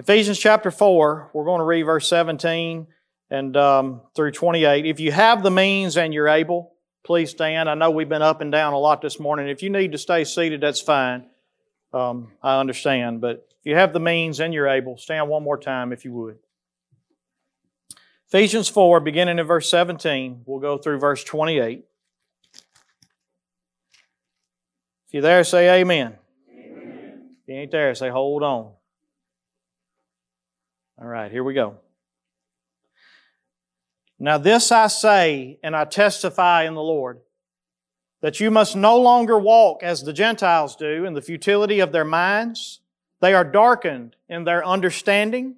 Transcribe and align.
Ephesians 0.00 0.38
chapter 0.38 0.70
4, 0.70 1.30
we're 1.34 1.44
going 1.44 1.58
to 1.58 1.64
read 1.64 1.82
verse 1.82 2.08
17 2.08 2.86
and 3.28 3.56
um, 3.58 4.00
through 4.14 4.30
28. 4.30 4.86
If 4.86 4.98
you 4.98 5.12
have 5.12 5.42
the 5.42 5.50
means 5.50 5.98
and 5.98 6.14
you're 6.14 6.26
able, 6.26 6.72
please 7.04 7.28
stand. 7.28 7.68
I 7.68 7.74
know 7.74 7.90
we've 7.90 8.08
been 8.08 8.22
up 8.22 8.40
and 8.40 8.50
down 8.50 8.72
a 8.72 8.78
lot 8.78 9.02
this 9.02 9.20
morning. 9.20 9.50
If 9.50 9.62
you 9.62 9.68
need 9.68 9.92
to 9.92 9.98
stay 9.98 10.24
seated, 10.24 10.62
that's 10.62 10.80
fine. 10.80 11.26
Um, 11.92 12.32
I 12.42 12.58
understand. 12.60 13.20
But 13.20 13.46
if 13.60 13.66
you 13.66 13.74
have 13.74 13.92
the 13.92 14.00
means 14.00 14.40
and 14.40 14.54
you're 14.54 14.68
able, 14.68 14.96
stand 14.96 15.28
one 15.28 15.42
more 15.42 15.58
time 15.58 15.92
if 15.92 16.06
you 16.06 16.14
would. 16.14 16.38
Ephesians 18.28 18.70
4, 18.70 19.00
beginning 19.00 19.38
in 19.38 19.46
verse 19.46 19.68
17, 19.68 20.44
we'll 20.46 20.60
go 20.60 20.78
through 20.78 20.98
verse 20.98 21.22
28. 21.24 21.84
If 25.08 25.12
you're 25.12 25.20
there, 25.20 25.44
say 25.44 25.78
amen. 25.78 26.16
amen. 26.50 27.36
If 27.42 27.48
you 27.48 27.54
ain't 27.54 27.70
there, 27.70 27.94
say 27.94 28.08
hold 28.08 28.42
on. 28.42 28.72
All 31.00 31.06
right, 31.06 31.32
here 31.32 31.42
we 31.42 31.54
go. 31.54 31.76
Now, 34.18 34.36
this 34.36 34.70
I 34.70 34.88
say, 34.88 35.58
and 35.62 35.74
I 35.74 35.86
testify 35.86 36.64
in 36.64 36.74
the 36.74 36.82
Lord, 36.82 37.20
that 38.20 38.38
you 38.38 38.50
must 38.50 38.76
no 38.76 39.00
longer 39.00 39.38
walk 39.38 39.82
as 39.82 40.02
the 40.02 40.12
Gentiles 40.12 40.76
do 40.76 41.06
in 41.06 41.14
the 41.14 41.22
futility 41.22 41.80
of 41.80 41.90
their 41.90 42.04
minds. 42.04 42.80
They 43.20 43.32
are 43.32 43.44
darkened 43.44 44.16
in 44.28 44.44
their 44.44 44.62
understanding. 44.62 45.54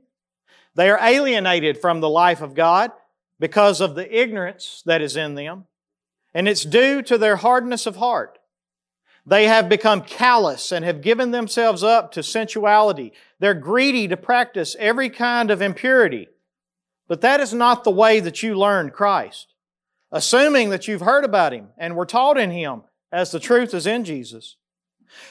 They 0.77 0.89
are 0.91 0.98
alienated 1.03 1.77
from 1.79 1.98
the 1.98 2.09
life 2.09 2.41
of 2.41 2.55
God 2.55 2.93
because 3.41 3.81
of 3.81 3.97
the 3.97 4.17
ignorance 4.17 4.84
that 4.87 5.03
is 5.03 5.17
in 5.17 5.34
them. 5.34 5.65
And 6.33 6.47
it's 6.47 6.65
due 6.65 7.03
to 7.03 7.19
their 7.19 7.34
hardness 7.34 7.87
of 7.87 7.97
heart. 7.97 8.39
They 9.27 9.47
have 9.47 9.69
become 9.69 10.03
callous 10.03 10.73
and 10.73 10.84
have 10.84 11.01
given 11.01 11.33
themselves 11.33 11.83
up 11.83 12.12
to 12.12 12.23
sensuality. 12.23 13.12
They're 13.43 13.55
greedy 13.55 14.07
to 14.07 14.17
practice 14.17 14.77
every 14.79 15.11
kind 15.11 15.51
of 15.51 15.61
impurity. 15.61 16.29
But 17.09 17.23
that 17.23 17.41
is 17.41 17.53
not 17.53 17.83
the 17.83 17.91
way 17.91 18.21
that 18.21 18.41
you 18.41 18.55
learned 18.55 18.93
Christ. 18.93 19.53
Assuming 20.12 20.71
that 20.71 20.87
you've 20.87 21.01
heard 21.01 21.25
about 21.25 21.53
Him 21.53 21.71
and 21.77 21.97
were 21.97 22.07
taught 22.07 22.39
in 22.39 22.53
Him 22.53 22.83
as 23.11 23.33
the 23.33 23.41
truth 23.41 23.75
is 23.75 23.84
in 23.84 24.05
Jesus. 24.05 24.59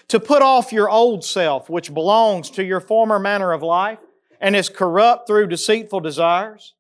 To 0.10 0.20
put 0.20 0.42
off 0.42 0.74
your 0.74 0.90
old 0.90 1.24
self, 1.24 1.70
which 1.70 1.94
belongs 1.94 2.50
to 2.50 2.66
your 2.66 2.82
former 2.82 3.18
manner 3.18 3.54
of 3.54 3.64
life 3.64 4.00
and 4.42 4.58
is 4.58 4.68
corrupt 4.68 5.26
through 5.26 5.48
deceitful 5.48 6.02
desires, 6.02 6.74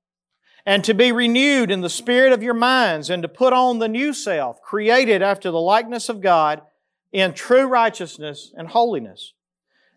and 0.65 0.83
to 0.83 0.93
be 0.93 1.13
renewed 1.13 1.71
in 1.71 1.79
the 1.79 1.89
spirit 1.89 2.33
of 2.33 2.43
your 2.43 2.53
minds, 2.53 3.09
and 3.09 3.23
to 3.23 3.29
put 3.29 3.53
on 3.53 3.79
the 3.79 3.87
new 3.87 4.11
self, 4.11 4.61
created 4.61 5.21
after 5.21 5.49
the 5.49 5.61
likeness 5.61 6.09
of 6.09 6.19
God 6.19 6.61
in 7.13 7.33
true 7.33 7.67
righteousness 7.67 8.51
and 8.57 8.67
holiness. 8.67 9.31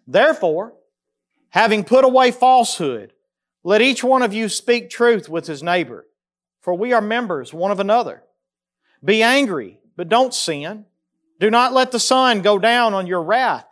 Therefore, 0.06 0.74
having 1.54 1.84
put 1.84 2.04
away 2.04 2.32
falsehood, 2.32 3.12
let 3.62 3.80
each 3.80 4.02
one 4.02 4.22
of 4.22 4.34
you 4.34 4.48
speak 4.48 4.90
truth 4.90 5.28
with 5.28 5.46
his 5.46 5.62
neighbor, 5.62 6.04
for 6.60 6.74
we 6.74 6.92
are 6.92 7.00
members 7.00 7.54
one 7.54 7.70
of 7.70 7.78
another. 7.78 8.24
Be 9.04 9.22
angry, 9.22 9.78
but 9.96 10.08
don't 10.08 10.34
sin. 10.34 10.84
Do 11.38 11.52
not 11.52 11.72
let 11.72 11.92
the 11.92 12.00
sun 12.00 12.42
go 12.42 12.58
down 12.58 12.92
on 12.92 13.06
your 13.06 13.22
wrath, 13.22 13.68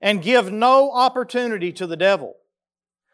and 0.00 0.22
give 0.22 0.50
no 0.50 0.90
opportunity 0.90 1.70
to 1.70 1.86
the 1.86 1.98
devil. 1.98 2.34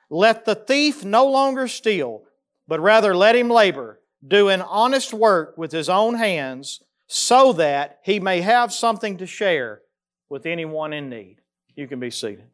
Let 0.08 0.44
the 0.44 0.54
thief 0.54 1.04
no 1.04 1.26
longer 1.26 1.66
steal, 1.66 2.22
but 2.68 2.78
rather 2.78 3.16
let 3.16 3.34
him 3.34 3.50
labor, 3.50 4.00
doing 4.24 4.62
honest 4.62 5.12
work 5.12 5.58
with 5.58 5.72
his 5.72 5.88
own 5.88 6.14
hands, 6.14 6.84
so 7.08 7.52
that 7.54 7.98
he 8.04 8.20
may 8.20 8.42
have 8.42 8.72
something 8.72 9.16
to 9.16 9.26
share 9.26 9.82
with 10.28 10.46
anyone 10.46 10.92
in 10.92 11.08
need. 11.08 11.38
You 11.74 11.88
can 11.88 11.98
be 11.98 12.12
seated. 12.12 12.46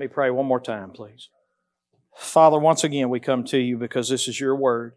Me 0.00 0.08
pray 0.08 0.30
one 0.30 0.46
more 0.46 0.60
time, 0.60 0.90
please. 0.90 1.28
Father, 2.16 2.58
once 2.58 2.84
again, 2.84 3.08
we 3.08 3.20
come 3.20 3.44
to 3.44 3.58
you 3.58 3.76
because 3.76 4.08
this 4.08 4.28
is 4.28 4.40
your 4.40 4.56
word. 4.56 4.94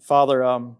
Father, 0.00 0.42
um, 0.44 0.76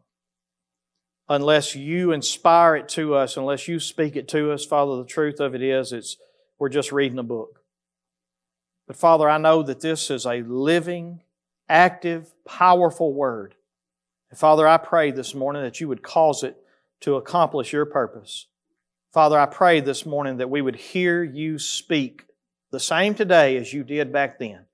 unless 1.29 1.75
you 1.75 2.13
inspire 2.13 2.77
it 2.77 2.89
to 2.91 3.15
us, 3.15 3.37
unless 3.37 3.69
you 3.69 3.81
speak 3.81 4.17
it 4.17 4.29
to 4.29 4.53
us, 4.53 4.65
Father, 4.65 4.97
the 4.97 5.09
truth 5.09 5.41
of 5.41 5.55
it 5.55 5.63
is, 5.63 5.93
it's 5.93 6.17
we're 6.59 6.69
just 6.69 6.93
reading 6.93 7.19
a 7.19 7.25
book. 7.25 7.61
But 8.87 8.97
Father, 8.97 9.29
I 9.29 9.39
know 9.39 9.63
that 9.63 9.81
this 9.81 10.11
is 10.11 10.27
a 10.27 10.43
living, 10.43 11.21
active, 11.69 12.33
powerful 12.45 13.13
word. 13.13 13.55
And 14.31 14.39
Father, 14.39 14.67
I 14.67 14.77
pray 14.77 15.11
this 15.11 15.35
morning 15.35 15.63
that 15.63 15.81
you 15.81 15.89
would 15.89 16.03
cause 16.03 16.43
it 16.43 16.57
to 17.01 17.17
accomplish 17.17 17.73
your 17.73 17.87
purpose. 17.87 18.47
Father, 19.13 19.39
I 19.39 19.47
pray 19.47 19.81
this 19.81 20.07
morning 20.07 20.39
that 20.39 20.51
we 20.51 20.63
would 20.63 20.77
hear 20.77 21.23
you 21.23 21.59
speak 21.59 22.25
the 22.73 22.81
same 22.81 23.15
today 23.15 23.57
as 23.59 23.73
you 23.73 23.85
did 23.85 24.13
back 24.13 24.39
then. 24.39 24.65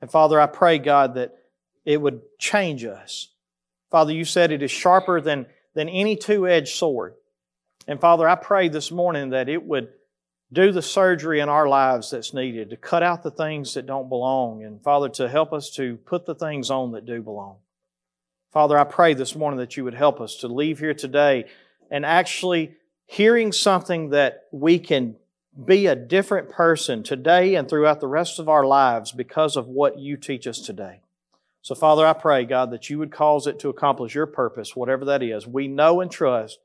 And 0.00 0.10
Father, 0.10 0.40
I 0.40 0.46
pray, 0.46 0.78
God, 0.78 1.14
that 1.14 1.34
it 1.84 2.00
would 2.00 2.22
change 2.38 2.84
us. 2.84 3.28
Father, 3.90 4.12
you 4.12 4.24
said 4.24 4.50
it 4.50 4.62
is 4.62 4.70
sharper 4.70 5.20
than, 5.20 5.46
than 5.74 5.88
any 5.88 6.16
two 6.16 6.48
edged 6.48 6.74
sword. 6.74 7.14
And 7.86 8.00
Father, 8.00 8.28
I 8.28 8.34
pray 8.34 8.68
this 8.68 8.90
morning 8.90 9.30
that 9.30 9.48
it 9.48 9.62
would 9.62 9.88
do 10.52 10.72
the 10.72 10.82
surgery 10.82 11.40
in 11.40 11.48
our 11.48 11.68
lives 11.68 12.10
that's 12.10 12.32
needed 12.32 12.70
to 12.70 12.76
cut 12.76 13.02
out 13.02 13.22
the 13.22 13.30
things 13.30 13.74
that 13.74 13.86
don't 13.86 14.08
belong. 14.08 14.64
And 14.64 14.82
Father, 14.82 15.10
to 15.10 15.28
help 15.28 15.52
us 15.52 15.70
to 15.72 15.96
put 15.98 16.26
the 16.26 16.34
things 16.34 16.70
on 16.70 16.92
that 16.92 17.06
do 17.06 17.22
belong. 17.22 17.56
Father, 18.52 18.78
I 18.78 18.84
pray 18.84 19.12
this 19.12 19.36
morning 19.36 19.58
that 19.58 19.76
you 19.76 19.84
would 19.84 19.94
help 19.94 20.20
us 20.20 20.36
to 20.36 20.48
leave 20.48 20.78
here 20.78 20.94
today 20.94 21.44
and 21.90 22.06
actually 22.06 22.74
hearing 23.04 23.52
something 23.52 24.10
that 24.10 24.44
we 24.52 24.78
can 24.78 25.16
be 25.64 25.86
a 25.86 25.96
different 25.96 26.50
person 26.50 27.02
today 27.02 27.54
and 27.54 27.68
throughout 27.68 28.00
the 28.00 28.06
rest 28.06 28.38
of 28.38 28.48
our 28.48 28.64
lives 28.64 29.12
because 29.12 29.56
of 29.56 29.66
what 29.66 29.98
you 29.98 30.16
teach 30.16 30.46
us 30.46 30.60
today. 30.60 31.00
So, 31.62 31.74
Father, 31.74 32.06
I 32.06 32.12
pray, 32.12 32.44
God, 32.44 32.70
that 32.70 32.88
you 32.88 32.98
would 32.98 33.10
cause 33.10 33.46
it 33.46 33.58
to 33.60 33.68
accomplish 33.68 34.14
your 34.14 34.26
purpose, 34.26 34.76
whatever 34.76 35.04
that 35.06 35.22
is. 35.22 35.46
We 35.46 35.66
know 35.68 36.00
and 36.00 36.10
trust 36.10 36.58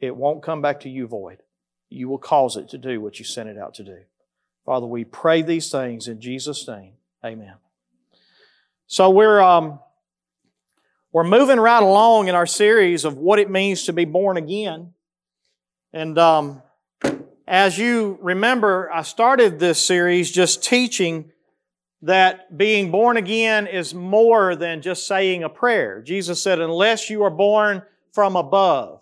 it 0.00 0.14
won't 0.14 0.42
come 0.42 0.60
back 0.60 0.80
to 0.80 0.90
you 0.90 1.06
void. 1.06 1.38
You 1.88 2.08
will 2.08 2.18
cause 2.18 2.56
it 2.56 2.68
to 2.70 2.78
do 2.78 3.00
what 3.00 3.18
you 3.18 3.24
sent 3.24 3.48
it 3.48 3.58
out 3.58 3.74
to 3.74 3.84
do. 3.84 3.98
Father, 4.66 4.86
we 4.86 5.04
pray 5.04 5.42
these 5.42 5.70
things 5.70 6.08
in 6.08 6.20
Jesus' 6.20 6.66
name. 6.68 6.92
Amen. 7.24 7.54
So 8.86 9.10
we're 9.10 9.40
um, 9.40 9.80
we're 11.12 11.24
moving 11.24 11.58
right 11.58 11.82
along 11.82 12.28
in 12.28 12.34
our 12.34 12.46
series 12.46 13.04
of 13.04 13.16
what 13.16 13.38
it 13.38 13.50
means 13.50 13.84
to 13.84 13.92
be 13.92 14.04
born 14.04 14.36
again, 14.36 14.92
and 15.92 16.18
um, 16.18 16.62
as 17.46 17.78
you 17.78 18.18
remember, 18.22 18.90
I 18.92 19.02
started 19.02 19.58
this 19.58 19.84
series 19.84 20.30
just 20.30 20.62
teaching 20.62 21.30
that 22.02 22.56
being 22.56 22.90
born 22.90 23.16
again 23.16 23.66
is 23.66 23.94
more 23.94 24.56
than 24.56 24.82
just 24.82 25.06
saying 25.06 25.42
a 25.42 25.48
prayer. 25.48 26.02
Jesus 26.02 26.42
said, 26.42 26.60
unless 26.60 27.08
you 27.08 27.22
are 27.22 27.30
born 27.30 27.82
from 28.12 28.36
above, 28.36 29.00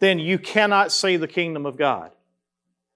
then 0.00 0.18
you 0.18 0.38
cannot 0.38 0.92
see 0.92 1.16
the 1.16 1.28
kingdom 1.28 1.66
of 1.66 1.76
God. 1.76 2.12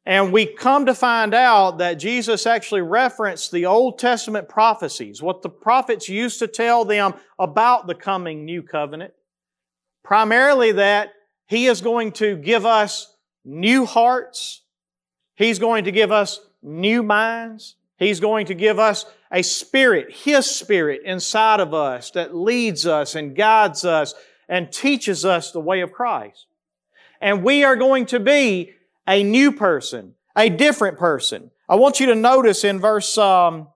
And 0.04 0.32
we 0.32 0.46
come 0.46 0.86
to 0.86 0.94
find 0.94 1.34
out 1.34 1.78
that 1.78 1.94
Jesus 1.94 2.46
actually 2.46 2.82
referenced 2.82 3.50
the 3.50 3.66
Old 3.66 3.98
Testament 3.98 4.48
prophecies, 4.48 5.20
what 5.20 5.42
the 5.42 5.48
prophets 5.48 6.08
used 6.08 6.38
to 6.38 6.46
tell 6.46 6.84
them 6.84 7.14
about 7.40 7.88
the 7.88 7.94
coming 7.94 8.44
new 8.44 8.62
covenant. 8.62 9.14
Primarily 10.04 10.70
that 10.72 11.12
He 11.48 11.66
is 11.66 11.80
going 11.80 12.12
to 12.12 12.36
give 12.36 12.64
us 12.64 13.15
new 13.46 13.86
hearts. 13.86 14.62
He's 15.36 15.58
going 15.58 15.84
to 15.84 15.92
give 15.92 16.12
us 16.12 16.40
new 16.62 17.02
minds. 17.02 17.76
He's 17.96 18.20
going 18.20 18.46
to 18.46 18.54
give 18.54 18.78
us 18.78 19.06
a 19.32 19.42
spirit, 19.42 20.12
His 20.12 20.46
spirit 20.46 21.02
inside 21.04 21.60
of 21.60 21.72
us 21.72 22.10
that 22.10 22.34
leads 22.34 22.86
us 22.86 23.14
and 23.14 23.34
guides 23.34 23.84
us 23.84 24.14
and 24.48 24.70
teaches 24.70 25.24
us 25.24 25.50
the 25.50 25.60
way 25.60 25.80
of 25.80 25.92
Christ. 25.92 26.46
And 27.20 27.42
we 27.42 27.64
are 27.64 27.76
going 27.76 28.06
to 28.06 28.20
be 28.20 28.72
a 29.08 29.22
new 29.22 29.52
person, 29.52 30.14
a 30.36 30.48
different 30.48 30.98
person. 30.98 31.50
I 31.68 31.76
want 31.76 32.00
you 32.00 32.06
to 32.06 32.14
notice 32.14 32.64
in 32.64 32.78
verse, 32.78 33.16
um, 33.16 33.68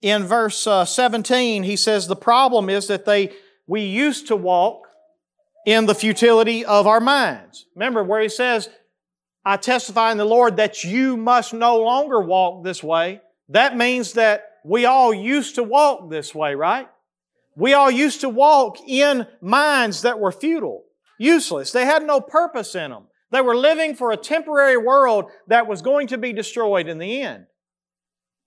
in 0.00 0.24
verse 0.24 0.66
uh, 0.66 0.84
17, 0.84 1.62
he 1.62 1.76
says 1.76 2.06
the 2.06 2.16
problem 2.16 2.70
is 2.70 2.88
that 2.88 3.04
they, 3.04 3.32
we 3.66 3.82
used 3.82 4.28
to 4.28 4.36
walk 4.36 4.89
in 5.66 5.86
the 5.86 5.94
futility 5.94 6.64
of 6.64 6.86
our 6.86 7.00
minds. 7.00 7.66
Remember 7.74 8.02
where 8.02 8.20
he 8.20 8.28
says, 8.28 8.68
I 9.44 9.56
testify 9.56 10.12
in 10.12 10.18
the 10.18 10.24
Lord 10.24 10.56
that 10.56 10.84
you 10.84 11.16
must 11.16 11.52
no 11.54 11.78
longer 11.78 12.20
walk 12.20 12.64
this 12.64 12.82
way. 12.82 13.20
That 13.48 13.76
means 13.76 14.12
that 14.14 14.58
we 14.64 14.84
all 14.84 15.12
used 15.12 15.54
to 15.54 15.62
walk 15.62 16.10
this 16.10 16.34
way, 16.34 16.54
right? 16.54 16.88
We 17.56 17.72
all 17.72 17.90
used 17.90 18.20
to 18.20 18.28
walk 18.28 18.78
in 18.86 19.26
minds 19.40 20.02
that 20.02 20.20
were 20.20 20.32
futile, 20.32 20.84
useless. 21.18 21.72
They 21.72 21.84
had 21.84 22.02
no 22.02 22.20
purpose 22.20 22.74
in 22.74 22.90
them. 22.90 23.04
They 23.30 23.40
were 23.40 23.56
living 23.56 23.94
for 23.94 24.12
a 24.12 24.16
temporary 24.16 24.76
world 24.76 25.30
that 25.46 25.66
was 25.66 25.82
going 25.82 26.08
to 26.08 26.18
be 26.18 26.32
destroyed 26.32 26.88
in 26.88 26.98
the 26.98 27.22
end. 27.22 27.46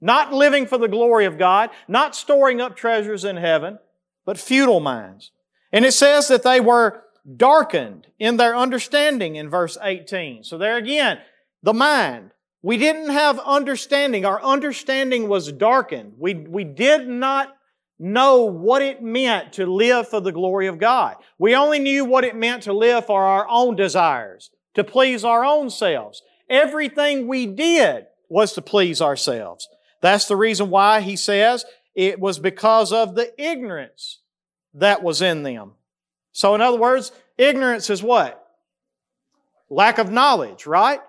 Not 0.01 0.33
living 0.33 0.67
for 0.67 0.77
the 0.77 0.89
glory 0.89 1.25
of 1.25 1.37
God, 1.37 1.69
not 1.87 2.15
storing 2.15 2.59
up 2.59 2.75
treasures 2.75 3.23
in 3.23 3.37
heaven, 3.37 3.79
but 4.25 4.37
futile 4.37 4.81
minds. 4.81 5.31
And 5.73 5.85
it 5.85 5.93
says 5.93 6.27
that 6.27 6.43
they 6.43 6.59
were 6.59 7.03
darkened 7.35 8.07
in 8.19 8.37
their 8.37 8.55
understanding 8.55 9.35
in 9.35 9.49
verse 9.49 9.75
18. 9.81 10.43
So 10.43 10.57
there 10.57 10.77
again, 10.77 11.19
the 11.63 11.73
mind. 11.73 12.29
We 12.61 12.77
didn't 12.77 13.09
have 13.09 13.39
understanding. 13.39 14.25
Our 14.25 14.41
understanding 14.41 15.27
was 15.27 15.51
darkened. 15.51 16.13
We, 16.17 16.35
we 16.35 16.63
did 16.63 17.09
not 17.09 17.53
know 17.99 18.45
what 18.45 18.81
it 18.81 19.01
meant 19.01 19.53
to 19.53 19.65
live 19.65 20.07
for 20.07 20.21
the 20.21 20.31
glory 20.31 20.67
of 20.67 20.77
God. 20.77 21.17
We 21.37 21.55
only 21.55 21.79
knew 21.79 22.05
what 22.05 22.23
it 22.23 22.35
meant 22.35 22.63
to 22.63 22.73
live 22.73 23.05
for 23.05 23.23
our 23.23 23.47
own 23.49 23.75
desires, 23.75 24.49
to 24.75 24.83
please 24.83 25.25
our 25.25 25.43
own 25.43 25.69
selves. 25.69 26.21
Everything 26.49 27.27
we 27.27 27.47
did 27.47 28.05
was 28.29 28.53
to 28.53 28.61
please 28.61 29.01
ourselves. 29.01 29.67
That's 30.01 30.27
the 30.27 30.35
reason 30.35 30.69
why 30.69 31.01
he 31.01 31.15
says 31.15 31.65
it 31.95 32.19
was 32.19 32.39
because 32.39 32.93
of 32.93 33.15
the 33.15 33.33
ignorance 33.41 34.19
that 34.75 35.03
was 35.03 35.21
in 35.21 35.43
them. 35.43 35.73
So 36.31 36.55
in 36.55 36.61
other 36.61 36.77
words, 36.77 37.11
ignorance 37.37 37.89
is 37.89 38.01
what? 38.01 38.39
Lack 39.69 39.97
of 39.97 40.11
knowledge, 40.11 40.65
right? 40.65 40.99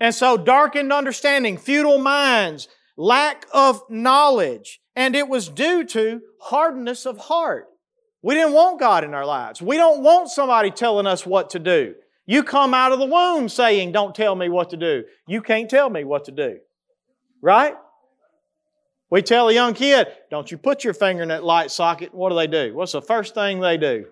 And 0.00 0.14
so 0.14 0.36
darkened 0.36 0.92
understanding, 0.92 1.58
futile 1.58 1.98
minds, 1.98 2.68
lack 2.96 3.46
of 3.52 3.82
knowledge. 3.90 4.80
And 4.96 5.14
it 5.14 5.28
was 5.28 5.48
due 5.48 5.84
to 5.84 6.20
hardness 6.40 7.06
of 7.06 7.18
heart. 7.18 7.66
We 8.22 8.34
didn't 8.34 8.52
want 8.52 8.80
God 8.80 9.04
in 9.04 9.14
our 9.14 9.26
lives. 9.26 9.62
We 9.62 9.76
don't 9.76 10.02
want 10.02 10.30
somebody 10.30 10.70
telling 10.70 11.06
us 11.06 11.24
what 11.24 11.50
to 11.50 11.58
do. 11.58 11.94
You 12.26 12.42
come 12.42 12.74
out 12.74 12.92
of 12.92 12.98
the 12.98 13.06
womb 13.06 13.48
saying, 13.48 13.92
don't 13.92 14.14
tell 14.14 14.36
me 14.36 14.48
what 14.48 14.70
to 14.70 14.76
do. 14.76 15.04
You 15.26 15.42
can't 15.42 15.68
tell 15.70 15.90
me 15.90 16.04
what 16.04 16.26
to 16.26 16.32
do. 16.32 16.58
Right? 17.42 17.74
We 19.10 19.22
tell 19.22 19.48
a 19.48 19.52
young 19.52 19.74
kid, 19.74 20.06
don't 20.30 20.50
you 20.50 20.56
put 20.56 20.84
your 20.84 20.94
finger 20.94 21.22
in 21.22 21.28
that 21.28 21.42
light 21.42 21.70
socket. 21.70 22.14
What 22.14 22.30
do 22.30 22.36
they 22.36 22.46
do? 22.46 22.74
What's 22.74 22.92
the 22.92 23.02
first 23.02 23.34
thing 23.34 23.60
they 23.60 23.76
do? 23.76 24.06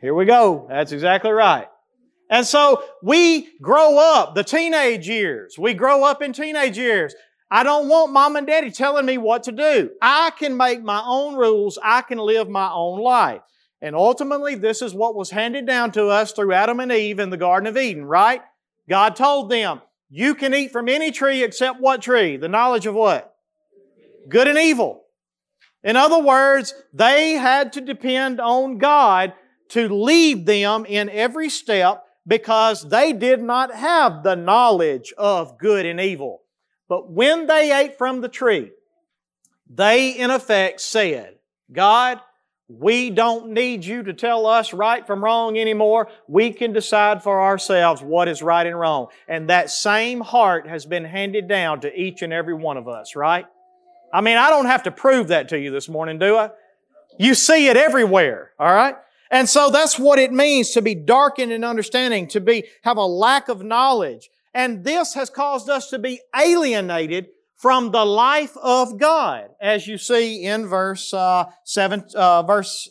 Here 0.00 0.14
we 0.14 0.24
go. 0.24 0.66
That's 0.68 0.92
exactly 0.92 1.32
right. 1.32 1.66
And 2.30 2.46
so 2.46 2.84
we 3.02 3.48
grow 3.60 3.98
up, 3.98 4.34
the 4.34 4.44
teenage 4.44 5.08
years. 5.08 5.56
We 5.58 5.74
grow 5.74 6.04
up 6.04 6.22
in 6.22 6.32
teenage 6.32 6.78
years. 6.78 7.14
I 7.50 7.62
don't 7.62 7.88
want 7.88 8.12
mom 8.12 8.36
and 8.36 8.46
daddy 8.46 8.70
telling 8.70 9.06
me 9.06 9.18
what 9.18 9.44
to 9.44 9.52
do. 9.52 9.90
I 10.02 10.30
can 10.36 10.56
make 10.56 10.82
my 10.82 11.02
own 11.04 11.36
rules. 11.36 11.78
I 11.82 12.02
can 12.02 12.18
live 12.18 12.48
my 12.48 12.70
own 12.70 13.00
life. 13.00 13.42
And 13.80 13.94
ultimately, 13.94 14.54
this 14.56 14.82
is 14.82 14.94
what 14.94 15.14
was 15.14 15.30
handed 15.30 15.66
down 15.66 15.92
to 15.92 16.06
us 16.06 16.32
through 16.32 16.52
Adam 16.52 16.80
and 16.80 16.90
Eve 16.90 17.20
in 17.20 17.30
the 17.30 17.36
Garden 17.36 17.68
of 17.68 17.76
Eden, 17.76 18.04
right? 18.04 18.42
God 18.88 19.14
told 19.14 19.50
them, 19.50 19.80
you 20.08 20.34
can 20.34 20.54
eat 20.54 20.72
from 20.72 20.88
any 20.88 21.10
tree 21.10 21.44
except 21.44 21.80
what 21.80 22.02
tree? 22.02 22.36
The 22.36 22.48
knowledge 22.48 22.86
of 22.86 22.94
what? 22.94 23.35
Good 24.28 24.48
and 24.48 24.58
evil. 24.58 25.04
In 25.82 25.96
other 25.96 26.18
words, 26.18 26.74
they 26.92 27.32
had 27.32 27.72
to 27.74 27.80
depend 27.80 28.40
on 28.40 28.78
God 28.78 29.34
to 29.68 29.88
lead 29.88 30.46
them 30.46 30.84
in 30.84 31.08
every 31.10 31.48
step 31.48 32.04
because 32.26 32.88
they 32.88 33.12
did 33.12 33.40
not 33.40 33.72
have 33.74 34.22
the 34.22 34.34
knowledge 34.34 35.12
of 35.16 35.58
good 35.58 35.86
and 35.86 36.00
evil. 36.00 36.42
But 36.88 37.10
when 37.10 37.46
they 37.46 37.72
ate 37.72 37.98
from 37.98 38.20
the 38.20 38.28
tree, 38.28 38.72
they 39.68 40.10
in 40.10 40.30
effect 40.30 40.80
said, 40.80 41.36
God, 41.72 42.20
we 42.68 43.10
don't 43.10 43.50
need 43.50 43.84
you 43.84 44.02
to 44.02 44.12
tell 44.12 44.46
us 44.46 44.72
right 44.72 45.06
from 45.06 45.22
wrong 45.22 45.56
anymore. 45.56 46.08
We 46.26 46.52
can 46.52 46.72
decide 46.72 47.22
for 47.22 47.40
ourselves 47.40 48.02
what 48.02 48.26
is 48.26 48.42
right 48.42 48.66
and 48.66 48.78
wrong. 48.78 49.08
And 49.28 49.50
that 49.50 49.70
same 49.70 50.20
heart 50.20 50.66
has 50.66 50.84
been 50.84 51.04
handed 51.04 51.46
down 51.46 51.80
to 51.82 52.00
each 52.00 52.22
and 52.22 52.32
every 52.32 52.54
one 52.54 52.76
of 52.76 52.88
us, 52.88 53.14
right? 53.14 53.46
I 54.12 54.20
mean, 54.20 54.36
I 54.36 54.50
don't 54.50 54.66
have 54.66 54.84
to 54.84 54.90
prove 54.90 55.28
that 55.28 55.48
to 55.50 55.58
you 55.58 55.70
this 55.70 55.88
morning, 55.88 56.18
do 56.18 56.36
I? 56.36 56.50
You 57.18 57.34
see 57.34 57.68
it 57.68 57.76
everywhere, 57.76 58.52
all 58.58 58.72
right? 58.72 58.94
And 59.30 59.48
so 59.48 59.70
that's 59.70 59.98
what 59.98 60.18
it 60.18 60.32
means 60.32 60.70
to 60.70 60.82
be 60.82 60.94
darkened 60.94 61.52
in 61.52 61.64
understanding, 61.64 62.28
to 62.28 62.40
be, 62.40 62.64
have 62.82 62.96
a 62.96 63.04
lack 63.04 63.48
of 63.48 63.62
knowledge. 63.62 64.30
And 64.54 64.84
this 64.84 65.14
has 65.14 65.30
caused 65.30 65.68
us 65.68 65.90
to 65.90 65.98
be 65.98 66.20
alienated 66.34 67.28
from 67.56 67.90
the 67.90 68.04
life 68.04 68.56
of 68.58 68.98
God, 68.98 69.48
as 69.60 69.86
you 69.86 69.98
see 69.98 70.44
in 70.44 70.66
verse 70.66 71.12
uh, 71.12 71.46
seven, 71.64 72.04
uh, 72.14 72.42
verse 72.42 72.88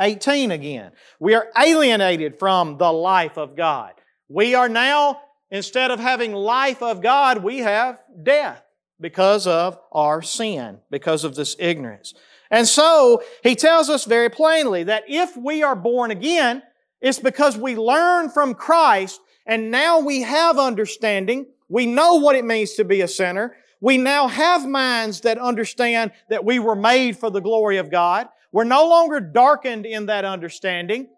18 0.00 0.50
again. 0.50 0.92
We 1.20 1.34
are 1.34 1.48
alienated 1.56 2.38
from 2.38 2.78
the 2.78 2.92
life 2.92 3.36
of 3.36 3.54
God. 3.54 3.92
We 4.28 4.54
are 4.54 4.68
now, 4.68 5.20
instead 5.50 5.90
of 5.90 6.00
having 6.00 6.32
life 6.32 6.82
of 6.82 7.02
God, 7.02 7.44
we 7.44 7.58
have 7.58 7.98
death 8.22 8.62
because 9.02 9.46
of 9.46 9.78
our 9.92 10.22
sin, 10.22 10.78
because 10.90 11.24
of 11.24 11.34
this 11.34 11.56
ignorance. 11.58 12.14
And 12.50 12.66
so, 12.66 13.22
he 13.42 13.56
tells 13.56 13.90
us 13.90 14.04
very 14.04 14.30
plainly 14.30 14.84
that 14.84 15.04
if 15.08 15.36
we 15.36 15.62
are 15.62 15.76
born 15.76 16.10
again, 16.10 16.62
it's 17.00 17.18
because 17.18 17.58
we 17.58 17.76
learn 17.76 18.30
from 18.30 18.54
Christ 18.54 19.20
and 19.46 19.70
now 19.70 20.00
we 20.00 20.22
have 20.22 20.58
understanding. 20.58 21.46
We 21.68 21.86
know 21.86 22.16
what 22.16 22.36
it 22.36 22.44
means 22.44 22.74
to 22.74 22.84
be 22.84 23.00
a 23.00 23.08
sinner. 23.08 23.56
We 23.80 23.98
now 23.98 24.28
have 24.28 24.68
minds 24.68 25.22
that 25.22 25.38
understand 25.38 26.12
that 26.28 26.44
we 26.44 26.58
were 26.58 26.76
made 26.76 27.18
for 27.18 27.30
the 27.30 27.40
glory 27.40 27.78
of 27.78 27.90
God. 27.90 28.28
We're 28.52 28.64
no 28.64 28.86
longer 28.86 29.18
darkened 29.18 29.86
in 29.86 30.06
that 30.06 30.24
understanding. 30.24 31.08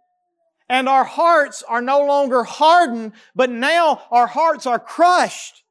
And 0.68 0.88
our 0.88 1.04
hearts 1.04 1.62
are 1.62 1.82
no 1.82 2.06
longer 2.06 2.44
hardened, 2.44 3.12
but 3.34 3.50
now 3.50 4.02
our 4.10 4.26
hearts 4.26 4.66
are 4.66 4.78
crushed. 4.78 5.63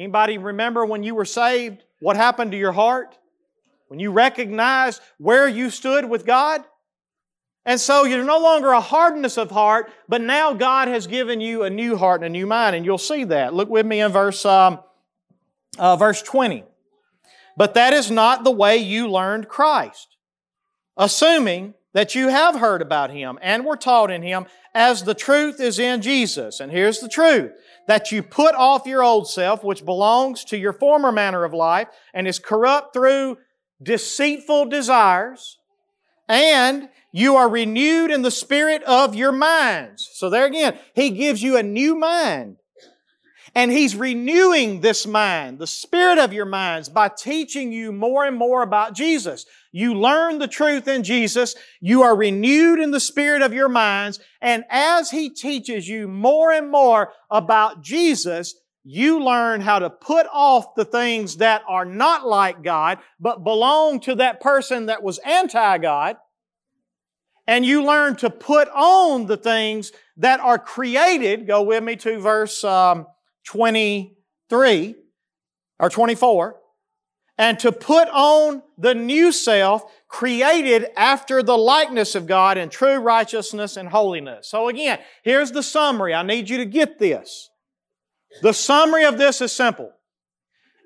Anybody 0.00 0.38
remember 0.38 0.86
when 0.86 1.02
you 1.02 1.14
were 1.14 1.26
saved? 1.26 1.84
What 2.00 2.16
happened 2.16 2.52
to 2.52 2.56
your 2.56 2.72
heart? 2.72 3.18
When 3.88 4.00
you 4.00 4.10
recognized 4.12 5.02
where 5.18 5.46
you 5.46 5.68
stood 5.68 6.08
with 6.08 6.24
God? 6.24 6.64
And 7.66 7.78
so 7.78 8.04
you're 8.04 8.24
no 8.24 8.38
longer 8.38 8.70
a 8.70 8.80
hardness 8.80 9.36
of 9.36 9.50
heart, 9.50 9.92
but 10.08 10.22
now 10.22 10.54
God 10.54 10.88
has 10.88 11.06
given 11.06 11.42
you 11.42 11.64
a 11.64 11.68
new 11.68 11.98
heart 11.98 12.22
and 12.22 12.34
a 12.34 12.38
new 12.38 12.46
mind, 12.46 12.74
and 12.74 12.86
you'll 12.86 12.96
see 12.96 13.24
that. 13.24 13.52
Look 13.52 13.68
with 13.68 13.84
me 13.84 14.00
in 14.00 14.10
verse, 14.10 14.46
um, 14.46 14.80
uh, 15.78 15.96
verse 15.96 16.22
20. 16.22 16.64
But 17.58 17.74
that 17.74 17.92
is 17.92 18.10
not 18.10 18.42
the 18.42 18.50
way 18.50 18.78
you 18.78 19.10
learned 19.10 19.48
Christ, 19.48 20.16
assuming 20.96 21.74
that 21.92 22.14
you 22.14 22.28
have 22.28 22.56
heard 22.56 22.82
about 22.82 23.10
Him 23.10 23.38
and 23.42 23.64
were 23.64 23.76
taught 23.76 24.10
in 24.10 24.22
Him 24.22 24.46
as 24.74 25.02
the 25.02 25.14
truth 25.14 25.60
is 25.60 25.78
in 25.78 26.02
Jesus. 26.02 26.60
And 26.60 26.70
here's 26.70 27.00
the 27.00 27.08
truth 27.08 27.52
that 27.88 28.12
you 28.12 28.22
put 28.22 28.54
off 28.54 28.86
your 28.86 29.02
old 29.02 29.28
self, 29.28 29.64
which 29.64 29.84
belongs 29.84 30.44
to 30.44 30.56
your 30.56 30.72
former 30.72 31.10
manner 31.10 31.44
of 31.44 31.52
life 31.52 31.88
and 32.14 32.28
is 32.28 32.38
corrupt 32.38 32.92
through 32.92 33.38
deceitful 33.82 34.66
desires, 34.66 35.58
and 36.28 36.88
you 37.12 37.34
are 37.36 37.48
renewed 37.48 38.10
in 38.10 38.22
the 38.22 38.30
spirit 38.30 38.82
of 38.84 39.14
your 39.14 39.32
minds. 39.32 40.08
So 40.14 40.30
there 40.30 40.46
again, 40.46 40.78
He 40.94 41.10
gives 41.10 41.42
you 41.42 41.56
a 41.56 41.62
new 41.62 41.96
mind. 41.96 42.59
And 43.54 43.70
He's 43.70 43.96
renewing 43.96 44.80
this 44.80 45.06
mind, 45.06 45.58
the 45.58 45.66
spirit 45.66 46.18
of 46.18 46.32
your 46.32 46.44
minds, 46.44 46.88
by 46.88 47.08
teaching 47.08 47.72
you 47.72 47.90
more 47.90 48.24
and 48.24 48.36
more 48.36 48.62
about 48.62 48.94
Jesus. 48.94 49.44
You 49.72 49.94
learn 49.94 50.38
the 50.38 50.48
truth 50.48 50.86
in 50.86 51.02
Jesus. 51.02 51.56
You 51.80 52.02
are 52.02 52.14
renewed 52.14 52.78
in 52.78 52.92
the 52.92 53.00
spirit 53.00 53.42
of 53.42 53.52
your 53.52 53.68
minds. 53.68 54.20
And 54.40 54.64
as 54.70 55.10
He 55.10 55.30
teaches 55.30 55.88
you 55.88 56.06
more 56.06 56.52
and 56.52 56.70
more 56.70 57.12
about 57.28 57.82
Jesus, 57.82 58.54
you 58.84 59.22
learn 59.22 59.60
how 59.60 59.80
to 59.80 59.90
put 59.90 60.26
off 60.32 60.74
the 60.74 60.84
things 60.84 61.36
that 61.36 61.62
are 61.68 61.84
not 61.84 62.26
like 62.26 62.62
God, 62.62 62.98
but 63.18 63.44
belong 63.44 64.00
to 64.00 64.14
that 64.16 64.40
person 64.40 64.86
that 64.86 65.02
was 65.02 65.18
anti-God. 65.18 66.16
And 67.46 67.66
you 67.66 67.84
learn 67.84 68.16
to 68.16 68.30
put 68.30 68.68
on 68.68 69.26
the 69.26 69.36
things 69.36 69.90
that 70.16 70.40
are 70.40 70.58
created. 70.58 71.46
Go 71.46 71.62
with 71.62 71.82
me 71.82 71.96
to 71.96 72.20
verse 72.20 72.62
um, 72.62 73.06
23 73.46 74.94
or 75.78 75.90
24. 75.90 76.56
And 77.38 77.58
to 77.60 77.72
put 77.72 78.08
on 78.08 78.62
the 78.76 78.94
new 78.94 79.32
self 79.32 79.82
created 80.08 80.88
after 80.96 81.42
the 81.42 81.56
likeness 81.56 82.14
of 82.14 82.26
God 82.26 82.58
in 82.58 82.68
true 82.68 82.96
righteousness 82.96 83.76
and 83.78 83.88
holiness. 83.88 84.48
So 84.48 84.68
again, 84.68 84.98
here's 85.22 85.52
the 85.52 85.62
summary. 85.62 86.12
I 86.12 86.22
need 86.22 86.50
you 86.50 86.58
to 86.58 86.66
get 86.66 86.98
this. 86.98 87.48
The 88.42 88.52
summary 88.52 89.04
of 89.04 89.16
this 89.16 89.40
is 89.40 89.52
simple. 89.52 89.92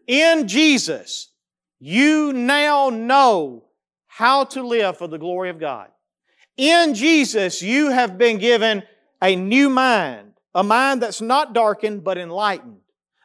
In 0.06 0.46
Jesus, 0.46 1.32
you 1.80 2.32
now 2.32 2.90
know 2.90 3.64
how 4.06 4.44
to 4.44 4.62
live 4.62 4.96
for 4.96 5.08
the 5.08 5.18
glory 5.18 5.50
of 5.50 5.58
God. 5.58 5.88
In 6.56 6.94
Jesus, 6.94 7.62
you 7.62 7.90
have 7.90 8.16
been 8.16 8.38
given 8.38 8.84
a 9.20 9.34
new 9.34 9.68
mind, 9.68 10.23
a 10.54 10.62
mind 10.62 11.02
that's 11.02 11.20
not 11.20 11.52
darkened 11.52 12.04
but 12.04 12.18
enlightened, 12.18 12.80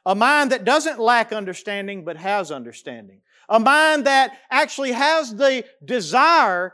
a 0.05 0.15
mind 0.15 0.51
that 0.51 0.65
doesn't 0.65 1.00
lack 1.00 1.31
understanding 1.31 2.03
but 2.03 2.17
has 2.17 2.51
understanding, 2.51 3.21
a 3.48 3.59
mind 3.59 4.05
that 4.05 4.38
actually 4.50 4.91
has 4.91 5.36
the 5.36 5.65
desire 5.83 6.74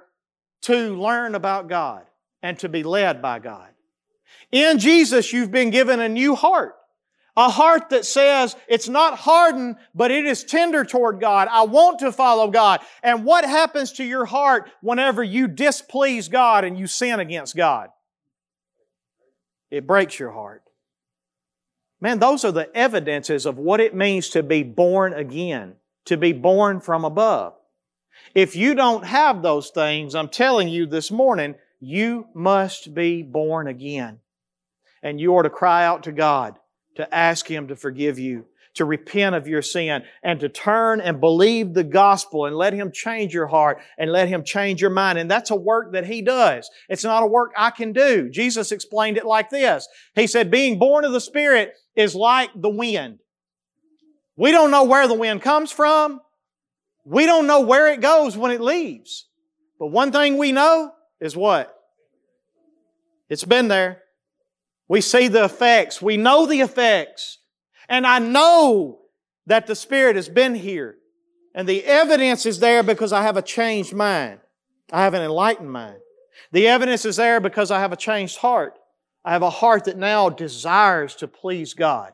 to 0.62 0.96
learn 0.96 1.36
about 1.36 1.68
God 1.68 2.06
and 2.42 2.58
to 2.60 2.70
be 2.70 2.84
led 2.84 3.22
by 3.22 3.40
God. 3.40 3.70
In 4.52 4.80
Jesus, 4.80 5.34
you've 5.34 5.52
been 5.52 5.70
given 5.70 6.00
a 6.00 6.10
new 6.10 6.36
heart. 6.36 6.76
A 7.38 7.50
heart 7.50 7.90
that 7.90 8.06
says 8.06 8.56
it's 8.70 8.88
not 8.88 9.18
hardened, 9.18 9.76
but 9.94 10.10
it 10.10 10.26
is 10.26 10.46
tender 10.46 10.86
toward 10.86 11.20
God. 11.20 11.50
I 11.52 11.64
want 11.64 12.00
to 12.00 12.14
follow 12.14 12.50
God. 12.50 12.80
And 13.04 13.26
what 13.26 13.44
happens 13.44 13.92
to 13.94 14.06
your 14.06 14.24
heart 14.26 14.70
whenever 14.82 15.22
you 15.22 15.50
displease 15.50 16.30
God 16.30 16.64
and 16.64 16.80
you 16.80 16.88
sin 16.88 17.20
against 17.20 17.56
God? 17.56 17.90
It 19.76 19.86
breaks 19.86 20.18
your 20.18 20.32
heart. 20.32 20.64
Man, 22.00 22.20
those 22.20 22.46
are 22.46 22.52
the 22.54 22.74
evidences 22.74 23.46
of 23.46 23.58
what 23.58 23.82
it 23.82 23.94
means 23.94 24.30
to 24.30 24.42
be 24.42 24.64
born 24.64 25.12
again, 25.12 25.74
to 26.06 26.16
be 26.16 26.32
born 26.32 26.80
from 26.80 27.04
above. 27.04 27.56
If 28.34 28.56
you 28.56 28.74
don't 28.74 29.04
have 29.04 29.42
those 29.42 29.72
things, 29.72 30.16
I'm 30.16 30.30
telling 30.30 30.70
you 30.70 30.86
this 30.86 31.12
morning, 31.12 31.56
you 31.82 32.28
must 32.34 32.94
be 32.94 33.22
born 33.22 33.68
again. 33.68 34.20
And 35.04 35.20
you 35.20 35.36
are 35.36 35.44
to 35.44 35.50
cry 35.50 35.86
out 35.86 36.04
to 36.04 36.14
God 36.14 36.56
to 36.96 37.14
ask 37.14 37.46
Him 37.46 37.68
to 37.68 37.76
forgive 37.76 38.18
you, 38.18 38.46
to 38.76 38.86
repent 38.86 39.36
of 39.36 39.48
your 39.48 39.62
sin, 39.62 40.04
and 40.24 40.40
to 40.40 40.50
turn 40.50 41.02
and 41.02 41.20
believe 41.20 41.74
the 41.74 41.84
gospel 41.84 42.46
and 42.46 42.56
let 42.56 42.74
Him 42.74 42.92
change 42.92 43.34
your 43.34 43.48
heart 43.48 43.80
and 43.98 44.12
let 44.12 44.28
Him 44.28 44.44
change 44.44 44.82
your 44.82 44.90
mind. 44.90 45.18
And 45.18 45.30
that's 45.30 45.52
a 45.52 45.56
work 45.56 45.94
that 45.94 46.06
He 46.06 46.22
does. 46.22 46.70
It's 46.90 47.04
not 47.04 47.24
a 47.24 47.28
work 47.28 47.52
I 47.58 47.72
can 47.72 47.94
do. 47.94 48.30
Jesus 48.30 48.72
explained 48.72 49.18
it 49.18 49.26
like 49.26 49.50
this. 49.50 49.88
He 50.14 50.28
said, 50.28 50.52
being 50.52 50.78
born 50.78 51.06
of 51.06 51.12
the 51.12 51.22
Spirit 51.22 51.74
is 51.96 52.16
like 52.16 52.50
the 52.56 52.70
wind. 52.70 53.20
We 54.38 54.52
don't 54.52 54.72
know 54.72 54.84
where 54.84 55.08
the 55.08 55.14
wind 55.14 55.42
comes 55.42 55.72
from. 55.72 56.22
We 57.06 57.26
don't 57.26 57.48
know 57.48 57.62
where 57.62 57.92
it 57.94 58.02
goes 58.02 58.36
when 58.36 58.52
it 58.52 58.62
leaves. 58.62 59.28
But 59.80 59.88
one 59.88 60.12
thing 60.12 60.38
we 60.38 60.52
know 60.52 60.92
is 61.22 61.36
what? 61.36 61.74
It's 63.30 63.46
been 63.46 63.68
there. 63.68 64.02
We 64.88 65.02
see 65.02 65.28
the 65.28 65.46
effects. 65.46 66.02
We 66.02 66.18
know 66.18 66.46
the 66.46 66.62
effects. 66.62 67.40
And 67.90 68.06
I 68.06 68.20
know 68.20 69.00
that 69.48 69.68
the 69.68 69.76
Spirit 69.76 70.16
has 70.16 70.30
been 70.30 70.56
here. 70.56 70.96
And 71.54 71.70
the 71.70 71.84
evidence 71.86 72.46
is 72.46 72.60
there 72.60 72.84
because 72.84 73.14
I 73.14 73.22
have 73.24 73.38
a 73.38 73.42
changed 73.42 73.94
mind. 73.94 74.40
I 74.92 75.04
have 75.04 75.14
an 75.14 75.22
enlightened 75.22 75.72
mind. 75.72 75.98
The 76.52 76.68
evidence 76.68 77.06
is 77.06 77.16
there 77.16 77.40
because 77.40 77.72
I 77.72 77.80
have 77.80 77.94
a 77.94 77.98
changed 77.98 78.38
heart. 78.38 78.78
I 79.24 79.32
have 79.32 79.42
a 79.42 79.50
heart 79.50 79.86
that 79.86 79.98
now 79.98 80.30
desires 80.30 81.16
to 81.16 81.28
please 81.28 81.74
God. 81.74 82.12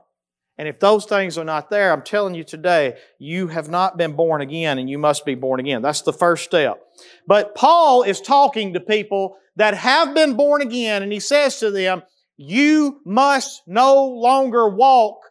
And 0.57 0.67
if 0.67 0.79
those 0.79 1.05
things 1.05 1.39
are 1.39 1.43
not 1.43 1.71
there, 1.71 1.91
I'm 1.91 2.03
telling 2.03 2.35
you 2.35 2.43
today, 2.43 2.97
you 3.17 3.47
have 3.47 3.67
not 3.67 3.97
been 3.97 4.13
born 4.13 4.41
again 4.41 4.77
and 4.77 4.87
you 4.87 4.99
must 4.99 5.25
be 5.25 5.33
born 5.33 5.59
again. 5.59 5.81
That's 5.81 6.03
the 6.03 6.13
first 6.13 6.43
step. 6.43 6.79
But 7.25 7.55
Paul 7.55 8.03
is 8.03 8.21
talking 8.21 8.73
to 8.73 8.79
people 8.79 9.37
that 9.55 9.73
have 9.73 10.13
been 10.13 10.35
born 10.35 10.61
again 10.61 11.01
and 11.01 11.11
he 11.11 11.19
says 11.19 11.59
to 11.59 11.71
them, 11.71 12.03
you 12.37 13.01
must 13.05 13.63
no 13.65 14.05
longer 14.05 14.69
walk 14.69 15.30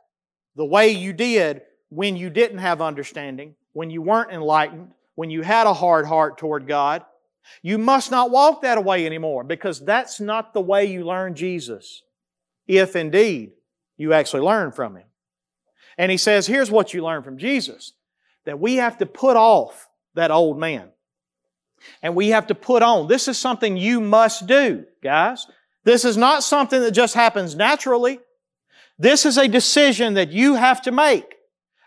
the 0.61 0.67
way 0.67 0.91
you 0.91 1.15
did 1.15 1.63
when 1.89 2.17
you 2.17 2.29
didn't 2.29 2.59
have 2.59 2.83
understanding, 2.83 3.55
when 3.73 3.89
you 3.89 4.03
weren't 4.03 4.31
enlightened, 4.31 4.93
when 5.15 5.31
you 5.31 5.41
had 5.41 5.67
a 5.67 5.73
hard 5.73 6.05
heart 6.05 6.37
toward 6.37 6.69
God. 6.69 7.03
You 7.63 7.79
must 7.79 8.11
not 8.11 8.31
walk 8.31 8.61
that 8.61 8.85
way 8.85 9.07
anymore 9.07 9.43
because 9.43 9.83
that's 9.83 10.21
not 10.21 10.53
the 10.53 10.61
way 10.61 10.85
you 10.85 11.03
learn 11.03 11.35
Jesus. 11.35 12.03
If 12.67 12.95
indeed 12.95 13.53
you 13.97 14.13
actually 14.13 14.43
learn 14.43 14.73
from 14.73 14.97
Him. 14.97 15.07
And 15.97 16.11
He 16.11 16.19
says, 16.19 16.47
here's 16.47 16.71
what 16.71 16.93
you 16.93 17.03
learn 17.03 17.23
from 17.23 17.39
Jesus. 17.39 17.95
That 18.45 18.61
we 18.61 18.77
have 18.77 18.99
to 18.99 19.07
put 19.07 19.39
off 19.39 19.89
that 20.13 20.31
old 20.31 20.59
man. 20.59 20.91
And 22.03 22.15
we 22.15 22.29
have 22.29 22.49
to 22.49 22.55
put 22.55 22.83
on. 22.83 23.09
This 23.09 23.29
is 23.29 23.39
something 23.39 23.79
you 23.79 23.99
must 23.99 24.47
do, 24.47 24.85
guys. 25.03 25.47
This 25.85 26.05
is 26.05 26.19
not 26.19 26.43
something 26.43 26.83
that 26.83 26.91
just 26.91 27.15
happens 27.15 27.55
naturally. 27.55 28.21
This 29.01 29.25
is 29.25 29.39
a 29.39 29.49
decision 29.49 30.15
that 30.15 30.31
you 30.31 30.57
have 30.57 30.83
to 30.83 30.93
make. 30.93 31.37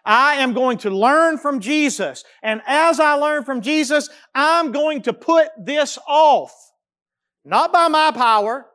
I 0.04 0.38
am 0.38 0.54
going 0.54 0.80
to 0.80 0.90
learn 0.90 1.38
from 1.38 1.60
Jesus. 1.60 2.24
And 2.42 2.60
as 2.66 3.00
I 3.00 3.14
learn 3.14 3.44
from 3.44 3.62
Jesus, 3.62 4.10
I'm 4.34 4.72
going 4.72 5.04
to 5.04 5.14
put 5.14 5.50
this 5.58 6.00
off. 6.08 6.52
Not 7.46 7.72
by 7.72 7.88
my 7.88 8.10
power, 8.10 8.66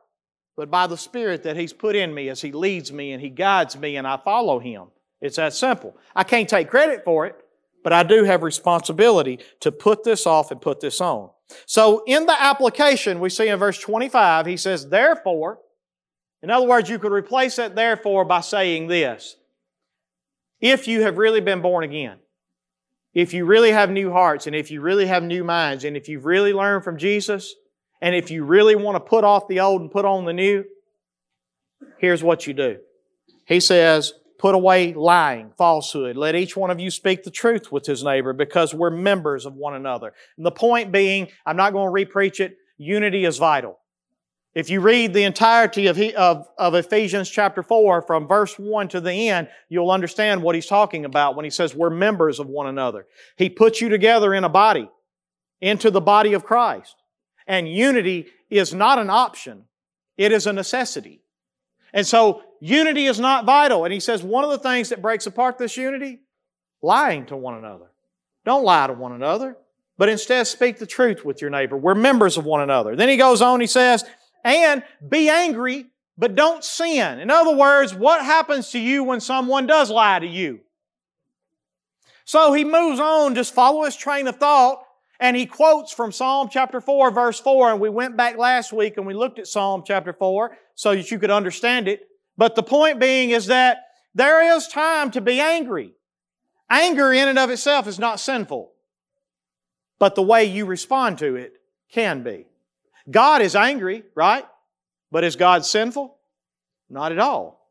but 0.55 0.71
by 0.71 0.87
the 0.87 0.95
Spirit 0.95 1.43
that 1.43 1.57
He's 1.57 1.73
put 1.73 1.97
in 1.97 2.13
me 2.13 2.29
as 2.29 2.41
He 2.41 2.53
leads 2.53 2.93
me 2.93 3.11
and 3.11 3.21
He 3.21 3.29
guides 3.29 3.77
me 3.77 3.97
and 3.97 4.07
I 4.07 4.15
follow 4.15 4.59
Him. 4.59 4.87
It's 5.21 5.35
that 5.35 5.53
simple. 5.53 5.97
I 6.15 6.23
can't 6.23 6.47
take 6.47 6.69
credit 6.69 7.03
for 7.03 7.25
it, 7.25 7.35
but 7.83 7.91
I 7.91 8.03
do 8.03 8.23
have 8.23 8.41
responsibility 8.41 9.39
to 9.59 9.73
put 9.73 10.05
this 10.05 10.25
off 10.25 10.49
and 10.49 10.61
put 10.61 10.79
this 10.79 11.01
on. 11.01 11.29
So 11.65 12.03
in 12.07 12.25
the 12.25 12.41
application, 12.41 13.19
we 13.19 13.29
see 13.29 13.49
in 13.49 13.59
verse 13.59 13.79
25, 13.79 14.45
he 14.45 14.55
says, 14.55 14.87
therefore, 14.87 15.59
in 16.41 16.49
other 16.49 16.67
words, 16.67 16.89
you 16.89 16.99
could 16.99 17.11
replace 17.11 17.57
that 17.57 17.75
therefore 17.75 18.25
by 18.25 18.41
saying 18.41 18.87
this. 18.87 19.35
If 20.61 20.87
you 20.87 21.01
have 21.01 21.17
really 21.17 21.41
been 21.41 21.61
born 21.61 21.83
again, 21.83 22.17
if 23.13 23.33
you 23.33 23.45
really 23.45 23.71
have 23.71 23.89
new 23.89 24.11
hearts, 24.11 24.45
and 24.47 24.55
if 24.55 24.71
you 24.71 24.81
really 24.81 25.07
have 25.07 25.23
new 25.23 25.43
minds, 25.43 25.83
and 25.83 25.97
if 25.97 26.07
you've 26.07 26.25
really 26.25 26.53
learned 26.53 26.83
from 26.83 26.97
Jesus, 26.97 27.55
and 28.01 28.15
if 28.15 28.29
you 28.31 28.43
really 28.43 28.75
want 28.75 28.95
to 28.95 28.99
put 28.99 29.23
off 29.23 29.47
the 29.47 29.59
old 29.59 29.81
and 29.81 29.91
put 29.91 30.05
on 30.05 30.25
the 30.25 30.33
new, 30.33 30.63
here's 31.97 32.23
what 32.23 32.47
you 32.47 32.53
do. 32.53 32.77
He 33.45 33.59
says, 33.59 34.13
Put 34.37 34.55
away 34.55 34.93
lying, 34.93 35.51
falsehood. 35.57 36.15
Let 36.15 36.33
each 36.33 36.55
one 36.55 36.71
of 36.71 36.79
you 36.79 36.89
speak 36.91 37.23
the 37.23 37.29
truth 37.29 37.73
with 37.73 37.85
his 37.85 38.05
neighbor 38.05 38.31
because 38.31 38.73
we're 38.73 38.89
members 38.89 39.45
of 39.45 39.55
one 39.55 39.75
another. 39.75 40.13
And 40.37 40.45
the 40.45 40.51
point 40.51 40.93
being, 40.93 41.27
I'm 41.45 41.57
not 41.57 41.73
going 41.73 41.93
to 41.93 42.13
repreach 42.13 42.39
it, 42.39 42.55
unity 42.77 43.25
is 43.25 43.37
vital. 43.37 43.79
If 44.55 44.69
you 44.69 44.81
read 44.81 45.13
the 45.13 45.23
entirety 45.23 45.87
of, 45.87 45.99
of, 45.99 46.47
of, 46.57 46.73
Ephesians 46.73 47.29
chapter 47.29 47.61
4 47.61 48.01
from 48.01 48.27
verse 48.27 48.57
1 48.57 48.87
to 48.89 49.01
the 49.01 49.29
end, 49.29 49.47
you'll 49.69 49.91
understand 49.91 50.41
what 50.41 50.55
he's 50.55 50.65
talking 50.65 51.05
about 51.05 51.35
when 51.35 51.45
he 51.45 51.51
says 51.51 51.75
we're 51.75 51.91
members 51.91 52.39
of 52.39 52.47
one 52.47 52.65
another. 52.65 53.05
He 53.37 53.49
puts 53.49 53.79
you 53.79 53.89
together 53.89 54.33
in 54.33 54.43
a 54.43 54.49
body, 54.49 54.89
into 55.61 55.91
the 55.91 56.01
body 56.01 56.33
of 56.33 56.43
Christ. 56.43 56.95
And 57.45 57.71
unity 57.71 58.27
is 58.49 58.73
not 58.73 58.97
an 58.97 59.09
option, 59.09 59.65
it 60.17 60.31
is 60.31 60.47
a 60.47 60.53
necessity. 60.53 61.21
And 61.93 62.05
so 62.05 62.43
unity 62.59 63.05
is 63.05 63.19
not 63.19 63.45
vital. 63.45 63.83
And 63.83 63.93
he 63.93 63.99
says 63.99 64.23
one 64.23 64.43
of 64.43 64.51
the 64.51 64.59
things 64.59 64.89
that 64.89 65.01
breaks 65.01 65.27
apart 65.27 65.57
this 65.57 65.77
unity, 65.77 66.21
lying 66.81 67.25
to 67.27 67.37
one 67.37 67.55
another. 67.55 67.91
Don't 68.45 68.63
lie 68.63 68.87
to 68.87 68.93
one 68.93 69.11
another, 69.11 69.57
but 69.97 70.09
instead 70.09 70.47
speak 70.47 70.79
the 70.79 70.85
truth 70.87 71.23
with 71.23 71.41
your 71.41 71.51
neighbor. 71.51 71.77
We're 71.77 71.95
members 71.95 72.37
of 72.37 72.45
one 72.45 72.61
another. 72.61 72.95
Then 72.95 73.09
he 73.09 73.17
goes 73.17 73.41
on, 73.41 73.59
he 73.59 73.67
says, 73.67 74.03
and 74.43 74.83
be 75.07 75.29
angry, 75.29 75.87
but 76.17 76.35
don't 76.35 76.63
sin. 76.63 77.19
In 77.19 77.29
other 77.29 77.55
words, 77.55 77.93
what 77.93 78.23
happens 78.23 78.71
to 78.71 78.79
you 78.79 79.03
when 79.03 79.19
someone 79.19 79.67
does 79.67 79.89
lie 79.89 80.19
to 80.19 80.27
you? 80.27 80.61
So 82.25 82.53
he 82.53 82.63
moves 82.63 82.99
on, 82.99 83.35
just 83.35 83.53
follow 83.53 83.85
his 83.85 83.95
train 83.95 84.27
of 84.27 84.35
thought, 84.35 84.83
and 85.19 85.35
he 85.35 85.45
quotes 85.45 85.91
from 85.91 86.11
Psalm 86.11 86.49
chapter 86.51 86.79
4, 86.79 87.11
verse 87.11 87.39
4, 87.39 87.71
and 87.71 87.81
we 87.81 87.89
went 87.89 88.15
back 88.15 88.37
last 88.37 88.71
week 88.71 88.97
and 88.97 89.05
we 89.05 89.13
looked 89.13 89.39
at 89.39 89.47
Psalm 89.47 89.83
chapter 89.85 90.13
4 90.13 90.57
so 90.75 90.95
that 90.95 91.11
you 91.11 91.19
could 91.19 91.31
understand 91.31 91.87
it. 91.87 92.07
But 92.37 92.55
the 92.55 92.63
point 92.63 92.99
being 92.99 93.31
is 93.31 93.47
that 93.47 93.79
there 94.15 94.55
is 94.55 94.67
time 94.67 95.11
to 95.11 95.21
be 95.21 95.39
angry. 95.41 95.93
Anger 96.69 97.11
in 97.11 97.27
and 97.27 97.39
of 97.39 97.49
itself 97.49 97.87
is 97.87 97.99
not 97.99 98.19
sinful. 98.19 98.71
But 99.97 100.15
the 100.15 100.21
way 100.21 100.45
you 100.45 100.65
respond 100.65 101.17
to 101.17 101.35
it 101.35 101.53
can 101.91 102.23
be. 102.23 102.45
God 103.09 103.41
is 103.41 103.55
angry, 103.55 104.03
right? 104.15 104.45
But 105.11 105.23
is 105.23 105.35
God 105.35 105.65
sinful? 105.65 106.15
Not 106.89 107.11
at 107.11 107.19
all. 107.19 107.67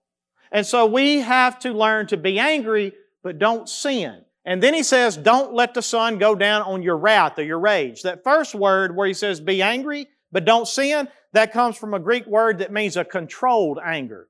And 0.50 0.66
so 0.66 0.87
we 0.87 1.21
have 1.21 1.59
to 1.61 1.73
learn 1.73 2.07
to 2.09 2.16
be 2.16 2.38
angry, 2.38 2.92
but 3.23 3.38
don't 3.38 3.68
sin. 3.68 4.23
And 4.45 4.62
then 4.62 4.73
he 4.73 4.83
says, 4.83 5.16
don't 5.16 5.52
let 5.52 5.75
the 5.75 5.83
sun 5.83 6.18
go 6.18 6.35
down 6.35 6.62
on 6.62 6.83
your 6.83 6.97
wrath 6.97 7.38
or 7.38 7.42
your 7.42 7.59
rage. 7.59 8.02
That 8.02 8.25
first 8.25 8.54
word 8.54 8.97
where 8.97 9.07
he 9.07 9.12
says, 9.12 9.40
be 9.40 9.61
angry, 9.61 10.09
but 10.33 10.47
don't 10.47 10.66
sin, 10.66 11.09
that 11.35 11.52
comes 11.52 11.76
from 11.76 11.92
a 11.92 11.99
Greek 11.99 12.26
word 12.26 12.59
that 12.59 12.73
means 12.73 12.97
a 12.97 13.04
controlled 13.04 13.78
anger. 13.85 14.28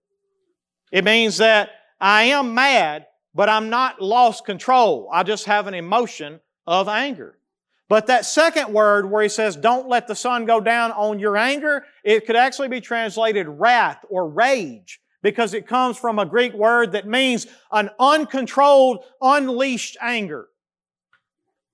It 0.91 1.05
means 1.05 1.37
that 1.37 1.71
I 2.01 2.25
am 2.25 2.55
mad, 2.55 3.07
but 3.35 3.49
I'm 3.49 3.71
not 3.71 4.03
lost 4.03 4.45
control. 4.45 5.09
I 5.13 5.23
just 5.23 5.45
have 5.45 5.69
an 5.69 5.75
emotion 5.75 6.41
of 6.67 6.89
anger. 6.89 7.38
But 7.89 8.07
that 8.09 8.27
second 8.27 8.73
word 8.73 9.11
where 9.11 9.23
he 9.23 9.29
says, 9.29 9.57
don't 9.57 9.89
let 9.89 10.07
the 10.07 10.15
sun 10.15 10.45
go 10.45 10.61
down 10.61 10.93
on 10.93 11.19
your 11.19 11.37
anger, 11.37 11.85
it 12.05 12.27
could 12.27 12.37
actually 12.37 12.69
be 12.69 12.81
translated 12.81 13.47
wrath 13.49 14.05
or 14.11 14.29
rage 14.29 15.01
because 15.23 15.55
it 15.55 15.67
comes 15.67 15.97
from 15.97 16.19
a 16.19 16.27
Greek 16.27 16.53
word 16.53 16.93
that 16.93 17.07
means 17.07 17.47
an 17.73 17.91
uncontrolled, 17.99 19.05
unleashed 19.23 19.97
anger. 20.01 20.49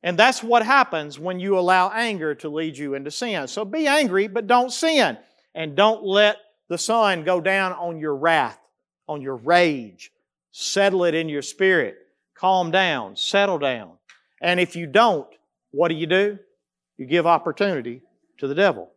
And 0.02 0.18
that's 0.18 0.42
what 0.42 0.64
happens 0.64 1.18
when 1.18 1.40
you 1.40 1.58
allow 1.58 1.90
anger 1.90 2.34
to 2.36 2.48
lead 2.48 2.76
you 2.76 2.94
into 2.94 3.10
sin. 3.10 3.48
So 3.48 3.64
be 3.64 3.86
angry, 3.86 4.28
but 4.28 4.46
don't 4.46 4.70
sin. 4.70 5.18
And 5.54 5.74
don't 5.74 6.04
let 6.04 6.36
the 6.68 6.78
sun 6.78 7.24
go 7.24 7.40
down 7.40 7.72
on 7.72 7.98
your 7.98 8.14
wrath 8.14 8.58
on 9.08 9.22
your 9.22 9.36
rage. 9.36 10.10
Settle 10.52 11.04
it 11.04 11.14
in 11.14 11.28
your 11.28 11.42
spirit. 11.42 11.96
Calm 12.34 12.70
down. 12.70 13.16
Settle 13.16 13.58
down. 13.58 13.92
And 14.40 14.60
if 14.60 14.76
you 14.76 14.86
don't, 14.86 15.28
what 15.74 15.88
do 15.88 15.96
you 15.96 16.06
do? 16.06 16.38
You 16.96 17.06
give 17.06 17.26
opportunity 17.26 18.00
to 18.38 18.46
the 18.46 18.54
devil. 18.54 18.92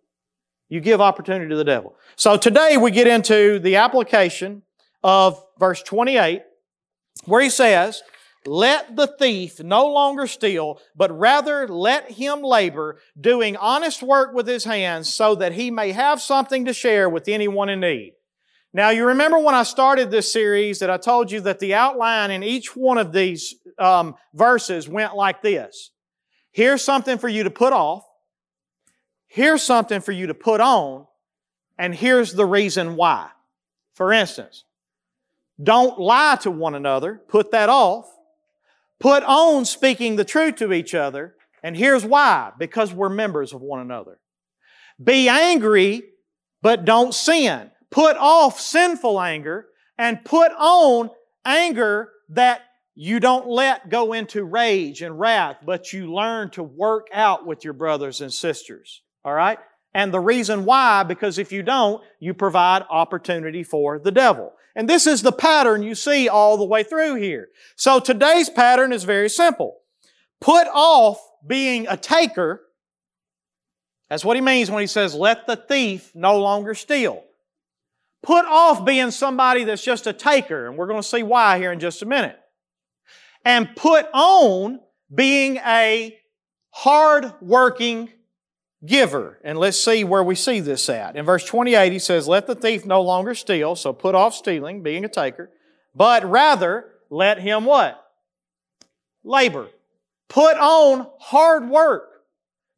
You 0.70 0.80
give 0.80 1.02
opportunity 1.02 1.50
to 1.50 1.56
the 1.56 1.64
devil. 1.64 1.96
So 2.16 2.38
today 2.38 2.78
we 2.78 2.92
get 2.92 3.08
into 3.08 3.58
the 3.60 3.78
application 3.78 4.62
of 5.04 5.44
verse 5.60 5.82
28 5.82 6.44
where 7.26 7.42
he 7.42 7.50
says, 7.50 8.04
let 8.46 8.96
the 8.96 9.08
thief 9.08 9.60
no 9.60 9.88
longer 9.88 10.28
steal, 10.28 10.80
but 10.96 11.18
rather 11.18 11.68
let 11.68 12.12
him 12.12 12.44
labor, 12.44 13.00
doing 13.20 13.58
honest 13.58 14.04
work 14.04 14.34
with 14.34 14.48
his 14.48 14.64
hands, 14.64 15.12
so 15.12 15.36
that 15.36 15.54
he 15.54 15.72
may 15.72 15.92
have 15.92 16.22
something 16.22 16.66
to 16.66 16.74
share 16.74 17.10
with 17.10 17.28
anyone 17.28 17.70
in 17.70 17.80
need. 17.80 18.14
Now, 18.72 18.90
you 18.92 19.08
remember 19.08 19.40
when 19.40 19.56
I 19.56 19.64
started 19.64 20.12
this 20.12 20.32
series 20.32 20.80
that 20.80 20.90
I 20.90 20.98
told 20.98 21.32
you 21.32 21.42
that 21.42 21.60
the 21.60 21.74
outline 21.74 22.32
in 22.32 22.44
each 22.44 22.76
one 22.76 22.98
of 22.98 23.12
these 23.12 23.56
um, 23.80 24.16
verses 24.34 24.88
went 24.88 25.16
like 25.16 25.42
this. 25.42 25.92
Here's 26.58 26.84
something 26.84 27.20
for 27.20 27.30
you 27.30 27.44
to 27.44 27.52
put 27.52 27.72
off. 27.72 28.04
Here's 29.28 29.62
something 29.62 30.02
for 30.02 30.12
you 30.12 30.26
to 30.26 30.34
put 30.34 30.60
on. 30.60 31.06
And 31.78 31.94
here's 31.94 32.34
the 32.34 32.48
reason 32.48 32.96
why. 32.96 33.30
For 33.94 34.12
instance, 34.12 34.64
don't 35.62 36.00
lie 36.00 36.40
to 36.42 36.50
one 36.50 36.74
another. 36.74 37.22
Put 37.28 37.52
that 37.52 37.70
off. 37.70 38.10
Put 39.00 39.22
on 39.22 39.66
speaking 39.66 40.16
the 40.16 40.26
truth 40.26 40.56
to 40.56 40.74
each 40.74 40.96
other. 40.96 41.36
And 41.62 41.78
here's 41.78 42.04
why. 42.04 42.52
Because 42.58 42.92
we're 42.92 43.10
members 43.10 43.54
of 43.54 43.62
one 43.62 43.80
another. 43.80 44.18
Be 45.02 45.30
angry, 45.30 46.06
but 46.64 46.86
don't 46.86 47.14
sin. 47.14 47.70
Put 47.92 48.18
off 48.18 48.60
sinful 48.60 49.22
anger 49.22 49.68
and 49.96 50.26
put 50.26 50.52
on 50.54 51.12
anger 51.46 52.10
that 52.30 52.64
you 53.00 53.20
don't 53.20 53.48
let 53.48 53.90
go 53.90 54.14
into 54.14 54.44
rage 54.44 55.04
and 55.04 55.20
wrath, 55.20 55.58
but 55.64 55.94
you 55.94 56.12
learn 56.12 56.50
to 56.50 56.64
work 56.64 57.06
out 57.14 57.46
with 57.46 57.64
your 57.64 57.74
brothers 57.74 58.22
and 58.22 58.34
sisters. 58.34 59.04
All 59.24 59.36
right? 59.36 59.60
And 59.94 60.12
the 60.12 60.20
reason 60.20 60.66
why, 60.66 61.04
because 61.04 61.38
if 61.38 61.52
you 61.52 61.62
don't, 61.62 62.04
you 62.20 62.34
provide 62.34 62.86
opportunity 62.90 63.62
for 63.62 64.00
the 64.00 64.10
devil. 64.10 64.52
And 64.76 64.90
this 64.90 65.06
is 65.06 65.22
the 65.22 65.32
pattern 65.32 65.84
you 65.84 65.94
see 65.94 66.28
all 66.28 66.58
the 66.58 66.66
way 66.66 66.82
through 66.82 67.16
here. 67.16 67.50
So 67.76 68.00
today's 68.00 68.50
pattern 68.50 68.92
is 68.92 69.04
very 69.04 69.30
simple. 69.30 69.78
Put 70.42 70.66
off 70.66 71.20
being 71.46 71.86
a 71.88 71.98
taker. 71.98 72.64
That's 74.10 74.26
what 74.26 74.38
he 74.38 74.42
means 74.42 74.72
when 74.72 74.82
he 74.82 74.88
says, 74.88 75.14
let 75.14 75.46
the 75.46 75.56
thief 75.56 76.12
no 76.16 76.40
longer 76.40 76.74
steal. 76.74 77.24
Put 78.24 78.46
off 78.46 78.86
being 78.86 79.12
somebody 79.12 79.66
that's 79.66 79.84
just 79.84 80.08
a 80.08 80.14
taker, 80.14 80.66
and 80.66 80.78
we're 80.78 80.88
going 80.88 81.02
to 81.02 81.08
see 81.08 81.22
why 81.22 81.60
here 81.60 81.72
in 81.72 81.80
just 81.80 82.02
a 82.02 82.08
minute. 82.08 82.40
And 83.48 83.74
put 83.78 84.08
on 84.14 84.82
being 85.16 85.56
a 85.66 86.20
hard 86.70 87.32
working 87.40 88.10
giver. 88.86 89.40
And 89.42 89.58
let's 89.58 89.80
see 89.80 90.04
where 90.04 90.22
we 90.22 90.36
see 90.36 90.60
this 90.60 90.90
at. 90.90 91.16
In 91.16 91.24
verse 91.24 91.46
28, 91.46 91.94
he 91.94 91.98
says, 91.98 92.28
Let 92.28 92.46
the 92.46 92.56
thief 92.56 92.86
no 92.86 93.02
longer 93.02 93.34
steal, 93.34 93.78
so 93.78 93.94
put 93.94 94.16
off 94.16 94.36
stealing, 94.36 94.84
being 94.84 95.06
a 95.06 95.08
taker, 95.08 95.50
but 95.96 96.30
rather 96.30 96.90
let 97.10 97.40
him 97.40 97.64
what? 97.64 98.04
Labor. 99.24 99.70
Put 100.28 100.58
on 100.58 101.08
hard 101.18 101.70
work. 101.70 102.24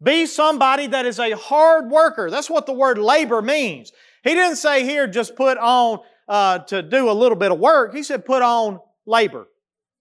Be 0.04 0.28
somebody 0.28 0.86
that 0.86 1.08
is 1.08 1.18
a 1.18 1.32
hard 1.32 1.90
worker. 1.90 2.30
That's 2.30 2.48
what 2.48 2.68
the 2.68 2.74
word 2.74 3.00
labor 3.00 3.42
means. 3.42 3.92
He 4.24 4.36
didn't 4.36 4.58
say 4.58 4.84
here 4.84 5.08
just 5.08 5.36
put 5.36 5.58
on 5.58 6.02
uh, 6.28 6.60
to 6.60 6.84
do 6.84 7.10
a 7.10 7.12
little 7.12 7.36
bit 7.36 7.52
of 7.52 7.58
work. 7.58 7.96
He 7.96 8.04
said 8.04 8.24
put 8.24 8.44
on 8.44 8.80
labor. 9.08 9.48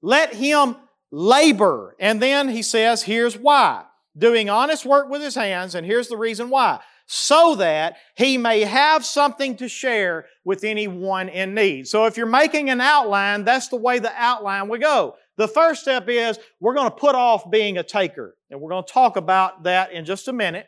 Let 0.02 0.34
him 0.34 0.76
labor. 1.10 1.96
And 1.98 2.20
then 2.20 2.48
he 2.48 2.62
says, 2.62 3.02
here's 3.02 3.36
why 3.36 3.84
doing 4.18 4.50
honest 4.50 4.84
work 4.84 5.08
with 5.08 5.22
his 5.22 5.34
hands, 5.34 5.74
and 5.74 5.86
here's 5.86 6.08
the 6.08 6.16
reason 6.16 6.50
why. 6.50 6.80
So 7.06 7.54
that 7.54 7.96
he 8.16 8.36
may 8.36 8.60
have 8.62 9.04
something 9.04 9.56
to 9.56 9.68
share 9.68 10.26
with 10.44 10.62
anyone 10.64 11.30
in 11.30 11.54
need. 11.54 11.86
So 11.86 12.04
if 12.04 12.18
you're 12.18 12.26
making 12.26 12.68
an 12.68 12.82
outline, 12.82 13.44
that's 13.44 13.68
the 13.68 13.76
way 13.76 13.98
the 13.98 14.12
outline 14.14 14.68
would 14.68 14.82
go. 14.82 15.14
The 15.38 15.48
first 15.48 15.82
step 15.82 16.08
is 16.08 16.38
we're 16.60 16.74
going 16.74 16.90
to 16.90 16.96
put 16.96 17.14
off 17.14 17.50
being 17.50 17.78
a 17.78 17.82
taker. 17.82 18.36
And 18.50 18.60
we're 18.60 18.70
going 18.70 18.84
to 18.84 18.92
talk 18.92 19.16
about 19.16 19.62
that 19.62 19.92
in 19.92 20.04
just 20.04 20.28
a 20.28 20.32
minute. 20.32 20.66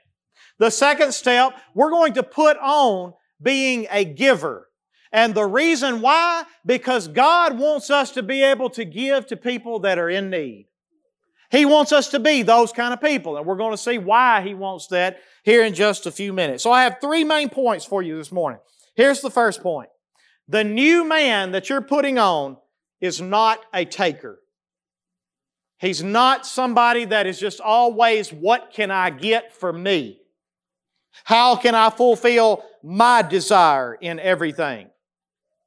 The 0.58 0.70
second 0.70 1.12
step, 1.12 1.52
we're 1.74 1.90
going 1.90 2.14
to 2.14 2.22
put 2.22 2.56
on 2.56 3.12
being 3.42 3.86
a 3.90 4.04
giver. 4.04 4.68
And 5.12 5.34
the 5.34 5.46
reason 5.46 6.00
why? 6.00 6.44
Because 6.64 7.08
God 7.08 7.58
wants 7.58 7.90
us 7.90 8.12
to 8.12 8.22
be 8.22 8.42
able 8.42 8.70
to 8.70 8.84
give 8.84 9.26
to 9.26 9.36
people 9.36 9.80
that 9.80 9.98
are 9.98 10.08
in 10.08 10.30
need. 10.30 10.68
He 11.50 11.66
wants 11.66 11.90
us 11.90 12.08
to 12.10 12.20
be 12.20 12.42
those 12.42 12.72
kind 12.72 12.94
of 12.94 13.00
people. 13.00 13.36
And 13.36 13.44
we're 13.44 13.56
going 13.56 13.72
to 13.72 13.76
see 13.76 13.98
why 13.98 14.40
He 14.42 14.54
wants 14.54 14.86
that 14.88 15.18
here 15.42 15.64
in 15.64 15.74
just 15.74 16.06
a 16.06 16.12
few 16.12 16.32
minutes. 16.32 16.62
So 16.62 16.70
I 16.70 16.84
have 16.84 16.98
three 17.00 17.24
main 17.24 17.48
points 17.48 17.84
for 17.84 18.02
you 18.02 18.16
this 18.16 18.30
morning. 18.30 18.60
Here's 18.94 19.20
the 19.20 19.30
first 19.30 19.62
point. 19.62 19.88
The 20.46 20.62
new 20.62 21.04
man 21.04 21.52
that 21.52 21.68
you're 21.68 21.80
putting 21.80 22.18
on 22.18 22.56
is 23.00 23.20
not 23.20 23.60
a 23.74 23.84
taker. 23.84 24.38
He's 25.78 26.02
not 26.02 26.46
somebody 26.46 27.06
that 27.06 27.26
is 27.26 27.40
just 27.40 27.60
always, 27.60 28.32
what 28.32 28.70
can 28.72 28.90
I 28.90 29.10
get 29.10 29.52
for 29.52 29.72
me? 29.72 30.20
How 31.24 31.56
can 31.56 31.74
I 31.74 31.90
fulfill 31.90 32.62
my 32.82 33.22
desire 33.22 33.94
in 33.94 34.20
everything? 34.20 34.88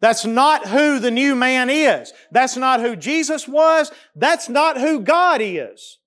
That's 0.04 0.26
not 0.26 0.68
who 0.68 1.00
the 1.00 1.12
new 1.12 1.34
man 1.34 1.70
is. 1.70 2.12
That's 2.30 2.58
not 2.58 2.82
who 2.82 2.98
Jesus 2.98 3.48
was. 3.48 3.89
That's 4.18 4.50
not 4.50 4.78
who 4.78 5.00
God 5.00 5.39
is. 5.42 5.98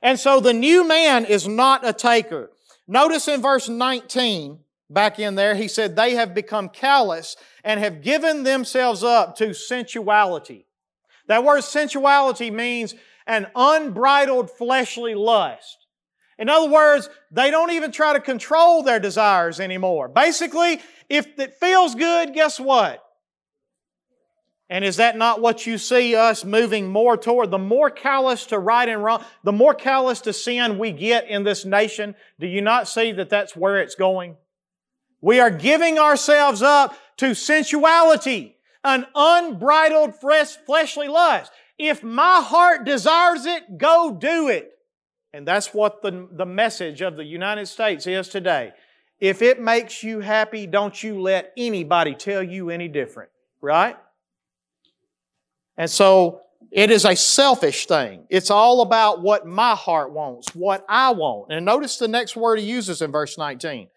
And 0.00 0.18
so 0.18 0.40
the 0.40 0.54
new 0.54 0.88
man 0.88 1.26
is 1.26 1.46
not 1.46 1.86
a 1.86 1.92
taker. 1.92 2.50
Notice 2.88 3.28
in 3.28 3.42
verse 3.42 3.68
19, 3.68 4.60
back 4.88 5.18
in 5.18 5.34
there, 5.34 5.54
he 5.54 5.68
said, 5.68 5.94
They 5.94 6.14
have 6.14 6.32
become 6.32 6.70
callous 6.70 7.36
and 7.64 7.78
have 7.80 8.00
given 8.00 8.44
themselves 8.44 9.04
up 9.04 9.36
to 9.36 9.52
sensuality. 9.52 10.64
That 11.26 11.44
word 11.44 11.64
sensuality 11.64 12.50
means 12.50 12.94
an 13.26 13.48
unbridled 13.54 14.50
fleshly 14.52 15.14
lust. 15.14 15.80
In 16.38 16.48
other 16.48 16.70
words, 16.70 17.10
they 17.30 17.50
don't 17.50 17.72
even 17.72 17.92
try 17.92 18.14
to 18.14 18.20
control 18.20 18.82
their 18.82 18.98
desires 18.98 19.60
anymore. 19.60 20.08
Basically, 20.08 20.80
if 21.10 21.38
it 21.38 21.54
feels 21.54 21.94
good, 21.94 22.32
guess 22.32 22.58
what? 22.58 23.04
And 24.70 24.84
is 24.84 24.96
that 24.96 25.18
not 25.18 25.40
what 25.40 25.66
you 25.66 25.76
see 25.78 26.14
us 26.14 26.44
moving 26.44 26.88
more 26.88 27.16
toward? 27.16 27.50
The 27.50 27.58
more 27.58 27.90
callous 27.90 28.46
to 28.46 28.58
right 28.60 28.88
and 28.88 29.02
wrong, 29.02 29.24
the 29.42 29.50
more 29.50 29.74
callous 29.74 30.20
to 30.22 30.32
sin 30.32 30.78
we 30.78 30.92
get 30.92 31.28
in 31.28 31.42
this 31.42 31.64
nation, 31.64 32.14
do 32.38 32.46
you 32.46 32.62
not 32.62 32.86
see 32.86 33.10
that 33.10 33.28
that's 33.28 33.56
where 33.56 33.78
it's 33.78 33.96
going? 33.96 34.36
We 35.20 35.40
are 35.40 35.50
giving 35.50 35.98
ourselves 35.98 36.62
up 36.62 36.96
to 37.16 37.34
sensuality, 37.34 38.54
an 38.84 39.06
unbridled 39.14 40.14
fleshly 40.14 41.08
lust. 41.08 41.50
If 41.76 42.04
my 42.04 42.40
heart 42.40 42.84
desires 42.84 43.46
it, 43.46 43.76
go 43.76 44.16
do 44.18 44.48
it. 44.48 44.70
And 45.32 45.46
that's 45.46 45.74
what 45.74 46.00
the, 46.02 46.28
the 46.30 46.46
message 46.46 47.00
of 47.00 47.16
the 47.16 47.24
United 47.24 47.66
States 47.66 48.06
is 48.06 48.28
today. 48.28 48.72
If 49.20 49.42
it 49.42 49.60
makes 49.60 50.02
you 50.02 50.20
happy, 50.20 50.66
don't 50.66 51.00
you 51.02 51.20
let 51.20 51.52
anybody 51.56 52.14
tell 52.14 52.42
you 52.42 52.70
any 52.70 52.88
different, 52.88 53.30
right? 53.60 53.96
And 55.76 55.90
so 55.90 56.40
it 56.70 56.90
is 56.90 57.04
a 57.04 57.16
selfish 57.16 57.86
thing. 57.86 58.24
It's 58.30 58.50
all 58.50 58.80
about 58.80 59.22
what 59.22 59.46
my 59.46 59.74
heart 59.74 60.12
wants, 60.12 60.54
what 60.54 60.84
I 60.88 61.10
want. 61.10 61.52
And 61.52 61.64
notice 61.64 61.98
the 61.98 62.08
next 62.08 62.36
word 62.36 62.58
he 62.58 62.66
uses 62.66 63.02
in 63.02 63.10
verse 63.10 63.36
19. 63.36 63.88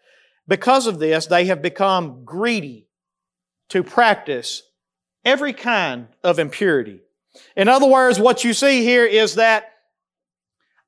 Because 0.47 0.88
of 0.88 0.99
this, 0.99 1.27
they 1.27 1.45
have 1.45 1.62
become 1.62 2.25
greedy 2.25 2.88
to 3.69 3.83
practice 3.83 4.63
every 5.23 5.53
kind 5.53 6.07
of 6.23 6.39
impurity. 6.39 6.99
In 7.55 7.67
other 7.67 7.88
words, 7.88 8.19
what 8.19 8.43
you 8.43 8.53
see 8.53 8.83
here 8.83 9.05
is 9.05 9.36
that 9.36 9.71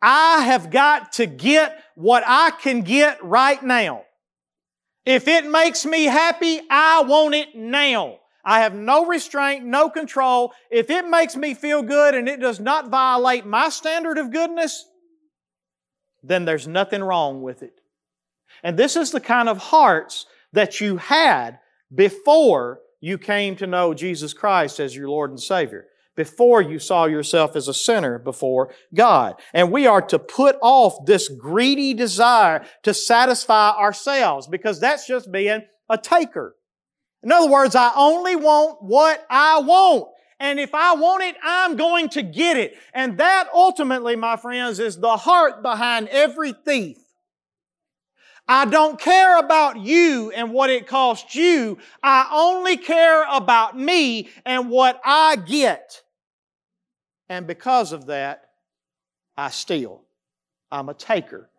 I 0.01 0.41
have 0.43 0.71
got 0.71 1.13
to 1.13 1.25
get 1.25 1.81
what 1.95 2.23
I 2.25 2.51
can 2.51 2.81
get 2.81 3.23
right 3.23 3.61
now. 3.63 4.04
If 5.05 5.27
it 5.27 5.45
makes 5.45 5.85
me 5.85 6.05
happy, 6.05 6.61
I 6.69 7.03
want 7.03 7.35
it 7.35 7.55
now. 7.55 8.19
I 8.43 8.61
have 8.61 8.75
no 8.75 9.05
restraint, 9.05 9.65
no 9.65 9.89
control. 9.89 10.53
If 10.69 10.89
it 10.89 11.07
makes 11.07 11.35
me 11.35 11.53
feel 11.53 11.81
good 11.81 12.13
and 12.13 12.29
it 12.29 12.39
does 12.39 12.59
not 12.59 12.89
violate 12.89 13.45
my 13.45 13.69
standard 13.69 14.17
of 14.17 14.31
goodness, 14.31 14.85
then 16.23 16.45
there's 16.45 16.67
nothing 16.67 17.03
wrong 17.03 17.41
with 17.41 17.63
it. 17.63 17.73
And 18.63 18.77
this 18.77 18.95
is 18.95 19.11
the 19.11 19.19
kind 19.19 19.49
of 19.49 19.57
hearts 19.57 20.25
that 20.53 20.79
you 20.79 20.97
had 20.97 21.59
before 21.93 22.79
you 22.99 23.17
came 23.17 23.55
to 23.57 23.67
know 23.67 23.93
Jesus 23.93 24.33
Christ 24.33 24.79
as 24.79 24.95
your 24.95 25.09
Lord 25.09 25.29
and 25.29 25.39
Savior 25.39 25.85
before 26.15 26.61
you 26.61 26.79
saw 26.79 27.05
yourself 27.05 27.55
as 27.55 27.67
a 27.67 27.73
sinner 27.73 28.17
before 28.17 28.73
God. 28.93 29.35
And 29.53 29.71
we 29.71 29.87
are 29.87 30.01
to 30.03 30.19
put 30.19 30.57
off 30.61 31.05
this 31.05 31.27
greedy 31.27 31.93
desire 31.93 32.65
to 32.83 32.93
satisfy 32.93 33.71
ourselves 33.71 34.47
because 34.47 34.79
that's 34.79 35.07
just 35.07 35.31
being 35.31 35.65
a 35.89 35.97
taker. 35.97 36.55
In 37.23 37.31
other 37.31 37.49
words, 37.49 37.75
I 37.75 37.91
only 37.95 38.35
want 38.35 38.81
what 38.81 39.25
I 39.29 39.59
want. 39.59 40.09
And 40.39 40.59
if 40.59 40.75
I 40.75 40.95
want 40.95 41.23
it, 41.23 41.35
I'm 41.43 41.75
going 41.75 42.09
to 42.09 42.21
get 42.21 42.57
it. 42.57 42.75
And 42.93 43.17
that 43.19 43.47
ultimately, 43.53 44.15
my 44.15 44.35
friends, 44.35 44.79
is 44.79 44.97
the 44.97 45.17
heart 45.17 45.63
behind 45.63 46.09
every 46.09 46.53
thief. 46.53 46.97
I 48.47 48.65
don't 48.65 48.99
care 48.99 49.39
about 49.39 49.77
you 49.77 50.31
and 50.35 50.51
what 50.51 50.69
it 50.69 50.87
costs 50.87 51.33
you. 51.33 51.79
I 52.03 52.29
only 52.31 52.77
care 52.77 53.25
about 53.31 53.77
me 53.77 54.29
and 54.45 54.69
what 54.69 55.01
I 55.03 55.37
get. 55.37 56.03
And 57.29 57.47
because 57.47 57.91
of 57.91 58.07
that, 58.07 58.45
I 59.37 59.49
steal. 59.49 60.03
I'm 60.71 60.89
a 60.89 60.93
taker. 60.93 61.49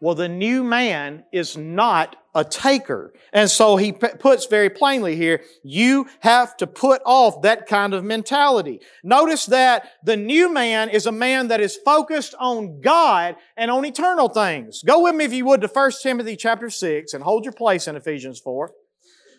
Well, 0.00 0.14
the 0.14 0.28
new 0.28 0.64
man 0.64 1.24
is 1.32 1.56
not 1.56 2.16
a 2.34 2.44
taker. 2.44 3.14
And 3.32 3.48
so 3.48 3.76
he 3.76 3.92
p- 3.92 4.08
puts 4.18 4.44
very 4.46 4.68
plainly 4.68 5.16
here, 5.16 5.42
you 5.62 6.08
have 6.20 6.56
to 6.58 6.66
put 6.66 7.00
off 7.06 7.42
that 7.42 7.66
kind 7.66 7.94
of 7.94 8.04
mentality. 8.04 8.80
Notice 9.02 9.46
that 9.46 9.88
the 10.04 10.16
new 10.16 10.52
man 10.52 10.90
is 10.90 11.06
a 11.06 11.12
man 11.12 11.48
that 11.48 11.60
is 11.60 11.78
focused 11.84 12.34
on 12.38 12.80
God 12.80 13.36
and 13.56 13.70
on 13.70 13.86
eternal 13.86 14.28
things. 14.28 14.82
Go 14.82 15.04
with 15.04 15.14
me 15.14 15.24
if 15.24 15.32
you 15.32 15.46
would 15.46 15.62
to 15.62 15.68
1 15.68 15.92
Timothy 16.02 16.36
chapter 16.36 16.68
6 16.68 17.14
and 17.14 17.24
hold 17.24 17.44
your 17.44 17.54
place 17.54 17.88
in 17.88 17.96
Ephesians 17.96 18.40
4. 18.40 18.72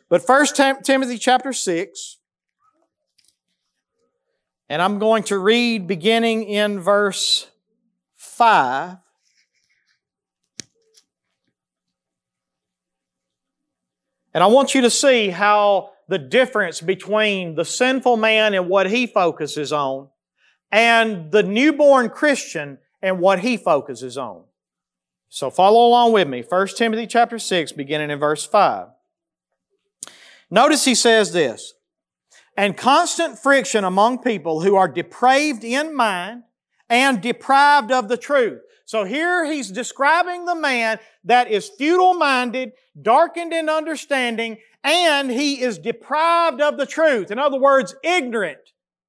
But 0.10 0.24
1 0.28 0.46
Tim- 0.56 0.82
Timothy 0.82 1.18
chapter 1.18 1.54
6, 1.54 2.18
and 4.70 4.82
I'm 4.82 5.00
going 5.00 5.24
to 5.24 5.38
read 5.38 5.88
beginning 5.88 6.44
in 6.44 6.80
verse 6.80 7.48
5. 8.16 8.98
And 14.34 14.44
I 14.44 14.48
want 14.48 14.76
you 14.76 14.82
to 14.82 14.90
see 14.90 15.30
how 15.30 15.92
the 16.10 16.18
difference 16.18 16.82
between 16.82 17.56
the 17.56 17.66
sinful 17.66 18.18
man 18.18 18.54
and 18.54 18.68
what 18.68 18.90
he 18.90 19.08
focuses 19.08 19.72
on 19.72 20.10
and 20.72 21.32
the 21.32 21.44
newborn 21.44 22.10
Christian 22.10 22.80
and 23.02 23.20
what 23.20 23.40
he 23.40 23.56
focuses 23.56 24.18
on. 24.18 24.44
So 25.30 25.50
follow 25.50 25.88
along 25.88 26.12
with 26.12 26.28
me. 26.28 26.44
1 26.48 26.68
Timothy 26.76 27.08
chapter 27.08 27.40
6, 27.40 27.72
beginning 27.72 28.10
in 28.10 28.20
verse 28.20 28.46
5. 28.46 28.88
Notice 30.50 30.86
he 30.86 30.96
says 30.96 31.32
this, 31.34 31.74
and 32.58 32.78
constant 32.78 33.38
friction 33.38 33.84
among 33.84 34.20
people 34.20 34.62
who 34.62 34.76
are 34.76 34.88
depraved 34.88 35.64
in 35.64 35.96
mind 35.96 36.44
and 36.90 37.22
deprived 37.22 37.92
of 37.92 38.08
the 38.08 38.18
truth. 38.18 38.62
So 38.86 39.04
here 39.04 39.46
he's 39.46 39.72
describing 39.72 40.46
the 40.46 40.56
man 40.56 41.00
that 41.24 41.50
is 41.50 41.70
futile 41.70 42.14
minded, 42.14 42.74
darkened 43.02 43.52
in 43.52 43.68
understanding, 43.68 44.58
and 44.84 45.32
he 45.32 45.62
is 45.62 45.80
deprived 45.80 46.62
of 46.62 46.78
the 46.78 46.86
truth. 46.86 47.32
In 47.32 47.40
other 47.40 47.60
words, 47.60 47.96
ignorant 48.04 48.60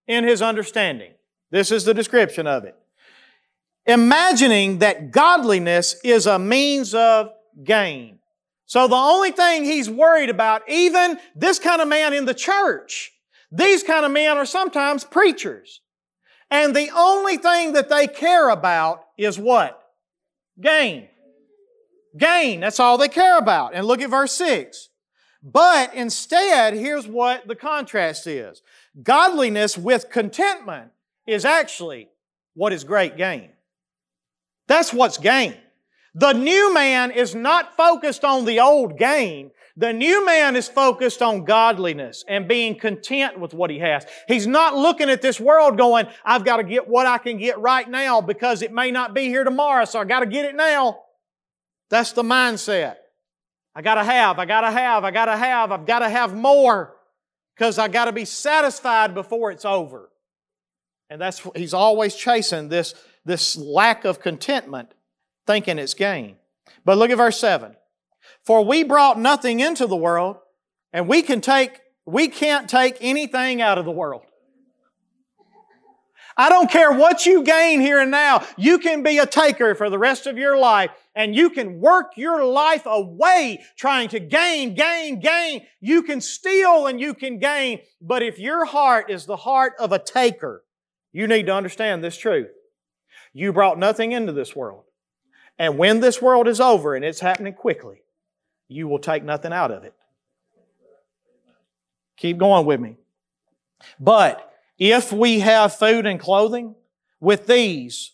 in 0.09 0.25
his 0.25 0.41
understanding. 0.41 1.13
This 1.51 1.71
is 1.71 1.85
the 1.85 1.95
description 1.95 2.47
of 2.47 2.65
it. 2.65 2.75
Imagining 3.85 4.79
that 4.79 5.11
godliness 5.11 5.97
is 6.03 6.27
a 6.27 6.39
means 6.39 6.95
of 6.95 7.31
gain. 7.63 8.19
So 8.65 8.89
the 8.89 8.97
only 8.97 9.31
thing 9.31 9.65
he's 9.65 9.89
worried 9.89 10.31
about, 10.31 10.69
even 10.69 11.21
this 11.37 11.59
kind 11.59 11.81
of 11.81 11.87
man 11.87 12.13
in 12.13 12.25
the 12.25 12.35
church, 12.35 13.13
these 13.51 13.83
kind 13.83 14.05
of 14.05 14.13
men 14.13 14.37
are 14.37 14.47
sometimes 14.47 15.05
preachers. 15.05 15.81
And 16.51 16.75
the 16.75 16.91
only 16.95 17.37
thing 17.37 17.73
that 17.73 17.89
they 17.89 18.07
care 18.07 18.49
about 18.49 19.05
is 19.19 19.39
what? 19.39 19.81
Gain. 20.61 21.09
Gain. 22.17 22.61
That's 22.61 22.81
all 22.81 22.99
they 22.99 23.09
care 23.09 23.39
about. 23.39 23.75
And 23.75 23.87
look 23.87 24.01
at 24.01 24.11
verse 24.11 24.33
6. 24.33 24.89
But 25.43 25.95
instead, 25.95 26.75
here's 26.75 27.07
what 27.07 27.47
the 27.47 27.55
contrast 27.55 28.27
is. 28.27 28.63
Godliness 29.03 29.77
with 29.77 30.11
contentment 30.11 30.91
is 31.27 31.45
actually 31.45 32.09
what 32.55 32.73
is 32.73 32.85
great 32.85 33.17
gain. 33.17 33.51
That's 34.67 34.93
what's 34.93 35.19
gain. 35.19 35.55
The 36.15 36.33
new 36.33 36.73
man 36.73 37.11
is 37.11 37.35
not 37.35 37.77
focused 37.77 38.25
on 38.25 38.45
the 38.45 38.61
old 38.61 38.99
gain. 38.99 39.51
The 39.79 39.93
new 39.93 40.25
man 40.25 40.57
is 40.57 40.69
focused 40.69 41.21
on 41.21 41.45
godliness 41.45 42.25
and 42.27 42.49
being 42.49 42.79
content 42.79 43.39
with 43.39 43.53
what 43.53 43.69
he 43.69 43.79
has. 43.81 44.07
He's 44.27 44.47
not 44.47 44.75
looking 44.75 45.11
at 45.11 45.21
this 45.21 45.39
world 45.39 45.77
going, 45.77 46.07
I've 46.25 46.47
got 46.47 46.57
to 46.57 46.65
get 46.65 46.89
what 46.89 47.07
I 47.07 47.19
can 47.19 47.37
get 47.37 47.59
right 47.59 47.89
now 47.89 48.23
because 48.23 48.63
it 48.63 48.73
may 48.73 48.91
not 48.91 49.15
be 49.15 49.25
here 49.25 49.45
tomorrow, 49.45 49.85
so 49.85 50.01
I 50.01 50.05
got 50.05 50.21
to 50.21 50.27
get 50.27 50.47
it 50.47 50.55
now. 50.55 51.01
That's 51.91 52.13
the 52.13 52.23
mindset. 52.23 52.97
I 53.75 53.83
got 53.83 53.97
to 53.97 54.05
have, 54.05 54.39
I 54.39 54.47
got 54.47 54.63
to 54.63 54.71
have, 54.71 55.05
I 55.05 55.11
got 55.11 55.27
to 55.27 55.37
have, 55.37 55.71
I've 55.71 55.85
got 55.85 55.99
to 55.99 56.09
have 56.09 56.35
more 56.35 56.97
because 57.55 57.79
I 57.79 57.89
got 57.89 58.07
to 58.07 58.13
be 58.13 58.25
satisfied 58.25 59.15
before 59.15 59.51
it's 59.51 59.67
over. 59.67 60.11
And 61.11 61.21
that's, 61.21 61.47
he's 61.55 61.75
always 61.75 62.15
chasing 62.15 62.71
this, 62.71 62.95
this 63.27 63.57
lack 63.59 64.07
of 64.07 64.21
contentment, 64.21 64.95
thinking 65.47 65.79
it's 65.79 65.93
gain. 65.93 66.37
But 66.87 66.97
look 66.97 67.11
at 67.11 67.19
verse 67.19 67.39
7. 67.39 67.77
For 68.47 68.65
we 68.65 68.85
brought 68.85 69.19
nothing 69.19 69.59
into 69.59 69.87
the 69.87 69.97
world, 69.97 70.37
and 70.93 71.09
we 71.09 71.23
can 71.23 71.41
take, 71.41 71.81
we 72.07 72.29
can't 72.29 72.71
take 72.71 72.97
anything 73.01 73.61
out 73.61 73.77
of 73.77 73.85
the 73.85 73.91
world. 73.91 74.23
I 76.39 76.49
don't 76.51 76.71
care 76.71 76.93
what 76.93 77.25
you 77.25 77.43
gain 77.43 77.81
here 77.81 77.99
and 77.99 78.11
now. 78.11 78.47
You 78.57 78.79
can 78.79 79.03
be 79.03 79.19
a 79.19 79.27
taker 79.27 79.75
for 79.75 79.89
the 79.89 79.99
rest 79.99 80.27
of 80.27 80.37
your 80.37 80.59
life 80.59 80.91
and 81.15 81.35
you 81.35 81.49
can 81.49 81.81
work 81.81 82.13
your 82.17 82.45
life 82.45 82.83
away 82.85 83.65
trying 83.75 84.11
to 84.11 84.21
gain, 84.21 84.75
gain, 84.75 85.19
gain. 85.19 85.67
You 85.81 86.03
can 86.03 86.21
steal 86.21 86.89
and 86.89 87.01
you 87.01 87.15
can 87.15 87.39
gain. 87.39 87.81
But 88.03 88.23
if 88.23 88.39
your 88.39 88.67
heart 88.67 89.11
is 89.11 89.25
the 89.25 89.37
heart 89.37 89.73
of 89.79 89.93
a 89.93 89.99
taker, 89.99 90.63
you 91.11 91.27
need 91.27 91.47
to 91.47 91.55
understand 91.55 92.05
this 92.05 92.19
truth. 92.19 92.51
You 93.33 93.55
brought 93.55 93.79
nothing 93.79 94.13
into 94.13 94.33
this 94.33 94.55
world. 94.55 94.85
And 95.59 95.79
when 95.79 96.01
this 96.01 96.21
world 96.21 96.49
is 96.49 96.61
over, 96.61 96.95
and 96.95 97.03
it's 97.03 97.21
happening 97.21 97.55
quickly, 97.55 98.03
you 98.69 98.89
will 98.89 98.99
take 98.99 99.25
nothing 99.25 99.53
out 99.53 99.71
of 99.71 99.85
it. 99.85 99.95
Keep 102.17 102.39
going 102.39 102.67
with 102.67 102.81
me. 102.81 102.97
But 104.01 104.53
if 104.79 105.13
we 105.13 105.41
have 105.41 105.77
food 105.77 106.07
and 106.07 106.19
clothing, 106.19 106.75
with 107.21 107.47
these 107.47 108.13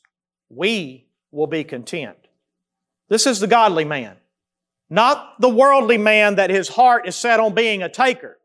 we 0.49 1.07
will 1.31 1.47
be 1.47 1.65
content. 1.65 2.17
This 3.09 3.27
is 3.27 3.41
the 3.41 3.47
godly 3.47 3.85
man, 3.85 4.17
not 4.91 5.41
the 5.41 5.49
worldly 5.49 5.99
man 5.99 6.37
that 6.37 6.51
his 6.51 6.69
heart 6.69 7.09
is 7.09 7.17
set 7.17 7.41
on 7.41 7.55
being 7.55 7.83
a 7.83 7.89
taker. 7.89 8.39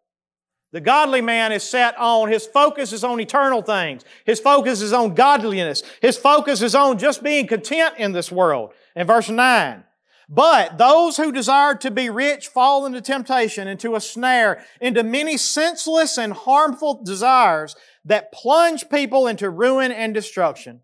The 0.74 0.82
godly 0.82 1.22
man 1.22 1.52
is 1.52 1.64
set 1.64 1.98
on, 1.98 2.30
his 2.30 2.46
focus 2.46 2.92
is 2.92 3.04
on 3.04 3.20
eternal 3.20 3.62
things. 3.62 4.04
His 4.26 4.40
focus 4.40 4.82
is 4.82 4.92
on 4.92 5.16
godliness. 5.16 5.82
His 6.02 6.18
focus 6.18 6.62
is 6.62 6.76
on 6.76 6.98
just 6.98 7.24
being 7.24 7.48
content 7.48 7.96
in 7.98 8.12
this 8.12 8.32
world. 8.32 8.74
In 8.96 9.08
verse 9.08 9.30
9, 9.30 9.84
but 10.30 10.78
those 10.78 11.18
who 11.18 11.32
desire 11.32 11.76
to 11.76 11.90
be 11.90 12.10
rich 12.10 12.48
fall 12.48 12.86
into 12.86 13.00
temptation, 13.00 13.68
into 13.68 13.96
a 13.96 14.02
snare, 14.02 14.64
into 14.82 15.04
many 15.04 15.38
senseless 15.38 16.18
and 16.18 16.34
harmful 16.34 17.02
desires 17.04 17.76
that 18.04 18.32
plunge 18.34 18.90
people 18.90 19.28
into 19.28 19.50
ruin 19.50 19.92
and 19.92 20.14
destruction. 20.14 20.82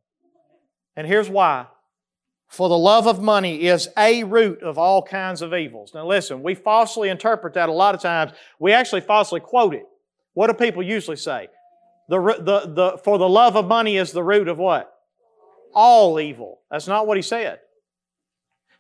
And 0.96 1.08
here's 1.08 1.30
why. 1.30 1.68
For 2.48 2.70
the 2.70 2.78
love 2.78 3.08
of 3.08 3.22
money 3.22 3.64
is 3.64 3.90
a 3.98 4.24
root 4.24 4.62
of 4.62 4.78
all 4.78 5.02
kinds 5.02 5.42
of 5.42 5.54
evils. 5.54 5.92
Now 5.94 6.08
listen, 6.08 6.44
we 6.44 6.56
falsely 6.56 7.10
interpret 7.10 7.56
that 7.56 7.68
a 7.68 7.74
lot 7.74 7.96
of 7.96 8.02
times. 8.02 8.32
We 8.60 8.72
actually 8.72 9.02
falsely 9.02 9.40
quote 9.40 9.74
it. 9.74 9.86
What 10.34 10.48
do 10.48 10.54
people 10.54 10.84
usually 10.84 11.18
say? 11.18 11.48
The, 12.10 12.20
the, 12.20 12.74
the, 12.74 12.98
for 13.04 13.18
the 13.18 13.28
love 13.28 13.56
of 13.56 13.68
money 13.68 13.98
is 13.98 14.12
the 14.12 14.24
root 14.24 14.48
of 14.48 14.58
what? 14.58 14.94
All 15.74 16.20
evil. 16.20 16.62
That's 16.70 16.88
not 16.88 17.08
what 17.08 17.18
he 17.18 17.24
said. 17.24 17.60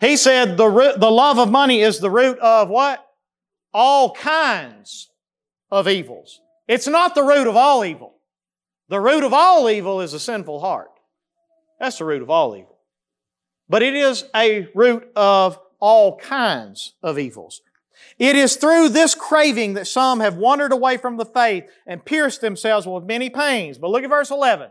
He 0.04 0.18
said 0.18 0.58
the, 0.58 0.68
root, 0.68 1.00
the 1.00 1.10
love 1.10 1.40
of 1.40 1.50
money 1.50 1.80
is 1.80 2.00
the 2.00 2.10
root 2.10 2.38
of 2.40 2.68
what? 2.68 3.08
All 3.74 4.14
kinds 4.14 5.10
of 5.72 5.88
evils. 5.88 6.42
It's 6.68 6.88
not 6.88 7.16
the 7.16 7.24
root 7.24 7.48
of 7.48 7.56
all 7.56 7.86
evil. 7.86 8.16
The 8.90 9.00
root 9.00 9.24
of 9.24 9.32
all 9.34 9.70
evil 9.70 10.02
is 10.02 10.14
a 10.14 10.20
sinful 10.20 10.60
heart. 10.60 10.90
That's 11.80 12.00
the 12.00 12.06
root 12.06 12.22
of 12.22 12.30
all 12.30 12.54
evil. 12.54 12.80
But 13.70 13.82
it 13.82 13.96
is 13.96 14.26
a 14.36 14.68
root 14.76 15.10
of 15.16 15.58
all 15.80 16.18
kinds 16.18 16.96
of 17.02 17.18
evils. 17.18 17.62
It 18.20 18.36
is 18.36 18.58
through 18.58 18.90
this 18.90 19.16
craving 19.16 19.76
that 19.76 19.88
some 19.88 20.20
have 20.20 20.36
wandered 20.36 20.74
away 20.74 20.98
from 20.98 21.16
the 21.16 21.26
faith 21.26 21.64
and 21.88 22.04
pierced 22.04 22.42
themselves 22.42 22.86
with 22.86 23.06
many 23.06 23.30
pains. 23.30 23.78
But 23.78 23.90
look 23.90 24.04
at 24.04 24.10
verse 24.10 24.32
11. 24.32 24.70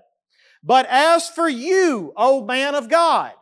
But 0.62 0.84
as 0.90 1.30
for 1.30 1.48
you, 1.48 2.12
O 2.18 2.44
man 2.44 2.74
of 2.74 2.90
God, 2.90 3.32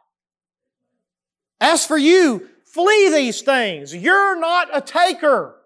as 1.60 1.84
for 1.84 1.98
you, 1.98 2.48
flee 2.64 3.10
these 3.10 3.42
things. 3.42 3.94
You're 3.94 4.38
not 4.38 4.68
a 4.72 4.80
taker. 4.80 5.56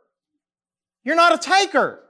You're 1.05 1.17
not 1.17 1.35
a 1.35 1.39
taker. 1.39 2.01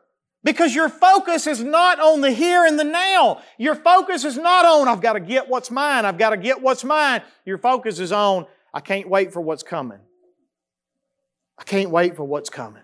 Because 0.42 0.74
your 0.74 0.88
focus 0.88 1.46
is 1.46 1.62
not 1.62 2.00
on 2.00 2.20
the 2.20 2.30
here 2.30 2.66
and 2.66 2.78
the 2.78 2.84
now. 2.84 3.40
Your 3.56 3.74
focus 3.74 4.24
is 4.24 4.36
not 4.36 4.64
on, 4.64 4.88
I've 4.88 5.00
got 5.00 5.14
to 5.14 5.20
get 5.20 5.48
what's 5.48 5.70
mine. 5.70 6.04
I've 6.04 6.18
got 6.18 6.30
to 6.30 6.36
get 6.36 6.60
what's 6.60 6.84
mine. 6.84 7.22
Your 7.46 7.56
focus 7.56 7.98
is 7.98 8.12
on, 8.12 8.46
I 8.72 8.80
can't 8.80 9.08
wait 9.08 9.32
for 9.32 9.40
what's 9.40 9.62
coming. 9.62 10.00
I 11.58 11.64
can't 11.64 11.90
wait 11.90 12.14
for 12.16 12.24
what's 12.24 12.50
coming. 12.50 12.82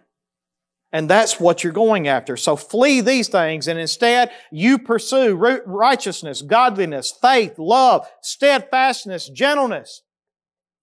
And 0.93 1.09
that's 1.09 1.39
what 1.39 1.63
you're 1.63 1.73
going 1.73 2.09
after. 2.09 2.37
So 2.37 2.57
flee 2.57 3.01
these 3.01 3.29
things 3.29 3.69
and 3.69 3.79
instead 3.79 4.33
you 4.51 4.79
pursue 4.79 5.35
righteousness, 5.35 6.43
godliness, 6.43 7.13
faith, 7.13 7.59
love, 7.59 8.09
steadfastness, 8.23 9.29
gentleness 9.29 10.03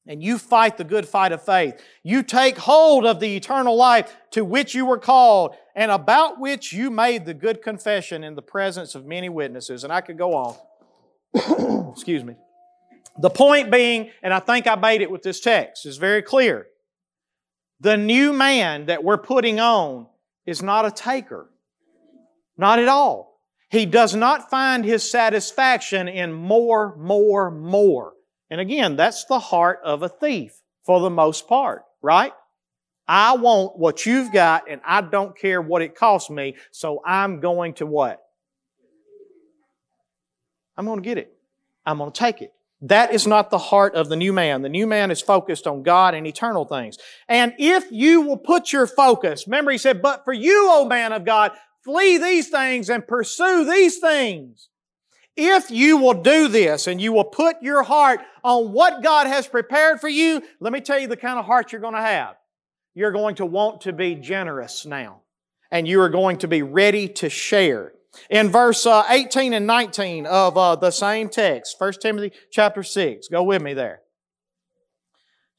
and 0.08 0.24
you 0.24 0.38
fight 0.38 0.78
the 0.78 0.84
good 0.84 1.08
fight 1.08 1.32
of 1.32 1.42
faith. 1.44 1.82
You 2.04 2.24
take 2.24 2.58
hold 2.58 3.06
of 3.06 3.20
the 3.20 3.36
eternal 3.36 3.76
life 3.76 4.16
to 4.32 4.46
which 4.46 4.74
you 4.74 4.86
were 4.86 4.98
called 4.98 5.56
and 5.76 5.92
about 5.92 6.40
which 6.40 6.72
you 6.74 6.90
made 6.90 7.26
the 7.26 7.34
good 7.34 7.62
confession 7.62 8.24
in 8.24 8.36
the 8.36 8.42
presence 8.42 8.96
of 8.96 9.06
many 9.06 9.30
witnesses. 9.30 9.84
And 9.84 9.92
I 9.92 10.02
could 10.02 10.18
go 10.18 10.34
on. 10.34 11.92
Excuse 11.92 12.24
me. 12.24 12.36
The 13.20 13.30
point 13.30 13.72
being, 13.72 14.12
and 14.22 14.34
I 14.34 14.40
think 14.40 14.68
I 14.68 14.76
made 14.76 15.02
it 15.02 15.12
with 15.12 15.24
this 15.24 15.40
text, 15.40 15.86
is 15.86 15.98
very 15.98 16.22
clear. 16.22 16.68
The 17.80 17.98
new 17.98 18.34
man 18.34 18.86
that 18.86 19.04
we're 19.04 19.18
putting 19.18 19.60
on 19.60 20.08
is 20.46 20.62
not 20.62 20.86
a 20.86 20.92
taker. 20.92 21.50
Not 22.58 22.80
at 22.80 22.88
all. 22.88 23.42
He 23.70 23.86
does 23.86 24.16
not 24.16 24.50
find 24.50 24.86
his 24.86 25.10
satisfaction 25.10 26.08
in 26.08 26.32
more, 26.32 26.96
more, 26.96 27.52
more. 27.52 28.14
And 28.50 28.62
again, 28.62 28.96
that's 28.96 29.26
the 29.26 29.40
heart 29.40 29.80
of 29.84 30.04
a 30.04 30.10
thief 30.10 30.62
for 30.86 31.00
the 31.02 31.10
most 31.10 31.48
part, 31.48 31.84
right? 32.02 32.34
I 33.08 33.36
want 33.36 33.78
what 33.78 34.06
you've 34.06 34.32
got 34.32 34.70
and 34.70 34.82
I 34.86 35.02
don't 35.02 35.38
care 35.38 35.62
what 35.62 35.82
it 35.82 35.96
costs 35.96 36.30
me, 36.30 36.56
so 36.72 37.02
I'm 37.06 37.40
going 37.40 37.74
to 37.76 37.86
what? 37.86 38.22
I'm 40.78 40.86
going 40.86 41.02
to 41.02 41.08
get 41.08 41.18
it. 41.18 41.34
I'm 41.86 41.98
going 41.98 42.12
to 42.12 42.20
take 42.20 42.42
it. 42.42 42.54
That 42.82 43.12
is 43.12 43.26
not 43.26 43.50
the 43.50 43.58
heart 43.58 43.96
of 43.96 44.08
the 44.08 44.16
new 44.16 44.32
man. 44.32 44.62
The 44.62 44.70
new 44.70 44.86
man 44.86 45.10
is 45.10 45.20
focused 45.20 45.66
on 45.66 45.82
God 45.82 46.14
and 46.14 46.28
eternal 46.28 46.66
things. 46.66 46.98
And 47.28 47.54
if 47.58 47.92
you 47.92 48.22
will 48.22 48.38
put 48.38 48.72
your 48.72 48.86
focus, 48.86 49.48
remember 49.48 49.72
he 49.72 49.80
said, 49.80 50.02
but 50.02 50.24
for 50.24 50.34
you, 50.34 50.68
O 50.70 50.86
man 50.86 51.12
of 51.12 51.26
God, 51.26 51.54
flee 51.84 52.18
these 52.18 52.50
things 52.50 52.90
and 52.90 53.08
pursue 53.08 53.66
these 53.66 53.98
things. 53.98 54.70
If 55.38 55.70
you 55.70 55.98
will 55.98 56.16
do 56.16 56.48
this 56.48 56.88
and 56.88 57.00
you 57.00 57.14
will 57.14 57.24
put 57.24 57.62
your 57.62 57.84
heart 57.84 58.22
on 58.44 58.74
what 58.74 59.04
God 59.04 59.28
has 59.28 59.48
prepared 59.48 60.02
for 60.02 60.10
you, 60.10 60.42
let 60.60 60.74
me 60.74 60.82
tell 60.82 60.98
you 60.98 61.08
the 61.08 61.16
kind 61.16 61.38
of 61.38 61.46
heart 61.46 61.72
you're 61.72 61.82
going 61.82 61.94
to 61.94 62.02
have. 62.02 62.36
You're 62.96 63.12
going 63.12 63.36
to 63.36 63.46
want 63.46 63.82
to 63.82 63.94
be 63.94 64.16
generous 64.16 64.84
now. 64.86 65.22
And 65.70 65.88
you 65.88 66.02
are 66.02 66.10
going 66.10 66.40
to 66.40 66.48
be 66.48 66.64
ready 66.64 67.08
to 67.10 67.30
share. 67.30 67.94
In 68.32 68.50
verse 68.50 68.88
uh, 68.88 69.04
18 69.08 69.54
and 69.54 69.68
19 69.68 70.26
of 70.26 70.58
uh, 70.58 70.76
the 70.76 70.90
same 70.90 71.30
text, 71.30 71.76
1 71.78 71.94
Timothy 72.02 72.32
chapter 72.52 72.82
6, 72.82 73.28
go 73.28 73.44
with 73.44 73.62
me 73.62 73.76
there. 73.76 74.02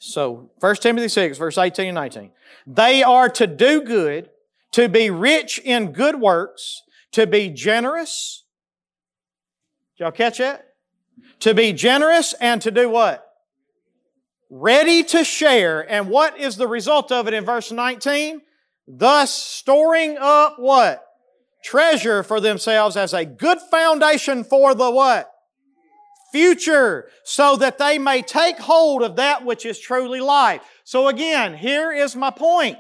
So, 0.01 0.51
1 0.59 0.77
Timothy 0.77 1.09
6, 1.09 1.39
verse 1.39 1.59
18 1.59 1.89
and 1.89 1.95
19. 1.95 2.31
They 2.67 3.05
are 3.05 3.29
to 3.31 3.47
do 3.47 3.83
good, 3.83 4.31
to 4.73 4.89
be 4.89 5.11
rich 5.11 5.59
in 5.59 5.93
good 5.93 6.21
works, 6.21 6.83
to 7.13 7.27
be 7.27 7.51
generous. 7.51 8.45
Y'all 9.99 10.11
catch 10.11 10.39
that? 10.39 10.75
To 11.41 11.55
be 11.55 11.73
generous 11.73 12.33
and 12.35 12.63
to 12.63 12.71
do 12.71 12.89
what? 12.89 13.25
Ready 14.51 15.03
to 15.05 15.25
share. 15.25 15.81
And 15.91 16.09
what 16.09 16.39
is 16.39 16.57
the 16.57 16.69
result 16.69 17.13
of 17.13 17.29
it 17.29 17.35
in 17.35 17.45
verse 17.45 17.71
19? 17.71 18.41
Thus 18.87 19.33
storing 19.33 20.17
up 20.19 20.55
what? 20.59 21.05
treasure 21.63 22.23
for 22.23 22.41
themselves 22.41 22.97
as 22.97 23.13
a 23.13 23.25
good 23.25 23.59
foundation 23.71 24.45
for 24.45 24.75
the 24.75 24.91
what? 24.91 25.31
Future, 26.33 27.09
so 27.25 27.57
that 27.57 27.79
they 27.79 27.99
may 27.99 28.23
take 28.23 28.59
hold 28.59 29.03
of 29.03 29.17
that 29.17 29.45
which 29.45 29.65
is 29.65 29.79
truly 29.79 30.21
life. 30.21 30.61
So 30.85 31.09
again, 31.09 31.55
here 31.55 31.91
is 31.91 32.15
my 32.15 32.31
point. 32.31 32.77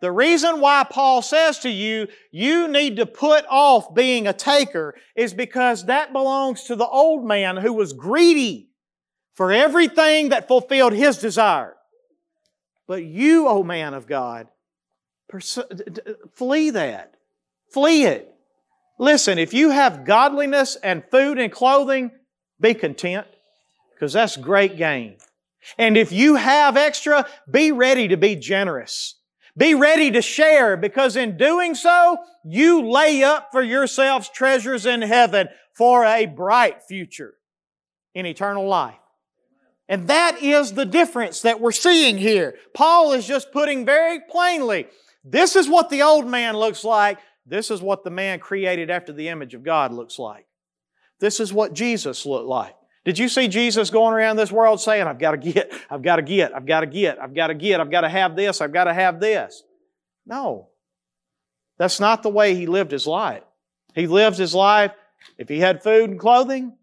The 0.00 0.12
reason 0.12 0.60
why 0.60 0.84
Paul 0.88 1.22
says 1.22 1.60
to 1.60 1.70
you, 1.70 2.08
you 2.30 2.68
need 2.68 2.96
to 2.96 3.06
put 3.06 3.44
off 3.48 3.94
being 3.94 4.26
a 4.26 4.32
taker 4.32 4.94
is 5.16 5.32
because 5.32 5.86
that 5.86 6.12
belongs 6.12 6.64
to 6.64 6.76
the 6.76 6.86
old 6.86 7.24
man 7.24 7.56
who 7.56 7.72
was 7.72 7.92
greedy 7.92 8.68
for 9.34 9.52
everything 9.52 10.28
that 10.28 10.48
fulfilled 10.48 10.92
his 10.92 11.18
desire. 11.18 11.74
But 12.86 13.04
you, 13.04 13.48
O 13.48 13.58
oh 13.58 13.62
man 13.62 13.94
of 13.94 14.06
God, 14.06 14.48
flee 16.34 16.70
that. 16.70 17.14
Flee 17.70 18.04
it. 18.04 18.30
Listen, 18.98 19.38
if 19.38 19.52
you 19.54 19.70
have 19.70 20.04
godliness 20.04 20.76
and 20.76 21.02
food 21.10 21.38
and 21.38 21.50
clothing, 21.50 22.12
be 22.60 22.74
content 22.74 23.26
because 23.94 24.12
that's 24.12 24.36
great 24.36 24.76
gain. 24.76 25.16
And 25.78 25.96
if 25.96 26.12
you 26.12 26.36
have 26.36 26.76
extra, 26.76 27.26
be 27.50 27.72
ready 27.72 28.08
to 28.08 28.16
be 28.16 28.36
generous. 28.36 29.18
Be 29.56 29.74
ready 29.74 30.10
to 30.10 30.22
share 30.22 30.76
because 30.76 31.16
in 31.16 31.36
doing 31.36 31.74
so, 31.74 32.18
you 32.44 32.90
lay 32.90 33.22
up 33.22 33.48
for 33.52 33.62
yourselves 33.62 34.28
treasures 34.28 34.84
in 34.84 35.02
heaven 35.02 35.48
for 35.74 36.04
a 36.04 36.26
bright 36.26 36.82
future 36.82 37.34
in 38.14 38.26
eternal 38.26 38.66
life. 38.66 38.96
And 39.88 40.08
that 40.08 40.42
is 40.42 40.72
the 40.72 40.86
difference 40.86 41.42
that 41.42 41.60
we're 41.60 41.72
seeing 41.72 42.16
here. 42.16 42.56
Paul 42.72 43.12
is 43.12 43.26
just 43.26 43.52
putting 43.52 43.84
very 43.84 44.20
plainly, 44.28 44.86
this 45.24 45.56
is 45.56 45.68
what 45.68 45.88
the 45.88 46.02
old 46.02 46.26
man 46.26 46.56
looks 46.56 46.84
like. 46.84 47.18
This 47.46 47.70
is 47.70 47.82
what 47.82 48.04
the 48.04 48.10
man 48.10 48.40
created 48.40 48.90
after 48.90 49.12
the 49.12 49.28
image 49.28 49.54
of 49.54 49.62
God 49.62 49.92
looks 49.92 50.18
like. 50.18 50.46
This 51.20 51.40
is 51.40 51.52
what 51.52 51.74
Jesus 51.74 52.26
looked 52.26 52.46
like. 52.46 52.74
Did 53.04 53.18
you 53.18 53.28
see 53.28 53.48
Jesus 53.48 53.90
going 53.90 54.14
around 54.14 54.36
this 54.36 54.50
world 54.50 54.80
saying, 54.80 55.06
I've 55.06 55.18
got 55.18 55.32
to 55.32 55.36
get, 55.36 55.72
I've 55.90 56.02
got 56.02 56.16
to 56.16 56.22
get, 56.22 56.54
I've 56.54 56.66
got 56.66 56.80
to 56.80 56.86
get, 56.86 57.20
I've 57.20 57.34
got 57.34 57.48
to 57.48 57.54
get, 57.54 57.80
I've 57.80 57.90
got 57.90 58.00
to 58.00 58.08
have 58.08 58.34
this, 58.34 58.60
I've 58.60 58.72
got 58.72 58.84
to 58.84 58.94
have 58.94 59.20
this? 59.20 59.62
No. 60.26 60.68
That's 61.76 62.00
not 62.00 62.22
the 62.22 62.30
way 62.30 62.54
he 62.54 62.66
lived 62.66 62.90
his 62.90 63.06
life. 63.06 63.42
He 63.94 64.06
lived 64.06 64.38
his 64.38 64.54
life, 64.54 64.92
if 65.38 65.48
he 65.48 65.58
had 65.58 65.82
food 65.82 66.10
and 66.10 66.18
clothing, 66.18 66.76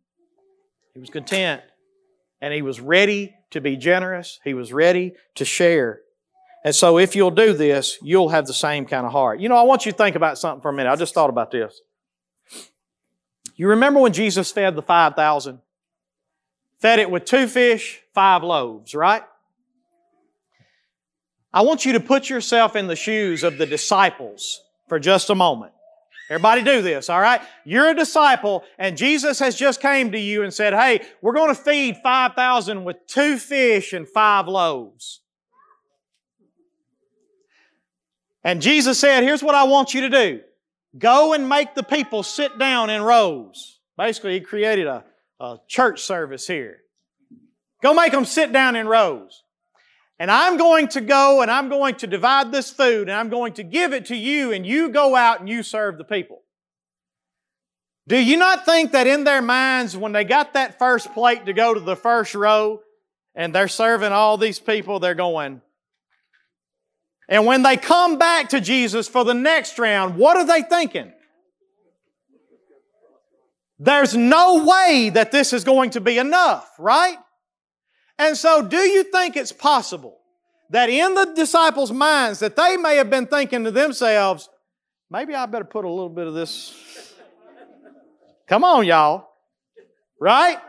he 0.94 1.00
was 1.00 1.10
content. 1.10 1.62
And 2.42 2.54
he 2.54 2.62
was 2.62 2.80
ready 2.82 3.36
to 3.52 3.62
be 3.62 3.78
generous. 3.78 4.40
He 4.44 4.54
was 4.54 4.74
ready 4.74 5.14
to 5.36 5.46
share. 5.46 6.02
And 6.64 6.76
so 6.76 6.98
if 6.98 7.16
you'll 7.16 7.32
do 7.32 7.54
this, 7.54 7.98
you'll 8.02 8.30
have 8.30 8.48
the 8.48 8.54
same 8.54 8.86
kind 8.86 9.06
of 9.06 9.12
heart. 9.12 9.40
You 9.40 9.50
know, 9.50 9.58
I 9.58 9.64
want 9.64 9.86
you 9.86 9.92
to 9.92 9.98
think 9.98 10.16
about 10.16 10.38
something 10.38 10.62
for 10.62 10.70
a 10.70 10.74
minute. 10.74 10.92
I 10.92 10.96
just 10.96 11.14
thought 11.14 11.30
about 11.30 11.52
this. 11.52 11.82
You 13.56 13.68
remember 13.70 14.00
when 14.00 14.14
Jesus 14.14 14.52
fed 14.52 14.76
the 14.76 14.82
5,000? 14.82 15.60
Fed 16.82 17.00
it 17.00 17.10
with 17.10 17.26
two 17.26 17.48
fish, 17.48 18.02
five 18.14 18.44
loaves, 18.44 18.96
right? 18.96 19.24
I 21.54 21.62
want 21.62 21.86
you 21.86 21.94
to 21.94 22.00
put 22.00 22.30
yourself 22.30 22.76
in 22.76 22.88
the 22.88 22.96
shoes 22.96 23.44
of 23.44 23.58
the 23.58 23.66
disciples 23.66 24.62
for 24.88 25.00
just 25.00 25.30
a 25.30 25.36
moment. 25.36 25.74
Everybody 26.30 26.64
do 26.64 26.82
this, 26.82 27.10
all 27.10 27.20
right? 27.20 27.42
You're 27.66 27.90
a 27.90 27.96
disciple 27.96 28.64
and 28.78 28.98
Jesus 28.98 29.40
has 29.40 29.56
just 29.56 29.82
came 29.82 30.14
to 30.14 30.20
you 30.20 30.44
and 30.44 30.54
said, 30.54 30.74
"Hey, 30.74 31.02
we're 31.22 31.34
going 31.34 31.54
to 31.54 31.62
feed 31.62 31.98
5,000 32.02 32.86
with 32.86 33.06
two 33.06 33.38
fish 33.38 33.92
and 33.92 34.08
five 34.08 34.48
loaves." 34.48 35.22
And 38.44 38.62
Jesus 38.62 39.00
said, 39.00 39.24
Here's 39.24 39.44
what 39.44 39.56
I 39.56 39.64
want 39.64 39.94
you 39.94 40.02
to 40.02 40.10
do 40.10 40.42
go 40.98 41.34
and 41.34 41.48
make 41.48 41.76
the 41.76 41.84
people 41.84 42.24
sit 42.24 42.58
down 42.58 42.90
in 42.90 43.02
rows. 43.02 43.80
Basically, 43.98 44.34
He 44.34 44.42
created 44.42 44.88
a, 44.88 45.04
a 45.42 45.60
church 45.68 46.02
service 46.02 46.46
here. 46.46 46.78
Go 47.82 47.94
make 47.96 48.12
them 48.12 48.26
sit 48.26 48.54
down 48.54 48.76
in 48.76 48.88
rows. 48.88 49.44
And 50.20 50.30
I'm 50.30 50.58
going 50.58 50.88
to 50.90 51.02
go 51.02 51.42
and 51.42 51.50
I'm 51.50 51.68
going 51.68 51.96
to 51.96 52.08
divide 52.08 52.52
this 52.52 52.70
food 52.70 53.10
and 53.10 53.18
I'm 53.18 53.30
going 53.30 53.54
to 53.54 53.64
give 53.64 53.92
it 53.92 54.06
to 54.06 54.16
you 54.16 54.52
and 54.52 54.66
you 54.66 54.90
go 54.90 55.16
out 55.16 55.40
and 55.40 55.50
you 55.50 55.64
serve 55.64 55.98
the 55.98 56.04
people. 56.04 56.44
Do 58.08 58.24
you 58.24 58.38
not 58.38 58.66
think 58.66 58.92
that 58.92 59.08
in 59.08 59.24
their 59.24 59.42
minds, 59.42 59.98
when 59.98 60.12
they 60.12 60.24
got 60.24 60.54
that 60.54 60.78
first 60.78 61.12
plate 61.14 61.48
to 61.48 61.54
go 61.54 61.74
to 61.74 61.80
the 61.80 61.96
first 61.96 62.36
row 62.36 62.82
and 63.34 63.56
they're 63.56 63.68
serving 63.68 64.12
all 64.12 64.38
these 64.38 64.60
people, 64.60 65.00
they're 65.00 65.16
going, 65.16 65.62
and 67.28 67.48
when 67.48 67.64
they 67.64 67.78
come 67.78 68.20
back 68.20 68.50
to 68.50 68.60
Jesus 68.62 69.08
for 69.08 69.24
the 69.24 69.34
next 69.34 69.80
round, 69.80 70.18
what 70.18 70.38
are 70.38 70.46
they 70.46 70.62
thinking? 70.62 71.14
There's 73.84 74.16
no 74.16 74.64
way 74.64 75.10
that 75.14 75.32
this 75.32 75.54
is 75.54 75.64
going 75.64 75.92
to 75.92 76.02
be 76.02 76.18
enough, 76.18 76.72
right? 76.78 77.18
And 78.20 78.38
so, 78.38 78.62
do 78.62 78.78
you 78.78 79.04
think 79.04 79.36
it's 79.36 79.52
possible 79.52 80.20
that 80.70 80.90
in 80.90 81.16
the 81.16 81.34
disciples' 81.36 81.92
minds 81.92 82.40
that 82.40 82.56
they 82.56 82.78
may 82.78 82.98
have 82.98 83.10
been 83.10 83.26
thinking 83.26 83.64
to 83.64 83.72
themselves, 83.72 84.50
maybe 85.10 85.34
I 85.34 85.46
better 85.48 85.66
put 85.66 85.86
a 85.86 85.90
little 85.90 86.10
bit 86.10 86.28
of 86.28 86.34
this. 86.34 86.76
Come 88.48 88.64
on, 88.64 88.86
y'all. 88.86 89.28
Right? 90.20 90.60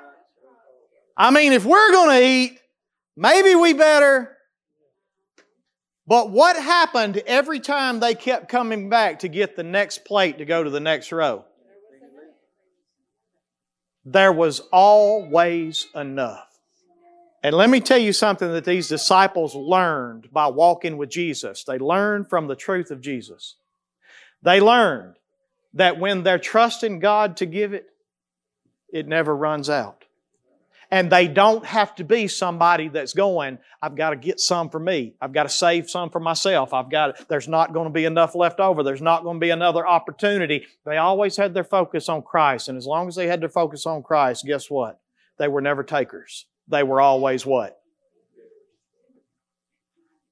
I 1.16 1.30
mean, 1.30 1.52
if 1.52 1.66
we're 1.66 1.92
going 1.92 2.18
to 2.18 2.26
eat, 2.26 2.58
maybe 3.16 3.54
we 3.54 3.74
better 3.74 4.32
but 6.06 6.30
what 6.30 6.56
happened 6.56 7.18
every 7.26 7.60
time 7.60 8.00
they 8.00 8.14
kept 8.14 8.48
coming 8.48 8.90
back 8.90 9.20
to 9.20 9.28
get 9.28 9.56
the 9.56 9.62
next 9.62 10.04
plate 10.04 10.38
to 10.38 10.44
go 10.44 10.62
to 10.62 10.70
the 10.70 10.80
next 10.80 11.12
row? 11.12 11.44
There 14.04 14.32
was 14.32 14.60
always 14.72 15.86
enough. 15.94 16.48
And 17.44 17.56
let 17.56 17.70
me 17.70 17.80
tell 17.80 17.98
you 17.98 18.12
something 18.12 18.52
that 18.52 18.64
these 18.64 18.88
disciples 18.88 19.54
learned 19.54 20.28
by 20.32 20.46
walking 20.46 20.96
with 20.96 21.10
Jesus. 21.10 21.64
They 21.64 21.78
learned 21.78 22.28
from 22.28 22.46
the 22.46 22.56
truth 22.56 22.90
of 22.90 23.00
Jesus. 23.00 23.56
They 24.42 24.60
learned 24.60 25.16
that 25.74 25.98
when 25.98 26.22
they're 26.22 26.38
trusting 26.38 27.00
God 27.00 27.36
to 27.38 27.46
give 27.46 27.72
it, 27.72 27.86
it 28.92 29.08
never 29.08 29.34
runs 29.34 29.70
out. 29.70 30.01
And 30.92 31.10
they 31.10 31.26
don't 31.26 31.64
have 31.64 31.96
to 31.96 32.04
be 32.04 32.28
somebody 32.28 32.88
that's 32.88 33.14
going, 33.14 33.58
I've 33.80 33.96
got 33.96 34.10
to 34.10 34.16
get 34.16 34.38
some 34.38 34.70
for 34.70 34.78
me. 34.78 35.14
I've 35.20 35.32
got 35.32 35.44
to 35.44 35.48
save 35.48 35.90
some 35.90 36.10
for 36.10 36.20
myself. 36.20 36.72
I've 36.72 36.90
got, 36.90 37.28
there's 37.28 37.48
not 37.48 37.72
going 37.72 37.88
to 37.88 37.92
be 37.92 38.04
enough 38.04 38.36
left 38.36 38.60
over. 38.60 38.84
There's 38.84 39.02
not 39.02 39.24
going 39.24 39.38
to 39.38 39.44
be 39.44 39.50
another 39.50 39.84
opportunity. 39.84 40.66
They 40.84 40.98
always 40.98 41.36
had 41.36 41.54
their 41.54 41.64
focus 41.64 42.08
on 42.08 42.22
Christ. 42.22 42.68
And 42.68 42.78
as 42.78 42.86
long 42.86 43.08
as 43.08 43.16
they 43.16 43.26
had 43.26 43.40
their 43.40 43.48
focus 43.48 43.86
on 43.86 44.04
Christ, 44.04 44.44
guess 44.46 44.70
what? 44.70 45.00
they 45.38 45.48
were 45.48 45.60
never 45.60 45.82
takers. 45.82 46.46
They 46.68 46.82
were 46.82 47.00
always 47.00 47.44
what? 47.44 47.80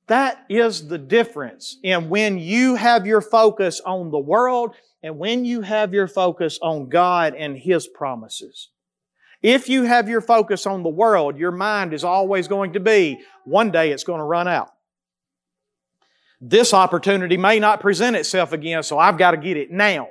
That 0.07 0.45
is 0.49 0.89
the 0.89 0.99
difference 0.99 1.79
in 1.83 2.09
when 2.09 2.39
you 2.39 2.75
have 2.75 3.07
your 3.07 3.21
focus 3.21 3.81
on 3.85 4.11
the 4.11 4.19
world 4.19 4.75
and 5.03 5.19
when 5.19 5.45
you 5.45 5.63
have 5.63 5.95
your 5.95 6.09
focus 6.09 6.59
on 6.63 6.89
God 6.89 7.35
and 7.35 7.57
His 7.57 7.87
promises. 7.87 8.71
If 9.43 9.69
you 9.69 9.85
have 9.85 10.09
your 10.09 10.21
focus 10.21 10.67
on 10.67 10.83
the 10.83 10.91
world, 10.91 11.39
your 11.39 11.51
mind 11.51 11.95
is 11.95 12.05
always 12.05 12.47
going 12.47 12.75
to 12.75 12.81
be, 12.81 13.21
one 13.45 13.71
day 13.71 13.91
it's 13.91 14.05
going 14.05 14.19
to 14.19 14.25
run 14.25 14.49
out. 14.49 14.71
This 16.41 16.73
opportunity 16.73 17.37
may 17.37 17.59
not 17.59 17.81
present 17.81 18.17
itself 18.17 18.53
again, 18.53 18.83
so 18.83 18.99
I've 18.99 19.19
got 19.19 19.33
to 19.33 19.37
get 19.37 19.57
it 19.57 19.71
now. 19.71 20.09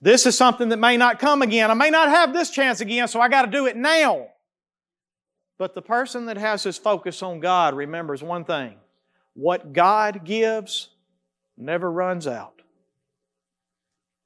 This 0.00 0.26
is 0.26 0.36
something 0.36 0.70
that 0.70 0.78
may 0.78 0.96
not 0.96 1.18
come 1.18 1.42
again. 1.42 1.70
I 1.70 1.74
may 1.74 1.90
not 1.90 2.08
have 2.08 2.32
this 2.32 2.50
chance 2.50 2.80
again, 2.80 3.08
so 3.08 3.20
I 3.20 3.28
got 3.28 3.42
to 3.42 3.50
do 3.50 3.66
it 3.66 3.76
now. 3.76 4.28
But 5.58 5.74
the 5.74 5.82
person 5.82 6.26
that 6.26 6.36
has 6.36 6.62
his 6.62 6.76
focus 6.76 7.22
on 7.22 7.40
God 7.40 7.74
remembers 7.74 8.22
one 8.22 8.44
thing 8.44 8.76
what 9.34 9.72
God 9.72 10.24
gives 10.24 10.88
never 11.56 11.90
runs 11.90 12.26
out. 12.26 12.62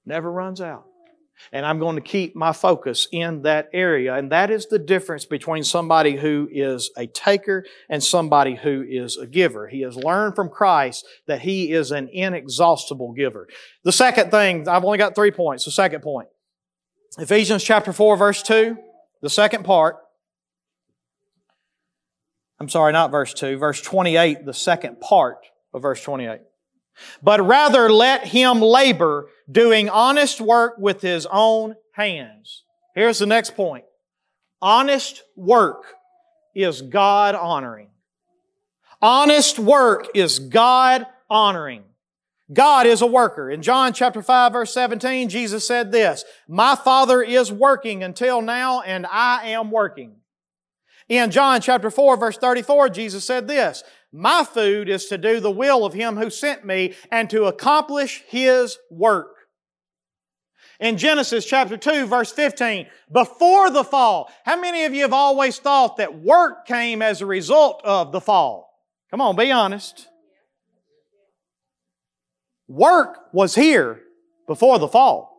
Never 0.07 0.31
runs 0.31 0.61
out. 0.61 0.87
And 1.53 1.67
I'm 1.67 1.79
going 1.79 1.97
to 1.97 2.03
keep 2.03 2.37
my 2.37 2.53
focus 2.53 3.09
in 3.11 3.43
that 3.43 3.69
area. 3.73 4.15
And 4.15 4.31
that 4.33 4.51
is 4.51 4.67
the 4.67 4.79
difference 4.79 5.25
between 5.25 5.65
somebody 5.65 6.17
who 6.17 6.49
is 6.51 6.91
a 6.97 7.07
taker 7.07 7.65
and 7.89 8.03
somebody 8.03 8.55
who 8.55 8.85
is 8.89 9.17
a 9.17 9.27
giver. 9.27 9.69
He 9.69 9.83
has 9.83 9.97
learned 9.97 10.37
from 10.37 10.49
Christ 10.49 11.07
that 11.27 11.41
he 11.41 11.73
is 11.73 11.91
an 11.91 12.09
inexhaustible 12.13 13.13
giver. 13.13 13.49
The 13.85 13.93
second 13.93 14.31
thing, 14.31 14.69
I've 14.69 14.85
only 14.85 14.99
got 14.99 15.15
three 15.15 15.31
points. 15.31 15.65
The 15.65 15.71
second 15.71 16.03
point. 16.03 16.29
Ephesians 17.19 17.65
chapter 17.65 17.93
4 17.93 18.17
verse 18.17 18.43
2, 18.43 18.77
the 19.21 19.31
second 19.31 19.65
part. 19.65 19.97
I'm 22.61 22.69
sorry, 22.69 22.93
not 22.93 23.11
verse 23.11 23.35
2, 23.35 23.57
verse 23.57 23.81
28, 23.81 24.45
the 24.45 24.55
second 24.55 25.01
part 25.01 25.39
of 25.73 25.83
verse 25.83 26.03
28. 26.03 26.41
But 27.23 27.45
rather 27.47 27.91
let 27.91 28.27
him 28.27 28.61
labor 28.61 29.29
doing 29.51 29.89
honest 29.89 30.41
work 30.41 30.77
with 30.79 31.01
his 31.01 31.27
own 31.31 31.77
hands. 31.93 32.65
Here's 32.95 33.19
the 33.19 33.27
next 33.27 33.55
point. 33.55 33.85
Honest 34.63 35.23
work 35.37 35.95
is 36.55 36.83
God 36.83 37.35
honoring. 37.35 37.89
Honest 39.01 39.59
work 39.59 40.09
is 40.15 40.39
God 40.39 41.07
honoring. 41.29 41.85
God 42.53 42.87
is 42.87 43.01
a 43.01 43.07
worker. 43.07 43.49
In 43.49 43.63
John 43.63 43.93
chapter 43.93 44.23
5 44.23 44.53
verse 44.53 44.75
17, 44.75 45.29
Jesus 45.29 45.67
said 45.67 45.93
this, 45.93 46.25
My 46.49 46.75
Father 46.75 47.23
is 47.23 47.53
working 47.53 48.03
until 48.03 48.43
now 48.43 48.81
and 48.81 49.07
I 49.07 49.51
am 49.51 49.71
working. 49.71 50.17
In 51.09 51.31
John 51.31 51.61
chapter 51.61 51.91
4 51.91 52.17
verse 52.17 52.37
34, 52.37 52.89
Jesus 52.91 53.25
said 53.25 53.47
this, 53.47 53.83
My 54.13 54.45
food 54.45 54.89
is 54.89 55.07
to 55.07 55.19
do 55.19 55.41
the 55.41 55.51
will 55.51 55.85
of 55.85 55.95
Him 55.95 56.17
who 56.17 56.31
sent 56.31 56.65
me 56.65 56.95
and 57.11 57.31
to 57.31 57.45
accomplish 57.45 58.23
His 58.27 58.79
work. 58.91 59.37
In 60.81 60.97
Genesis 60.97 61.45
chapter 61.45 61.77
2 61.77 62.07
verse 62.07 62.33
15, 62.33 62.87
before 63.13 63.71
the 63.71 63.85
fall, 63.85 64.31
how 64.45 64.59
many 64.59 64.85
of 64.85 64.95
you 64.95 65.03
have 65.03 65.13
always 65.13 65.59
thought 65.59 65.99
that 65.99 66.21
work 66.21 66.67
came 66.67 67.03
as 67.03 67.21
a 67.21 67.27
result 67.27 67.83
of 67.85 68.13
the 68.13 68.21
fall? 68.21 68.71
Come 69.11 69.21
on, 69.21 69.37
be 69.37 69.53
honest. 69.53 70.09
Work 72.67 73.19
was 73.33 73.55
here 73.55 74.01
before 74.47 74.79
the 74.79 74.89
fall. 74.89 75.30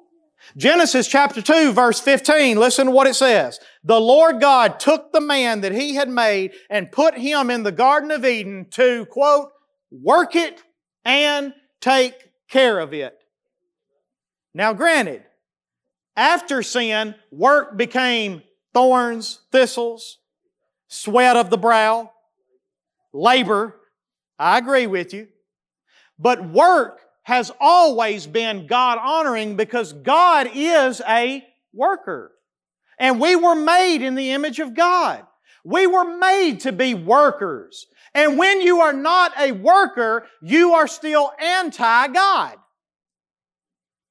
Genesis 0.57 1.07
chapter 1.07 1.41
2 1.41 1.71
verse 1.73 1.99
15, 1.99 2.57
listen 2.57 2.87
to 2.87 2.91
what 2.91 3.07
it 3.07 3.15
says. 3.15 3.59
The 3.83 3.99
Lord 3.99 4.41
God 4.41 4.79
took 4.79 5.11
the 5.11 5.21
man 5.21 5.61
that 5.61 5.71
he 5.71 5.95
had 5.95 6.09
made 6.09 6.53
and 6.69 6.91
put 6.91 7.17
him 7.17 7.49
in 7.49 7.63
the 7.63 7.71
Garden 7.71 8.11
of 8.11 8.25
Eden 8.25 8.67
to, 8.71 9.05
quote, 9.05 9.51
work 9.91 10.35
it 10.35 10.61
and 11.05 11.53
take 11.79 12.15
care 12.49 12.79
of 12.79 12.93
it. 12.93 13.17
Now 14.53 14.73
granted, 14.73 15.23
after 16.15 16.61
sin, 16.61 17.15
work 17.31 17.77
became 17.77 18.43
thorns, 18.73 19.41
thistles, 19.51 20.17
sweat 20.87 21.37
of 21.37 21.49
the 21.49 21.57
brow, 21.57 22.11
labor. 23.13 23.75
I 24.37 24.57
agree 24.57 24.87
with 24.87 25.13
you. 25.13 25.27
But 26.19 26.49
work 26.49 26.99
has 27.23 27.51
always 27.59 28.27
been 28.27 28.67
God 28.67 28.97
honoring 28.97 29.55
because 29.55 29.93
God 29.93 30.49
is 30.53 31.01
a 31.07 31.43
worker. 31.73 32.31
And 32.99 33.19
we 33.19 33.35
were 33.35 33.55
made 33.55 34.01
in 34.01 34.15
the 34.15 34.31
image 34.31 34.59
of 34.59 34.73
God. 34.75 35.25
We 35.63 35.87
were 35.87 36.17
made 36.17 36.61
to 36.61 36.71
be 36.71 36.93
workers. 36.93 37.85
And 38.13 38.37
when 38.37 38.61
you 38.61 38.81
are 38.81 38.93
not 38.93 39.31
a 39.39 39.51
worker, 39.51 40.27
you 40.41 40.73
are 40.73 40.87
still 40.87 41.31
anti-God. 41.39 42.57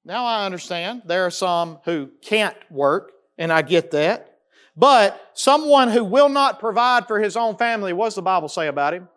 Now 0.04 0.24
I 0.24 0.46
understand 0.46 1.02
there 1.04 1.26
are 1.26 1.30
some 1.30 1.78
who 1.84 2.10
can't 2.22 2.56
work, 2.70 3.12
and 3.36 3.52
I 3.52 3.62
get 3.62 3.90
that. 3.90 4.38
But 4.76 5.20
someone 5.34 5.90
who 5.90 6.04
will 6.04 6.28
not 6.28 6.58
provide 6.58 7.06
for 7.06 7.20
his 7.20 7.36
own 7.36 7.56
family, 7.56 7.92
what 7.92 8.06
does 8.06 8.14
the 8.14 8.22
Bible 8.22 8.48
say 8.48 8.68
about 8.68 8.94
him? 8.94 9.08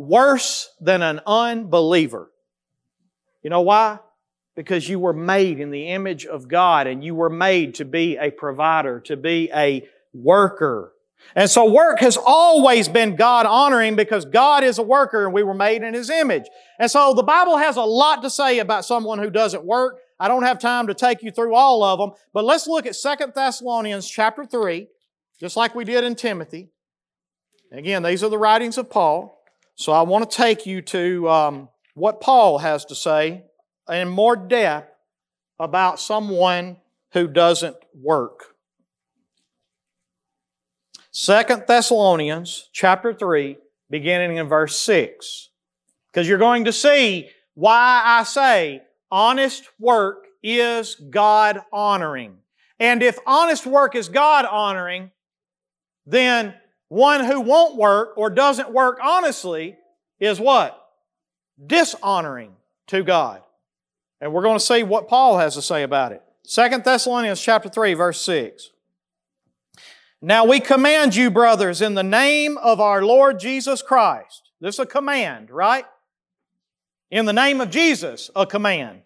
Worse 0.00 0.70
than 0.80 1.02
an 1.02 1.20
unbeliever. 1.26 2.30
You 3.42 3.50
know 3.50 3.60
why? 3.60 3.98
Because 4.56 4.88
you 4.88 4.98
were 4.98 5.12
made 5.12 5.60
in 5.60 5.70
the 5.70 5.88
image 5.88 6.24
of 6.24 6.48
God 6.48 6.86
and 6.86 7.04
you 7.04 7.14
were 7.14 7.30
made 7.30 7.74
to 7.76 7.84
be 7.84 8.16
a 8.16 8.30
provider, 8.30 9.00
to 9.00 9.16
be 9.16 9.50
a 9.54 9.86
worker. 10.14 10.94
And 11.36 11.50
so 11.50 11.70
work 11.70 12.00
has 12.00 12.16
always 12.16 12.88
been 12.88 13.14
God 13.14 13.44
honoring 13.44 13.94
because 13.94 14.24
God 14.24 14.64
is 14.64 14.78
a 14.78 14.82
worker 14.82 15.26
and 15.26 15.34
we 15.34 15.42
were 15.42 15.54
made 15.54 15.82
in 15.82 15.92
His 15.92 16.08
image. 16.08 16.44
And 16.78 16.90
so 16.90 17.12
the 17.12 17.22
Bible 17.22 17.58
has 17.58 17.76
a 17.76 17.82
lot 17.82 18.22
to 18.22 18.30
say 18.30 18.58
about 18.58 18.86
someone 18.86 19.18
who 19.18 19.28
doesn't 19.28 19.64
work. 19.64 19.98
I 20.18 20.28
don't 20.28 20.44
have 20.44 20.58
time 20.58 20.86
to 20.86 20.94
take 20.94 21.22
you 21.22 21.30
through 21.30 21.54
all 21.54 21.82
of 21.82 21.98
them, 21.98 22.12
but 22.32 22.46
let's 22.46 22.66
look 22.66 22.86
at 22.86 22.96
Second 22.96 23.34
Thessalonians 23.34 24.08
chapter 24.08 24.46
3, 24.46 24.88
just 25.38 25.58
like 25.58 25.74
we 25.74 25.84
did 25.84 26.04
in 26.04 26.14
Timothy. 26.14 26.70
Again, 27.70 28.02
these 28.02 28.24
are 28.24 28.30
the 28.30 28.38
writings 28.38 28.78
of 28.78 28.88
Paul. 28.88 29.39
So 29.80 29.92
I 29.92 30.02
want 30.02 30.30
to 30.30 30.36
take 30.36 30.66
you 30.66 30.82
to 30.82 31.26
um, 31.30 31.68
what 31.94 32.20
Paul 32.20 32.58
has 32.58 32.84
to 32.84 32.94
say 32.94 33.44
in 33.88 34.10
more 34.10 34.36
depth 34.36 34.94
about 35.58 35.98
someone 35.98 36.76
who 37.14 37.26
doesn't 37.26 37.76
work. 37.94 38.56
Second 41.12 41.64
Thessalonians 41.66 42.68
chapter 42.74 43.14
3, 43.14 43.56
beginning 43.88 44.36
in 44.36 44.48
verse 44.48 44.78
6. 44.78 45.48
Because 46.12 46.28
you're 46.28 46.36
going 46.36 46.66
to 46.66 46.74
see 46.74 47.30
why 47.54 48.02
I 48.04 48.24
say 48.24 48.82
honest 49.10 49.66
work 49.78 50.26
is 50.42 50.94
God 50.96 51.62
honoring. 51.72 52.36
And 52.78 53.02
if 53.02 53.18
honest 53.26 53.64
work 53.64 53.94
is 53.94 54.10
God 54.10 54.44
honoring, 54.44 55.10
then 56.04 56.54
one 56.90 57.24
who 57.24 57.40
won't 57.40 57.76
work 57.76 58.14
or 58.16 58.28
doesn't 58.30 58.72
work 58.72 58.98
honestly 59.02 59.76
is 60.18 60.40
what? 60.40 60.76
Dishonoring 61.64 62.50
to 62.88 63.04
God. 63.04 63.42
And 64.20 64.32
we're 64.32 64.42
going 64.42 64.58
to 64.58 64.64
see 64.64 64.82
what 64.82 65.08
Paul 65.08 65.38
has 65.38 65.54
to 65.54 65.62
say 65.62 65.84
about 65.84 66.10
it. 66.10 66.20
Second 66.44 66.82
Thessalonians 66.84 67.40
chapter 67.40 67.68
3 67.68 67.94
verse 67.94 68.20
6. 68.22 68.70
Now 70.20 70.44
we 70.44 70.58
command 70.58 71.14
you, 71.14 71.30
brothers, 71.30 71.80
in 71.80 71.94
the 71.94 72.02
name 72.02 72.58
of 72.58 72.80
our 72.80 73.02
Lord 73.02 73.38
Jesus 73.38 73.82
Christ. 73.82 74.50
This 74.60 74.74
is 74.74 74.80
a 74.80 74.86
command, 74.86 75.50
right? 75.50 75.84
In 77.08 77.24
the 77.24 77.32
name 77.32 77.60
of 77.60 77.70
Jesus, 77.70 78.30
a 78.34 78.46
command. 78.46 79.02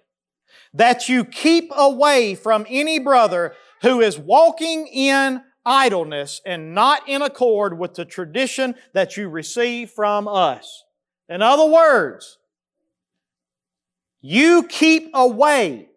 That 0.72 1.10
you 1.10 1.24
keep 1.24 1.70
away 1.76 2.34
from 2.34 2.64
any 2.66 2.98
brother 2.98 3.54
who 3.82 4.00
is 4.00 4.18
walking 4.18 4.86
in 4.86 5.42
idleness 5.66 6.40
and 6.44 6.74
not 6.74 7.08
in 7.08 7.22
accord 7.22 7.78
with 7.78 7.94
the 7.94 8.04
tradition 8.04 8.74
that 8.92 9.16
you 9.16 9.28
receive 9.28 9.90
from 9.90 10.28
us. 10.28 10.84
In 11.28 11.42
other 11.42 11.66
words, 11.66 12.38
you 14.20 14.62
keep 14.62 15.10
away 15.14 15.88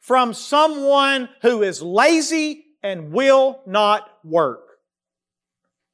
from 0.00 0.34
someone 0.34 1.28
who 1.42 1.62
is 1.62 1.80
lazy 1.80 2.64
and 2.82 3.12
will 3.12 3.60
not 3.66 4.08
work. 4.24 4.60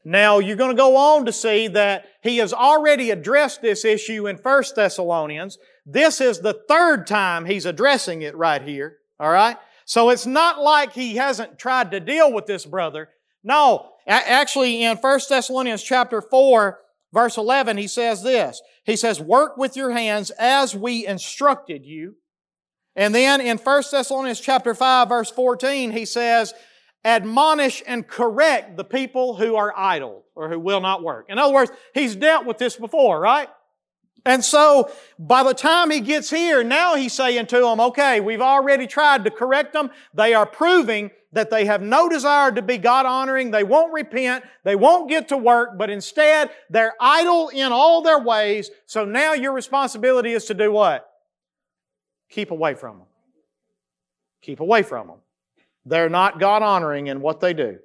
Now, 0.04 0.38
you're 0.38 0.56
going 0.56 0.74
to 0.74 0.80
go 0.80 0.96
on 0.96 1.26
to 1.26 1.32
see 1.32 1.68
that 1.68 2.06
he 2.22 2.38
has 2.38 2.54
already 2.54 3.10
addressed 3.10 3.60
this 3.60 3.84
issue 3.84 4.26
in 4.26 4.36
1 4.36 4.62
Thessalonians. 4.74 5.58
This 5.84 6.20
is 6.20 6.40
the 6.40 6.62
third 6.66 7.06
time 7.06 7.44
he's 7.44 7.66
addressing 7.66 8.22
it 8.22 8.34
right 8.34 8.62
here. 8.62 8.96
All 9.20 9.30
right? 9.30 9.58
So 9.88 10.10
it's 10.10 10.26
not 10.26 10.60
like 10.60 10.92
he 10.92 11.16
hasn't 11.16 11.58
tried 11.58 11.92
to 11.92 12.00
deal 12.00 12.30
with 12.30 12.44
this 12.44 12.66
brother. 12.66 13.08
No, 13.42 13.88
actually 14.06 14.82
in 14.84 14.98
1 14.98 15.20
Thessalonians 15.26 15.82
chapter 15.82 16.20
4, 16.20 16.78
verse 17.14 17.38
11, 17.38 17.78
he 17.78 17.88
says 17.88 18.22
this. 18.22 18.60
He 18.84 18.96
says, 18.96 19.18
work 19.18 19.56
with 19.56 19.76
your 19.76 19.92
hands 19.92 20.30
as 20.38 20.76
we 20.76 21.06
instructed 21.06 21.86
you. 21.86 22.16
And 22.96 23.14
then 23.14 23.40
in 23.40 23.56
1 23.56 23.82
Thessalonians 23.90 24.40
chapter 24.40 24.74
5, 24.74 25.08
verse 25.08 25.30
14, 25.30 25.92
he 25.92 26.04
says, 26.04 26.52
admonish 27.02 27.82
and 27.86 28.06
correct 28.06 28.76
the 28.76 28.84
people 28.84 29.36
who 29.36 29.56
are 29.56 29.72
idle 29.74 30.26
or 30.34 30.50
who 30.50 30.60
will 30.60 30.82
not 30.82 31.02
work. 31.02 31.26
In 31.30 31.38
other 31.38 31.54
words, 31.54 31.72
he's 31.94 32.14
dealt 32.14 32.44
with 32.44 32.58
this 32.58 32.76
before, 32.76 33.18
right? 33.18 33.48
And 34.24 34.44
so 34.44 34.90
by 35.18 35.42
the 35.42 35.54
time 35.54 35.90
he 35.90 36.00
gets 36.00 36.30
here, 36.30 36.62
now 36.62 36.96
he's 36.96 37.12
saying 37.12 37.46
to 37.46 37.60
them, 37.60 37.80
okay, 37.80 38.20
we've 38.20 38.40
already 38.40 38.86
tried 38.86 39.24
to 39.24 39.30
correct 39.30 39.72
them. 39.72 39.90
They 40.12 40.34
are 40.34 40.46
proving 40.46 41.10
that 41.32 41.50
they 41.50 41.66
have 41.66 41.82
no 41.82 42.08
desire 42.08 42.50
to 42.52 42.62
be 42.62 42.78
God 42.78 43.06
honoring. 43.06 43.50
They 43.50 43.64
won't 43.64 43.92
repent. 43.92 44.44
They 44.64 44.76
won't 44.76 45.08
get 45.08 45.28
to 45.28 45.36
work, 45.36 45.76
but 45.76 45.90
instead 45.90 46.50
they're 46.70 46.94
idle 47.00 47.48
in 47.50 47.70
all 47.70 48.02
their 48.02 48.18
ways. 48.18 48.70
So 48.86 49.04
now 49.04 49.34
your 49.34 49.52
responsibility 49.52 50.32
is 50.32 50.46
to 50.46 50.54
do 50.54 50.72
what? 50.72 51.08
Keep 52.30 52.50
away 52.50 52.74
from 52.74 52.98
them. 52.98 53.06
Keep 54.42 54.60
away 54.60 54.82
from 54.82 55.08
them. 55.08 55.18
They're 55.84 56.10
not 56.10 56.40
God 56.40 56.62
honoring 56.62 57.06
in 57.06 57.20
what 57.20 57.40
they 57.40 57.54
do. 57.54 57.78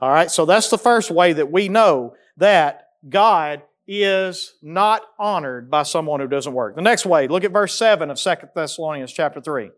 All 0.00 0.10
right. 0.10 0.30
So 0.30 0.46
that's 0.46 0.70
the 0.70 0.78
first 0.78 1.10
way 1.10 1.32
that 1.32 1.50
we 1.50 1.68
know 1.68 2.14
that 2.36 2.88
God 3.08 3.62
is 3.92 4.54
not 4.62 5.02
honored 5.18 5.68
by 5.68 5.82
someone 5.82 6.20
who 6.20 6.28
doesn't 6.28 6.52
work. 6.52 6.76
The 6.76 6.80
next 6.80 7.04
way, 7.04 7.26
look 7.26 7.42
at 7.42 7.50
verse 7.50 7.74
7 7.74 8.08
of 8.08 8.16
2 8.16 8.34
Thessalonians 8.54 9.12
chapter 9.12 9.40
3. 9.40 9.72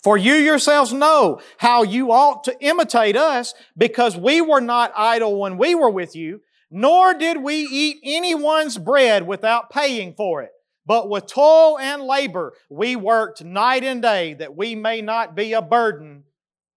For 0.00 0.16
you 0.16 0.34
yourselves 0.34 0.92
know 0.92 1.40
how 1.58 1.82
you 1.82 2.12
ought 2.12 2.44
to 2.44 2.56
imitate 2.60 3.16
us 3.16 3.54
because 3.76 4.16
we 4.16 4.40
were 4.40 4.60
not 4.60 4.92
idle 4.94 5.40
when 5.40 5.58
we 5.58 5.74
were 5.74 5.90
with 5.90 6.14
you, 6.14 6.42
nor 6.70 7.12
did 7.12 7.42
we 7.42 7.62
eat 7.62 7.98
anyone's 8.04 8.78
bread 8.78 9.26
without 9.26 9.70
paying 9.70 10.14
for 10.14 10.42
it. 10.42 10.52
But 10.86 11.10
with 11.10 11.26
toil 11.26 11.80
and 11.80 12.02
labor 12.02 12.52
we 12.70 12.94
worked 12.94 13.42
night 13.42 13.82
and 13.82 14.00
day 14.00 14.34
that 14.34 14.56
we 14.56 14.76
may 14.76 15.02
not 15.02 15.34
be 15.34 15.54
a 15.54 15.62
burden 15.62 16.22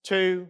to 0.06 0.48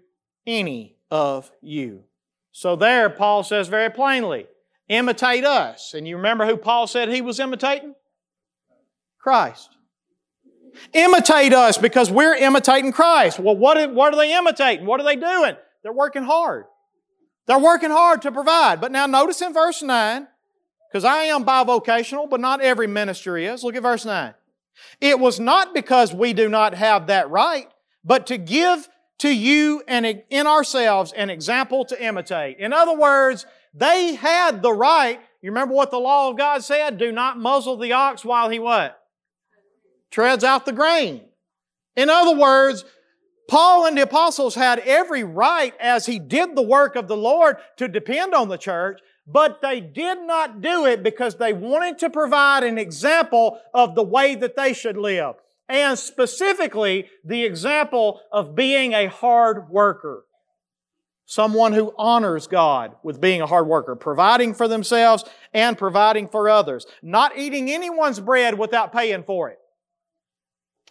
any 0.48 0.96
of 1.12 1.52
you. 1.62 2.06
So 2.54 2.78
there 2.78 3.10
Paul 3.10 3.44
says 3.44 3.68
very 3.68 3.90
plainly, 3.90 4.48
imitate 4.88 5.46
us. 5.46 5.94
And 5.94 6.08
you 6.08 6.18
remember 6.18 6.46
who 6.46 6.58
Paul 6.58 6.88
said 6.88 7.10
he 7.10 7.22
was 7.22 7.40
imitating? 7.40 7.96
Christ. 9.20 9.70
Imitate 10.94 11.54
us 11.54 11.78
because 11.78 12.12
we're 12.12 12.36
imitating 12.36 12.92
Christ. 12.92 13.40
Well, 13.40 13.56
what, 13.56 13.94
what 13.94 14.14
are 14.14 14.18
they 14.18 14.36
imitating? 14.38 14.86
What 14.86 15.00
are 15.00 15.04
they 15.04 15.16
doing? 15.16 15.56
They're 15.84 15.94
working 15.94 16.24
hard. 16.24 16.66
They're 17.48 17.60
working 17.60 17.92
hard 17.92 18.22
to 18.24 18.32
provide. 18.32 18.82
But 18.82 18.92
now 18.92 19.06
notice 19.06 19.42
in 19.42 19.54
verse 19.54 19.82
9, 19.82 20.28
because 20.90 21.06
I 21.06 21.24
am 21.24 21.46
bivocational, 21.46 22.30
but 22.30 22.40
not 22.40 22.62
every 22.62 22.88
minister 22.88 23.38
is. 23.38 23.64
Look 23.64 23.76
at 23.76 23.84
verse 23.84 24.06
9. 24.06 24.34
It 25.00 25.20
was 25.20 25.40
not 25.40 25.74
because 25.74 26.14
we 26.14 26.34
do 26.34 26.50
not 26.50 26.74
have 26.74 27.08
that 27.08 27.30
right, 27.30 27.68
but 28.04 28.28
to 28.28 28.38
give 28.38 28.90
to 29.20 29.34
you 29.34 29.82
and 29.88 30.24
in 30.30 30.48
ourselves 30.48 31.14
an 31.14 31.30
example 31.30 31.86
to 31.86 32.04
imitate. 32.04 32.58
In 32.60 32.74
other 32.74 32.98
words, 32.98 33.46
they 33.76 34.16
had 34.16 34.62
the 34.62 34.74
right. 34.74 35.20
You 35.42 35.52
remember 35.52 35.74
what 35.74 35.92
the 35.92 36.00
law 36.00 36.30
of 36.30 36.38
God 36.38 36.64
said? 36.64 36.98
Do 36.98 37.12
not 37.12 37.38
muzzle 37.38 37.78
the 37.78 37.92
ox 37.92 38.24
while 38.24 38.50
he 38.50 38.58
what? 38.58 39.00
Treads 40.10 40.44
out 40.44 40.66
the 40.66 40.72
grain. 40.72 41.22
In 41.96 42.10
other 42.10 42.36
words, 42.36 42.86
Paul 43.48 43.86
and 43.86 43.98
the 43.98 44.04
apostles 44.04 44.56
had 44.56 44.80
every 44.80 45.24
right 45.24 45.74
as 45.80 46.06
he 46.06 46.20
did 46.20 46.56
the 46.56 46.62
work 46.62 46.96
of 46.96 47.08
the 47.08 47.18
Lord 47.18 47.58
to 47.78 47.88
depend 47.88 48.34
on 48.34 48.50
the 48.50 48.58
church, 48.58 49.02
but 49.28 49.62
they 49.62 49.82
did 49.82 50.22
not 50.22 50.62
do 50.62 50.86
it 50.86 51.04
because 51.04 51.36
they 51.36 51.54
wanted 51.54 52.00
to 52.00 52.10
provide 52.10 52.64
an 52.64 52.78
example 52.78 53.60
of 53.74 53.94
the 53.94 54.04
way 54.04 54.36
that 54.36 54.56
they 54.56 54.74
should 54.74 54.98
live. 54.98 55.36
And 55.68 55.98
specifically, 55.98 57.08
the 57.24 57.44
example 57.44 58.22
of 58.32 58.56
being 58.56 58.94
a 58.94 59.08
hard 59.08 59.70
worker. 59.70 60.25
Someone 61.26 61.74
who 61.74 61.94
honors 61.98 62.48
God 62.48 62.96
with 63.02 63.20
being 63.20 63.42
a 63.42 63.48
hard 63.48 63.68
worker, 63.68 63.96
providing 63.96 64.54
for 64.54 64.68
themselves 64.68 65.24
and 65.54 65.78
providing 65.78 66.28
for 66.28 66.50
others. 66.50 66.86
Not 67.02 67.38
eating 67.38 67.72
anyone's 67.72 68.20
bread 68.20 68.60
without 68.60 68.94
paying 68.94 69.24
for 69.24 69.50
it. 69.50 69.60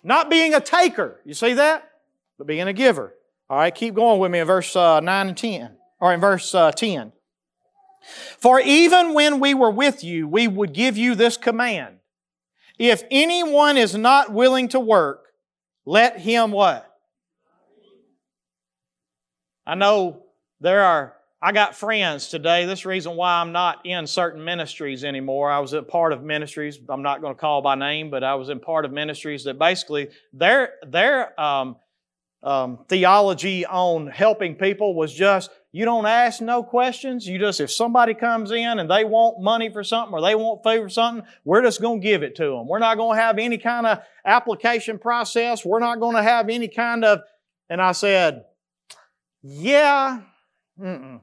Not 0.03 0.29
being 0.29 0.53
a 0.53 0.61
taker. 0.61 1.21
You 1.25 1.35
see 1.35 1.55
that? 1.55 1.89
But 2.37 2.49
being 2.49 2.67
a 2.67 2.73
giver. 2.73 3.15
All 3.49 3.59
right, 3.59 3.75
keep 3.75 3.95
going 3.95 4.19
with 4.19 4.31
me 4.31 4.41
in 4.41 4.47
verse 4.47 4.75
uh, 4.75 5.01
9 5.01 5.29
and 5.29 5.37
10, 5.37 5.77
or 6.01 6.13
in 6.13 6.21
verse 6.21 6.53
uh, 6.55 6.73
10. 6.73 7.13
For 8.39 8.61
even 8.61 9.15
when 9.15 9.39
we 9.39 9.55
were 9.55 9.71
with 9.71 10.03
you, 10.03 10.27
we 10.27 10.49
would 10.49 10.73
give 10.73 10.97
you 10.97 11.15
this 11.15 11.37
command. 11.37 11.99
If 12.79 13.05
anyone 13.11 13.77
is 13.77 13.95
not 13.95 14.33
willing 14.33 14.69
to 14.69 14.81
work, 14.81 15.29
let 15.87 16.19
him 16.19 16.51
what? 16.51 16.91
I 19.67 19.75
know 19.75 20.24
there 20.61 20.83
are, 20.83 21.15
I 21.43 21.53
got 21.53 21.75
friends 21.77 22.29
today. 22.29 22.65
This 22.65 22.87
reason 22.87 23.17
why 23.17 23.41
I'm 23.41 23.53
not 23.53 23.85
in 23.85 24.07
certain 24.07 24.43
ministries 24.45 25.05
anymore. 25.05 25.51
I 25.51 25.59
was 25.59 25.73
a 25.73 25.83
part 25.83 26.13
of 26.13 26.23
ministries, 26.23 26.79
I'm 26.89 27.03
not 27.03 27.21
going 27.21 27.35
to 27.35 27.41
call 27.41 27.63
by 27.63 27.75
name, 27.75 28.11
but 28.11 28.25
I 28.25 28.35
was 28.35 28.49
in 28.49 28.61
part 28.61 28.85
of 28.85 28.93
ministries 28.93 29.45
that 29.45 29.59
basically 29.59 30.09
their, 30.33 30.75
their 30.87 31.39
um, 31.41 31.77
um, 32.43 32.85
theology 32.89 33.65
on 33.67 34.07
helping 34.07 34.55
people 34.55 34.95
was 34.95 35.13
just 35.13 35.51
you 35.75 35.85
don't 35.85 36.07
ask 36.07 36.41
no 36.41 36.63
questions. 36.63 37.27
You 37.27 37.37
just, 37.37 37.59
if 37.59 37.69
somebody 37.69 38.15
comes 38.15 38.53
in 38.53 38.79
and 38.79 38.89
they 38.89 39.03
want 39.05 39.43
money 39.43 39.73
for 39.73 39.83
something 39.83 40.15
or 40.15 40.21
they 40.21 40.37
want 40.37 40.63
food 40.63 40.83
for 40.83 40.89
something, 40.89 41.27
we're 41.45 41.63
just 41.63 41.81
going 41.81 42.01
to 42.01 42.07
give 42.07 42.23
it 42.23 42.37
to 42.37 42.45
them. 42.45 42.69
We're 42.69 42.79
not 42.79 42.97
going 42.97 43.17
to 43.17 43.21
have 43.21 43.39
any 43.39 43.59
kind 43.59 43.85
of 43.85 43.99
application 44.25 45.01
process. 45.01 45.65
We're 45.65 45.81
not 45.81 45.99
going 45.99 46.15
to 46.15 46.23
have 46.23 46.49
any 46.49 46.69
kind 46.69 47.05
of, 47.05 47.23
and 47.69 47.83
I 47.83 47.91
said, 47.91 48.45
yeah, 49.43 50.21
Mm-mm. 50.81 51.21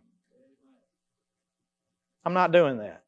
I'm 2.26 2.34
not 2.34 2.52
doing 2.52 2.78
that. 2.78 3.04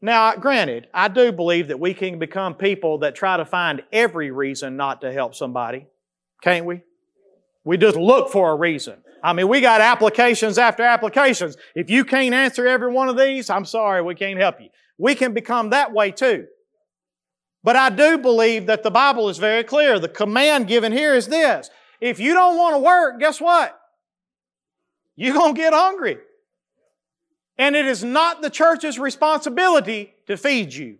Now, 0.00 0.34
granted, 0.36 0.88
I 0.92 1.08
do 1.08 1.32
believe 1.32 1.68
that 1.68 1.80
we 1.80 1.94
can 1.94 2.18
become 2.18 2.54
people 2.54 2.98
that 2.98 3.14
try 3.14 3.38
to 3.38 3.44
find 3.46 3.82
every 3.92 4.30
reason 4.30 4.76
not 4.76 5.00
to 5.00 5.12
help 5.12 5.34
somebody. 5.34 5.86
Can't 6.42 6.66
we? 6.66 6.82
We 7.64 7.78
just 7.78 7.96
look 7.96 8.30
for 8.30 8.50
a 8.50 8.56
reason. 8.56 9.02
I 9.22 9.32
mean, 9.32 9.48
we 9.48 9.62
got 9.62 9.80
applications 9.80 10.58
after 10.58 10.82
applications. 10.82 11.56
If 11.74 11.88
you 11.88 12.04
can't 12.04 12.34
answer 12.34 12.66
every 12.66 12.92
one 12.92 13.08
of 13.08 13.16
these, 13.16 13.48
I'm 13.48 13.64
sorry, 13.64 14.02
we 14.02 14.14
can't 14.14 14.38
help 14.38 14.60
you. 14.60 14.68
We 14.98 15.14
can 15.14 15.32
become 15.32 15.70
that 15.70 15.92
way 15.92 16.10
too. 16.10 16.46
But 17.62 17.76
I 17.76 17.88
do 17.88 18.18
believe 18.18 18.66
that 18.66 18.82
the 18.82 18.90
Bible 18.90 19.30
is 19.30 19.38
very 19.38 19.64
clear. 19.64 19.98
The 19.98 20.10
command 20.10 20.68
given 20.68 20.92
here 20.92 21.14
is 21.14 21.28
this. 21.28 21.70
If 21.98 22.20
you 22.20 22.34
don't 22.34 22.58
want 22.58 22.74
to 22.74 22.80
work, 22.80 23.18
guess 23.18 23.40
what? 23.40 23.80
You're 25.16 25.34
going 25.34 25.54
to 25.54 25.60
get 25.60 25.72
hungry. 25.72 26.18
And 27.56 27.76
it 27.76 27.86
is 27.86 28.02
not 28.02 28.42
the 28.42 28.50
church's 28.50 28.98
responsibility 28.98 30.14
to 30.26 30.36
feed 30.36 30.74
you 30.74 30.98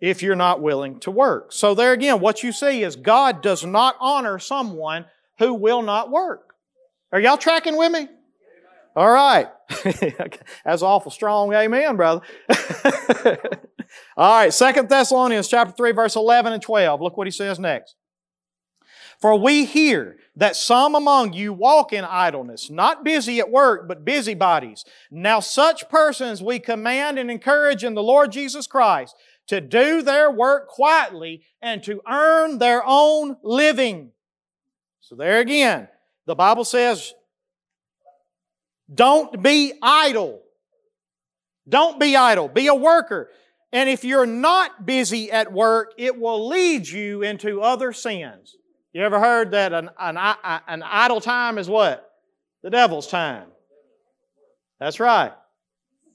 if 0.00 0.22
you're 0.22 0.36
not 0.36 0.60
willing 0.60 1.00
to 1.00 1.10
work. 1.10 1.52
So 1.52 1.74
there 1.74 1.92
again, 1.92 2.20
what 2.20 2.42
you 2.42 2.52
see 2.52 2.82
is 2.82 2.96
God 2.96 3.42
does 3.42 3.64
not 3.64 3.96
honor 4.00 4.38
someone 4.38 5.06
who 5.38 5.54
will 5.54 5.82
not 5.82 6.10
work. 6.10 6.54
Are 7.12 7.20
y'all 7.20 7.36
tracking 7.36 7.76
with 7.76 7.92
me? 7.92 8.08
All 8.94 9.10
right. 9.10 9.48
That's 10.64 10.82
awful 10.82 11.10
strong. 11.10 11.52
Amen, 11.54 11.96
brother. 11.96 12.22
All 14.16 14.38
right. 14.38 14.52
Second 14.52 14.88
Thessalonians 14.88 15.48
chapter 15.48 15.72
3, 15.72 15.92
verse 15.92 16.16
11 16.16 16.52
and 16.52 16.62
12. 16.62 17.00
Look 17.00 17.16
what 17.16 17.26
he 17.26 17.30
says 17.30 17.58
next. 17.58 17.94
For 19.20 19.36
we 19.36 19.64
hear 19.64 20.16
that 20.40 20.56
some 20.56 20.94
among 20.94 21.34
you 21.34 21.52
walk 21.52 21.92
in 21.92 22.02
idleness, 22.02 22.70
not 22.70 23.04
busy 23.04 23.40
at 23.40 23.50
work, 23.50 23.86
but 23.86 24.06
busybodies. 24.06 24.86
Now 25.10 25.38
such 25.38 25.86
persons 25.90 26.42
we 26.42 26.58
command 26.58 27.18
and 27.18 27.30
encourage 27.30 27.84
in 27.84 27.94
the 27.94 28.02
Lord 28.02 28.32
Jesus 28.32 28.66
Christ 28.66 29.14
to 29.48 29.60
do 29.60 30.00
their 30.00 30.30
work 30.30 30.68
quietly 30.68 31.42
and 31.60 31.82
to 31.84 32.00
earn 32.08 32.56
their 32.56 32.82
own 32.86 33.36
living. 33.42 34.12
So 35.02 35.14
there 35.14 35.40
again, 35.40 35.88
the 36.24 36.34
Bible 36.34 36.64
says, 36.64 37.12
don't 38.92 39.42
be 39.42 39.74
idle. 39.82 40.40
Don't 41.68 42.00
be 42.00 42.16
idle. 42.16 42.48
Be 42.48 42.68
a 42.68 42.74
worker. 42.74 43.28
And 43.72 43.90
if 43.90 44.04
you're 44.04 44.24
not 44.24 44.86
busy 44.86 45.30
at 45.30 45.52
work, 45.52 45.92
it 45.98 46.18
will 46.18 46.48
lead 46.48 46.88
you 46.88 47.20
into 47.22 47.60
other 47.60 47.92
sins. 47.92 48.56
You 48.92 49.02
ever 49.02 49.20
heard 49.20 49.52
that 49.52 49.72
an, 49.72 49.90
an, 49.98 50.16
an 50.16 50.82
idle 50.82 51.20
time 51.20 51.58
is 51.58 51.68
what? 51.68 52.10
The 52.62 52.70
devil's 52.70 53.06
time. 53.06 53.48
That's 54.78 54.98
right. 54.98 55.32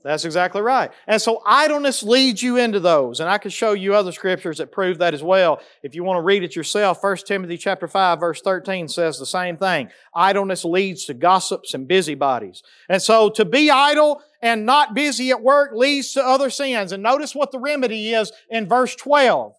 That's 0.05 0.23
exactly 0.23 0.61
right. 0.61 0.91
And 1.07 1.19
so 1.19 1.41
idleness 1.47 2.03
leads 2.03 2.43
you 2.43 2.57
into 2.57 2.79
those. 2.79 3.19
And 3.19 3.27
I 3.27 3.39
could 3.39 3.51
show 3.51 3.73
you 3.73 3.95
other 3.95 4.11
scriptures 4.11 4.59
that 4.59 4.71
prove 4.71 4.99
that 4.99 5.15
as 5.15 5.23
well. 5.23 5.59
If 5.81 5.95
you 5.95 6.03
want 6.03 6.17
to 6.17 6.21
read 6.21 6.43
it 6.43 6.55
yourself, 6.55 7.01
1 7.01 7.17
Timothy 7.25 7.57
chapter 7.57 7.87
5 7.87 8.19
verse 8.19 8.39
13 8.41 8.87
says 8.87 9.17
the 9.17 9.25
same 9.25 9.57
thing. 9.57 9.89
Idleness 10.13 10.63
leads 10.63 11.05
to 11.05 11.15
gossips 11.15 11.73
and 11.73 11.87
busybodies. 11.87 12.61
And 12.87 13.01
so 13.01 13.31
to 13.31 13.45
be 13.45 13.71
idle 13.71 14.21
and 14.43 14.63
not 14.63 14.93
busy 14.93 15.31
at 15.31 15.41
work 15.41 15.71
leads 15.73 16.13
to 16.13 16.23
other 16.23 16.51
sins. 16.51 16.91
And 16.91 17.01
notice 17.01 17.33
what 17.33 17.51
the 17.51 17.59
remedy 17.59 18.13
is 18.13 18.31
in 18.47 18.67
verse 18.67 18.95
12. 18.95 19.55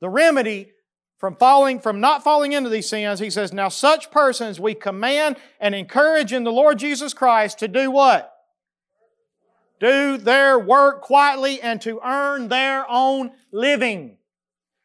The 0.00 0.08
remedy 0.08 0.70
from 1.22 1.36
falling, 1.36 1.78
from 1.78 2.00
not 2.00 2.24
falling 2.24 2.50
into 2.50 2.68
these 2.68 2.88
sins, 2.88 3.20
he 3.20 3.30
says, 3.30 3.52
Now 3.52 3.68
such 3.68 4.10
persons 4.10 4.58
we 4.58 4.74
command 4.74 5.36
and 5.60 5.72
encourage 5.72 6.32
in 6.32 6.42
the 6.42 6.50
Lord 6.50 6.80
Jesus 6.80 7.14
Christ 7.14 7.60
to 7.60 7.68
do 7.68 7.92
what? 7.92 8.34
Do 9.78 10.16
their 10.16 10.58
work 10.58 11.00
quietly 11.00 11.60
and 11.60 11.80
to 11.82 12.00
earn 12.04 12.48
their 12.48 12.90
own 12.90 13.30
living. 13.52 14.16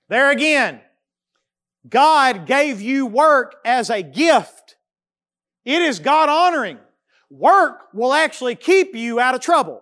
There 0.09 0.29
again, 0.29 0.79
God 1.89 2.45
gave 2.45 2.81
you 2.81 3.07
work 3.07 3.55
as 3.65 3.89
a 3.89 4.03
gift. 4.03 4.75
It 5.65 5.81
is 5.81 5.97
God 5.97 6.29
honoring. 6.29 6.77
Work 7.31 7.91
will 7.95 8.13
actually 8.13 8.53
keep 8.53 8.93
you 8.93 9.19
out 9.19 9.33
of 9.33 9.41
trouble. 9.41 9.81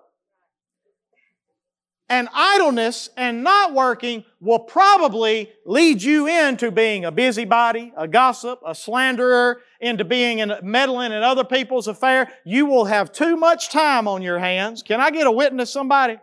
And 2.07 2.29
idleness 2.33 3.09
and 3.17 3.43
not 3.43 3.73
working 3.73 4.25
will 4.39 4.59
probably 4.59 5.51
lead 5.65 6.03
you 6.03 6.27
into 6.27 6.69
being 6.69 7.03
a 7.03 7.11
busybody, 7.11 7.91
a 7.97 8.07
gossip, 8.07 8.59
a 8.65 8.75
slanderer, 8.75 9.61
into 9.81 10.05
being 10.05 10.37
in, 10.39 10.53
meddling 10.61 11.11
in 11.11 11.23
other 11.23 11.43
people's 11.43 11.87
affairs. 11.87 12.27
You 12.45 12.67
will 12.67 12.85
have 12.85 13.11
too 13.11 13.35
much 13.35 13.71
time 13.71 14.07
on 14.07 14.21
your 14.21 14.37
hands. 14.37 14.83
Can 14.83 15.01
I 15.01 15.09
get 15.09 15.25
a 15.25 15.31
witness, 15.31 15.71
somebody? 15.71 16.19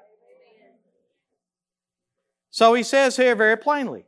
So 2.51 2.75
he 2.75 2.85
says 2.85 3.17
here 3.17 3.35
very 3.35 3.57
plainly, 3.57 4.05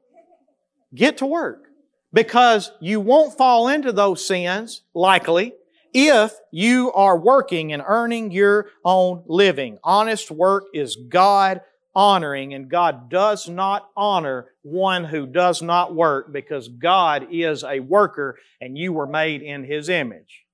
get 0.95 1.18
to 1.18 1.27
work 1.27 1.64
because 2.12 2.70
you 2.81 3.01
won't 3.01 3.37
fall 3.37 3.66
into 3.66 3.91
those 3.91 4.25
sins, 4.25 4.83
likely, 4.95 5.55
if 5.95 6.34
you 6.51 6.92
are 6.92 7.16
working 7.16 7.72
and 7.72 7.82
earning 7.86 8.32
your 8.32 8.66
own 8.84 9.22
living. 9.26 9.78
Honest 9.82 10.30
work 10.30 10.64
is 10.74 10.97
God 10.97 11.62
honoring, 11.95 12.53
and 12.53 12.68
God 12.68 13.09
does 13.09 13.49
not 13.49 13.88
honor 13.97 14.49
one 14.62 15.05
who 15.05 15.26
does 15.26 15.62
not 15.62 15.95
work 15.95 16.32
because 16.32 16.68
God 16.68 17.28
is 17.30 17.62
a 17.62 17.78
worker 17.78 18.38
and 18.61 18.76
you 18.76 18.92
were 18.92 19.07
made 19.07 19.42
in 19.42 19.62
His 19.62 19.88
image. 19.88 20.45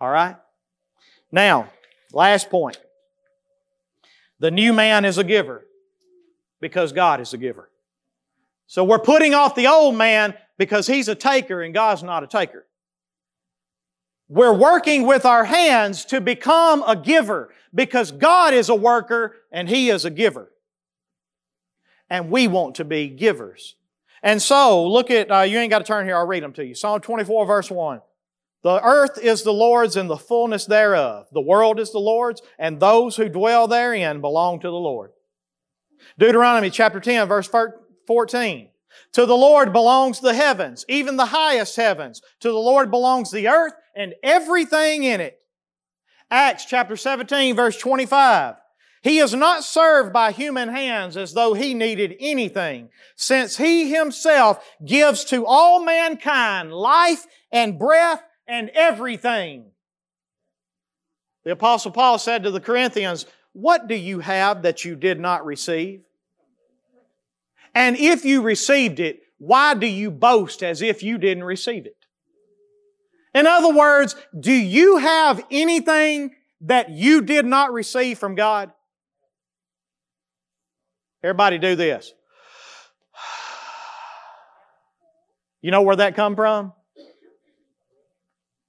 All 0.00 0.10
right? 0.10 0.36
Now, 1.30 1.70
last 2.12 2.50
point. 2.50 2.78
The 4.40 4.50
new 4.50 4.72
man 4.72 5.04
is 5.04 5.18
a 5.18 5.24
giver 5.24 5.64
because 6.60 6.92
God 6.92 7.20
is 7.20 7.32
a 7.34 7.38
giver. 7.38 7.70
So 8.66 8.84
we're 8.84 8.98
putting 8.98 9.34
off 9.34 9.54
the 9.54 9.66
old 9.66 9.94
man 9.96 10.34
because 10.58 10.86
he's 10.86 11.08
a 11.08 11.14
taker 11.14 11.62
and 11.62 11.72
God's 11.72 12.02
not 12.02 12.22
a 12.22 12.26
taker. 12.26 12.66
We're 14.28 14.52
working 14.52 15.06
with 15.06 15.24
our 15.24 15.44
hands 15.44 16.04
to 16.06 16.20
become 16.20 16.82
a 16.86 16.94
giver 16.94 17.50
because 17.74 18.12
God 18.12 18.52
is 18.52 18.68
a 18.68 18.74
worker 18.74 19.36
and 19.50 19.68
He 19.68 19.88
is 19.88 20.04
a 20.04 20.10
giver. 20.10 20.52
And 22.10 22.30
we 22.30 22.46
want 22.46 22.76
to 22.76 22.84
be 22.84 23.08
givers. 23.08 23.76
And 24.22 24.42
so, 24.42 24.86
look 24.86 25.10
at, 25.10 25.30
uh, 25.30 25.42
you 25.42 25.58
ain't 25.58 25.70
got 25.70 25.78
to 25.78 25.84
turn 25.84 26.06
here, 26.06 26.16
I'll 26.16 26.26
read 26.26 26.42
them 26.42 26.52
to 26.54 26.64
you. 26.64 26.74
Psalm 26.74 27.00
24, 27.00 27.46
verse 27.46 27.70
1. 27.70 28.00
The 28.62 28.82
earth 28.82 29.18
is 29.22 29.44
the 29.44 29.52
Lord's 29.52 29.96
and 29.96 30.10
the 30.10 30.16
fullness 30.16 30.66
thereof. 30.66 31.28
The 31.32 31.40
world 31.40 31.78
is 31.78 31.92
the 31.92 32.00
Lord's, 32.00 32.42
and 32.58 32.80
those 32.80 33.16
who 33.16 33.28
dwell 33.28 33.68
therein 33.68 34.20
belong 34.20 34.60
to 34.60 34.68
the 34.68 34.72
Lord. 34.72 35.12
Deuteronomy 36.18 36.70
chapter 36.70 36.98
10, 36.98 37.28
verse 37.28 37.48
14. 38.06 38.68
To 39.12 39.26
the 39.26 39.36
Lord 39.36 39.72
belongs 39.72 40.20
the 40.20 40.34
heavens, 40.34 40.84
even 40.88 41.16
the 41.16 41.26
highest 41.26 41.76
heavens. 41.76 42.20
To 42.40 42.48
the 42.48 42.58
Lord 42.58 42.90
belongs 42.90 43.30
the 43.30 43.48
earth 43.48 43.74
and 43.98 44.14
everything 44.22 45.02
in 45.02 45.20
it. 45.20 45.38
Acts 46.30 46.64
chapter 46.64 46.96
17 46.96 47.56
verse 47.56 47.76
25. 47.76 48.54
He 49.02 49.18
is 49.18 49.34
not 49.34 49.64
served 49.64 50.12
by 50.12 50.32
human 50.32 50.68
hands 50.68 51.16
as 51.16 51.32
though 51.32 51.54
he 51.54 51.74
needed 51.74 52.16
anything, 52.18 52.88
since 53.16 53.56
he 53.56 53.92
himself 53.92 54.64
gives 54.84 55.24
to 55.26 55.44
all 55.46 55.84
mankind 55.84 56.72
life 56.72 57.26
and 57.52 57.78
breath 57.78 58.22
and 58.46 58.70
everything. 58.74 59.70
The 61.44 61.52
apostle 61.52 61.92
Paul 61.92 62.18
said 62.18 62.42
to 62.42 62.50
the 62.50 62.60
Corinthians, 62.60 63.26
what 63.52 63.88
do 63.88 63.94
you 63.94 64.20
have 64.20 64.62
that 64.62 64.84
you 64.84 64.96
did 64.96 65.18
not 65.18 65.46
receive? 65.46 66.02
And 67.74 67.96
if 67.96 68.24
you 68.24 68.42
received 68.42 69.00
it, 69.00 69.20
why 69.38 69.74
do 69.74 69.86
you 69.86 70.10
boast 70.10 70.62
as 70.62 70.82
if 70.82 71.02
you 71.02 71.18
didn't 71.18 71.44
receive 71.44 71.86
it? 71.86 71.97
In 73.34 73.46
other 73.46 73.72
words, 73.72 74.16
do 74.38 74.52
you 74.52 74.98
have 74.98 75.44
anything 75.50 76.34
that 76.62 76.90
you 76.90 77.20
did 77.22 77.46
not 77.46 77.72
receive 77.72 78.18
from 78.18 78.34
God? 78.34 78.72
Everybody 81.22 81.58
do 81.58 81.76
this. 81.76 82.12
You 85.60 85.72
know 85.72 85.82
where 85.82 85.96
that 85.96 86.14
come 86.14 86.36
from? 86.36 86.72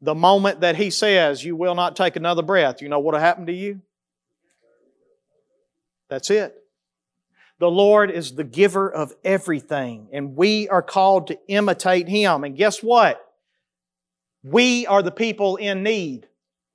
The 0.02 0.16
moment 0.16 0.62
that 0.62 0.76
he 0.76 0.90
says, 0.90 1.46
you 1.46 1.56
will 1.56 1.76
not 1.76 1.96
take 1.96 2.16
another 2.16 2.42
breath, 2.42 2.82
you 2.82 2.90
know 2.90 2.98
what 2.98 3.14
will 3.14 3.22
happen 3.22 3.46
to 3.46 3.54
you? 3.54 3.82
That's 6.10 6.32
it. 6.32 6.56
The 7.60 7.70
Lord 7.70 8.10
is 8.10 8.34
the 8.34 8.44
giver 8.44 8.90
of 8.90 9.14
everything, 9.24 10.08
and 10.14 10.36
we 10.36 10.68
are 10.70 10.82
called 10.82 11.28
to 11.28 11.38
imitate 11.48 12.08
Him. 12.08 12.44
And 12.44 12.56
guess 12.56 12.82
what? 12.82 13.24
We 14.44 14.88
are 14.88 15.02
the 15.02 15.12
people 15.12 15.58
in 15.58 15.84
need. 15.84 16.28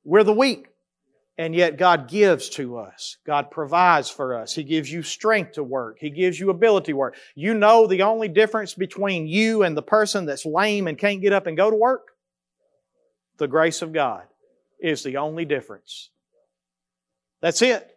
We're 0.05 0.25
the 0.25 0.33
weak. 0.33 0.69
And 1.37 1.55
yet 1.55 1.79
God 1.79 2.09
gives 2.09 2.49
to 2.51 2.79
us. 2.79 3.17
God 3.27 3.51
provides 3.51 4.09
for 4.09 4.39
us. 4.39 4.55
He 4.55 4.63
gives 4.63 4.93
you 4.93 5.03
strength 5.03 5.53
to 5.53 5.65
work. 5.65 5.97
He 5.99 6.11
gives 6.11 6.39
you 6.39 6.51
ability 6.51 6.93
to 6.93 6.97
work. 6.97 7.17
You 7.35 7.55
know 7.55 7.89
the 7.89 8.03
only 8.03 8.29
difference 8.29 8.75
between 8.75 9.27
you 9.27 9.65
and 9.65 9.77
the 9.77 9.83
person 9.83 10.27
that's 10.27 10.47
lame 10.47 10.87
and 10.87 10.97
can't 10.97 11.21
get 11.21 11.33
up 11.33 11.49
and 11.49 11.57
go 11.57 11.71
to 11.71 11.77
work? 11.77 12.13
The 13.39 13.49
grace 13.49 13.83
of 13.83 13.93
God 13.93 14.23
is 14.79 15.03
the 15.03 15.17
only 15.17 15.45
difference. 15.45 16.11
That's 17.41 17.63
it. 17.63 17.97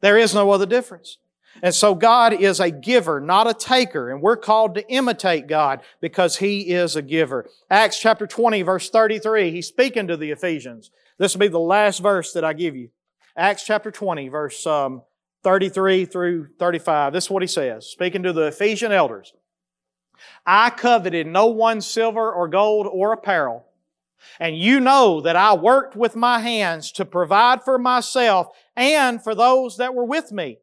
There 0.00 0.18
is 0.18 0.34
no 0.34 0.50
other 0.50 0.66
difference. 0.66 1.18
And 1.62 1.74
so 1.74 1.94
God 1.94 2.32
is 2.32 2.60
a 2.60 2.70
giver, 2.70 3.20
not 3.20 3.48
a 3.48 3.54
taker, 3.54 4.10
and 4.10 4.20
we're 4.20 4.36
called 4.36 4.74
to 4.74 4.88
imitate 4.90 5.46
God 5.46 5.80
because 6.00 6.38
He 6.38 6.72
is 6.72 6.96
a 6.96 7.02
giver. 7.02 7.46
Acts 7.70 7.98
chapter 7.98 8.26
20 8.26 8.62
verse 8.62 8.90
33, 8.90 9.50
He's 9.50 9.68
speaking 9.68 10.06
to 10.08 10.16
the 10.16 10.30
Ephesians. 10.30 10.90
This 11.18 11.34
will 11.34 11.40
be 11.40 11.48
the 11.48 11.58
last 11.58 12.00
verse 12.00 12.32
that 12.32 12.44
I 12.44 12.52
give 12.52 12.74
you. 12.74 12.90
Acts 13.36 13.64
chapter 13.64 13.90
20 13.90 14.28
verse 14.28 14.66
um, 14.66 15.02
33 15.44 16.06
through 16.06 16.48
35. 16.58 17.12
This 17.12 17.24
is 17.24 17.30
what 17.30 17.42
He 17.42 17.46
says, 17.46 17.86
speaking 17.86 18.22
to 18.24 18.32
the 18.32 18.46
Ephesian 18.48 18.92
elders. 18.92 19.32
I 20.46 20.70
coveted 20.70 21.26
no 21.26 21.46
one's 21.46 21.86
silver 21.86 22.32
or 22.32 22.48
gold 22.48 22.86
or 22.90 23.12
apparel. 23.12 23.66
And 24.40 24.56
you 24.56 24.80
know 24.80 25.20
that 25.20 25.36
I 25.36 25.54
worked 25.54 25.96
with 25.96 26.16
my 26.16 26.40
hands 26.40 26.90
to 26.92 27.04
provide 27.04 27.62
for 27.62 27.78
myself 27.78 28.48
and 28.74 29.22
for 29.22 29.34
those 29.34 29.76
that 29.76 29.94
were 29.94 30.04
with 30.04 30.32
me. 30.32 30.58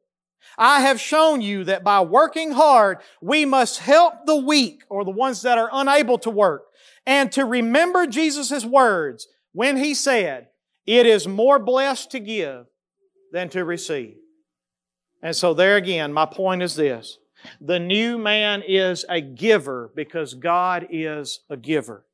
I 0.58 0.82
have 0.82 1.00
shown 1.00 1.42
you 1.42 1.64
that 1.66 1.84
by 1.84 2.02
working 2.02 2.52
hard, 2.52 3.00
we 3.22 3.46
must 3.46 3.80
help 3.80 4.26
the 4.26 4.36
weak 4.36 4.84
or 4.90 5.04
the 5.04 5.12
ones 5.12 5.42
that 5.44 5.58
are 5.58 5.70
unable 5.72 6.18
to 6.20 6.30
work. 6.30 6.66
And 7.06 7.32
to 7.34 7.46
remember 7.46 8.08
Jesus' 8.08 8.66
words 8.66 9.28
when 9.54 9.78
he 9.78 9.94
said, 9.94 10.48
it 10.86 11.06
is 11.06 11.28
more 11.28 11.60
blessed 11.60 12.12
to 12.12 12.20
give 12.20 12.66
than 13.32 13.50
to 13.50 13.64
receive. 13.64 14.16
And 15.22 15.36
so 15.36 15.54
there 15.54 15.78
again, 15.78 16.14
my 16.14 16.26
point 16.26 16.64
is 16.64 16.76
this. 16.76 17.18
The 17.60 17.80
new 17.80 18.18
man 18.18 18.64
is 18.68 19.06
a 19.10 19.22
giver 19.22 19.92
because 19.96 20.34
God 20.34 20.88
is 20.90 21.42
a 21.50 21.58
giver. 21.58 22.06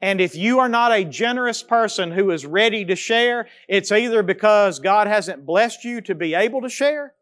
And 0.00 0.20
if 0.20 0.34
you 0.34 0.58
are 0.58 0.68
not 0.68 0.92
a 0.92 1.04
generous 1.04 1.62
person 1.62 2.10
who 2.10 2.30
is 2.30 2.44
ready 2.44 2.84
to 2.86 2.96
share, 2.96 3.48
it's 3.68 3.92
either 3.92 4.22
because 4.22 4.78
God 4.78 5.06
hasn't 5.06 5.46
blessed 5.46 5.84
you 5.84 6.00
to 6.02 6.14
be 6.14 6.34
able 6.34 6.62
to 6.62 6.68
share, 6.68 7.14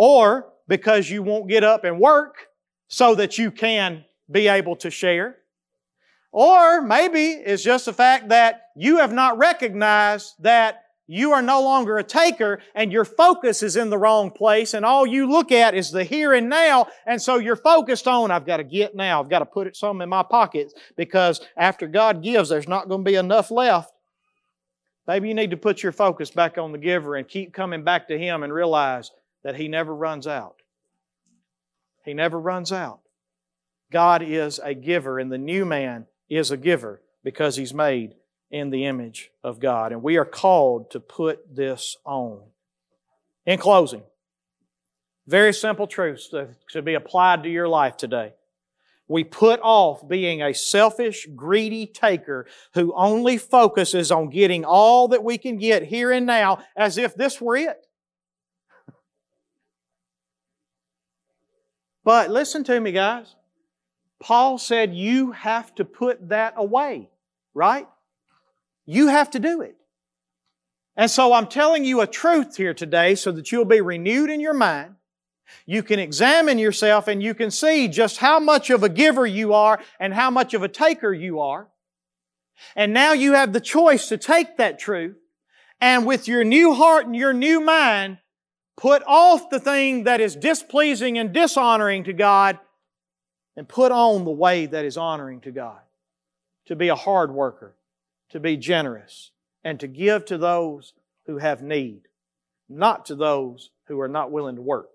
or 0.00 0.50
because 0.66 1.10
you 1.10 1.22
won't 1.22 1.46
get 1.46 1.62
up 1.62 1.84
and 1.84 2.00
work 2.00 2.46
so 2.88 3.14
that 3.14 3.36
you 3.36 3.50
can 3.50 4.02
be 4.30 4.48
able 4.48 4.74
to 4.74 4.90
share. 4.90 5.36
Or 6.32 6.80
maybe 6.80 7.32
it's 7.32 7.62
just 7.62 7.84
the 7.84 7.92
fact 7.92 8.30
that 8.30 8.62
you 8.74 8.96
have 8.96 9.12
not 9.12 9.36
recognized 9.36 10.36
that 10.38 10.84
you 11.06 11.32
are 11.32 11.42
no 11.42 11.60
longer 11.60 11.98
a 11.98 12.02
taker 12.02 12.60
and 12.74 12.90
your 12.90 13.04
focus 13.04 13.62
is 13.62 13.76
in 13.76 13.90
the 13.90 13.98
wrong 13.98 14.30
place 14.30 14.72
and 14.72 14.86
all 14.86 15.06
you 15.06 15.28
look 15.28 15.52
at 15.52 15.74
is 15.74 15.90
the 15.90 16.04
here 16.04 16.32
and 16.32 16.48
now. 16.48 16.86
And 17.04 17.20
so 17.20 17.36
you're 17.36 17.54
focused 17.54 18.08
on 18.08 18.30
I've 18.30 18.46
got 18.46 18.56
to 18.56 18.64
get 18.64 18.94
now. 18.94 19.20
I've 19.20 19.28
got 19.28 19.40
to 19.40 19.46
put 19.46 19.66
it 19.66 19.76
some 19.76 20.00
in 20.00 20.08
my 20.08 20.22
pockets 20.22 20.72
because 20.96 21.42
after 21.58 21.86
God 21.86 22.22
gives 22.22 22.48
there's 22.48 22.68
not 22.68 22.88
going 22.88 23.04
to 23.04 23.10
be 23.10 23.16
enough 23.16 23.50
left. 23.50 23.92
Maybe 25.06 25.28
you 25.28 25.34
need 25.34 25.50
to 25.50 25.58
put 25.58 25.82
your 25.82 25.92
focus 25.92 26.30
back 26.30 26.56
on 26.56 26.72
the 26.72 26.78
giver 26.78 27.16
and 27.16 27.28
keep 27.28 27.52
coming 27.52 27.84
back 27.84 28.08
to 28.08 28.18
him 28.18 28.42
and 28.42 28.50
realize 28.50 29.10
that 29.42 29.56
He 29.56 29.68
never 29.68 29.94
runs 29.94 30.26
out. 30.26 30.56
He 32.04 32.14
never 32.14 32.38
runs 32.38 32.72
out. 32.72 33.00
God 33.92 34.22
is 34.22 34.60
a 34.62 34.74
giver, 34.74 35.18
and 35.18 35.30
the 35.30 35.38
new 35.38 35.64
man 35.64 36.06
is 36.28 36.50
a 36.50 36.56
giver 36.56 37.02
because 37.24 37.56
he's 37.56 37.74
made 37.74 38.14
in 38.50 38.70
the 38.70 38.86
image 38.86 39.30
of 39.42 39.60
God. 39.60 39.92
And 39.92 40.02
we 40.02 40.16
are 40.16 40.24
called 40.24 40.90
to 40.92 41.00
put 41.00 41.54
this 41.54 41.96
on. 42.04 42.40
In 43.46 43.58
closing, 43.58 44.02
very 45.26 45.52
simple 45.52 45.86
truths 45.86 46.28
to, 46.28 46.48
to 46.70 46.82
be 46.82 46.94
applied 46.94 47.42
to 47.42 47.48
your 47.48 47.68
life 47.68 47.96
today. 47.96 48.34
we 49.08 49.24
put 49.24 49.58
off 49.60 50.06
being 50.06 50.40
a 50.40 50.54
selfish, 50.54 51.26
greedy 51.34 51.84
taker 51.84 52.46
who 52.74 52.94
only 52.94 53.36
focuses 53.38 54.12
on 54.12 54.30
getting 54.30 54.64
all 54.64 55.08
that 55.08 55.24
we 55.24 55.36
can 55.36 55.56
get 55.56 55.82
here 55.82 56.12
and 56.12 56.26
now 56.26 56.62
as 56.76 56.96
if 56.96 57.16
this 57.16 57.40
were 57.40 57.56
it. 57.56 57.86
But 62.10 62.28
listen 62.28 62.64
to 62.64 62.80
me, 62.80 62.90
guys. 62.90 63.36
Paul 64.18 64.58
said 64.58 64.92
you 64.92 65.30
have 65.30 65.72
to 65.76 65.84
put 65.84 66.30
that 66.30 66.54
away, 66.56 67.08
right? 67.54 67.86
You 68.84 69.06
have 69.06 69.30
to 69.30 69.38
do 69.38 69.60
it. 69.60 69.76
And 70.96 71.08
so 71.08 71.32
I'm 71.32 71.46
telling 71.46 71.84
you 71.84 72.00
a 72.00 72.08
truth 72.08 72.56
here 72.56 72.74
today 72.74 73.14
so 73.14 73.30
that 73.30 73.52
you'll 73.52 73.64
be 73.64 73.80
renewed 73.80 74.28
in 74.28 74.40
your 74.40 74.54
mind 74.54 74.96
you 75.66 75.84
can 75.84 76.00
examine 76.00 76.58
yourself 76.58 77.06
and 77.06 77.22
you 77.22 77.32
can 77.32 77.52
see 77.52 77.86
just 77.86 78.16
how 78.18 78.40
much 78.40 78.70
of 78.70 78.82
a 78.82 78.88
giver 78.88 79.24
you 79.24 79.54
are 79.54 79.80
and 80.00 80.12
how 80.12 80.30
much 80.30 80.52
of 80.52 80.64
a 80.64 80.68
taker 80.68 81.12
you 81.12 81.38
are. 81.38 81.68
And 82.74 82.92
now 82.92 83.12
you 83.12 83.34
have 83.34 83.52
the 83.52 83.60
choice 83.60 84.08
to 84.08 84.18
take 84.18 84.56
that 84.56 84.80
truth 84.80 85.16
and 85.80 86.06
with 86.06 86.26
your 86.26 86.42
new 86.42 86.74
heart 86.74 87.06
and 87.06 87.14
your 87.14 87.32
new 87.32 87.60
mind, 87.60 88.18
put 88.80 89.02
off 89.06 89.50
the 89.50 89.60
thing 89.60 90.04
that 90.04 90.22
is 90.22 90.34
displeasing 90.34 91.18
and 91.18 91.34
dishonoring 91.34 92.04
to 92.04 92.14
God 92.14 92.58
and 93.54 93.68
put 93.68 93.92
on 93.92 94.24
the 94.24 94.30
way 94.30 94.64
that 94.64 94.86
is 94.86 94.96
honoring 94.96 95.42
to 95.42 95.50
God. 95.50 95.80
To 96.66 96.76
be 96.76 96.88
a 96.88 96.94
hard 96.94 97.30
worker, 97.30 97.74
to 98.30 98.40
be 98.40 98.56
generous, 98.56 99.32
and 99.62 99.78
to 99.80 99.86
give 99.86 100.24
to 100.26 100.38
those 100.38 100.94
who 101.26 101.36
have 101.38 101.62
need, 101.62 102.02
not 102.68 103.06
to 103.06 103.14
those 103.14 103.70
who 103.86 104.00
are 104.00 104.08
not 104.08 104.30
willing 104.30 104.56
to 104.56 104.62
work. 104.62 104.90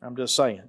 I'm 0.00 0.14
just 0.14 0.36
saying. 0.36 0.62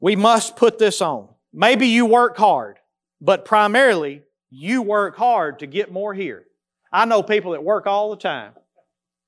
We 0.00 0.16
must 0.16 0.56
put 0.56 0.78
this 0.78 1.00
on. 1.00 1.28
Maybe 1.52 1.86
you 1.86 2.04
work 2.04 2.36
hard, 2.36 2.78
but 3.22 3.46
primarily 3.46 4.22
you 4.50 4.82
work 4.82 5.16
hard 5.16 5.60
to 5.60 5.66
get 5.66 5.90
more 5.90 6.12
here. 6.12 6.44
I 6.92 7.06
know 7.06 7.22
people 7.22 7.52
that 7.52 7.64
work 7.64 7.86
all 7.86 8.10
the 8.10 8.16
time. 8.16 8.52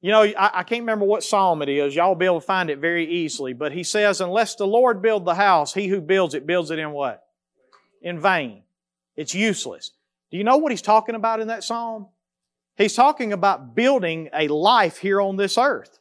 You 0.00 0.12
know, 0.12 0.22
I, 0.22 0.60
I, 0.60 0.62
can't 0.62 0.82
remember 0.82 1.04
what 1.04 1.24
psalm 1.24 1.60
it 1.60 1.68
is. 1.68 1.94
Y'all 1.94 2.08
will 2.08 2.14
be 2.14 2.26
able 2.26 2.40
to 2.40 2.46
find 2.46 2.70
it 2.70 2.78
very 2.78 3.04
easily. 3.04 3.52
But 3.52 3.72
he 3.72 3.82
says, 3.82 4.20
unless 4.20 4.54
the 4.54 4.66
Lord 4.66 5.02
build 5.02 5.24
the 5.24 5.34
house, 5.34 5.74
he 5.74 5.88
who 5.88 6.00
builds 6.00 6.34
it 6.34 6.46
builds 6.46 6.70
it 6.70 6.78
in 6.78 6.92
what? 6.92 7.24
In 8.00 8.20
vain. 8.20 8.62
It's 9.16 9.34
useless. 9.34 9.90
Do 10.30 10.36
you 10.36 10.44
know 10.44 10.58
what 10.58 10.70
he's 10.70 10.82
talking 10.82 11.16
about 11.16 11.40
in 11.40 11.48
that 11.48 11.64
psalm? 11.64 12.06
He's 12.76 12.94
talking 12.94 13.32
about 13.32 13.74
building 13.74 14.28
a 14.32 14.46
life 14.46 14.98
here 14.98 15.20
on 15.20 15.36
this 15.36 15.58
earth. 15.58 15.98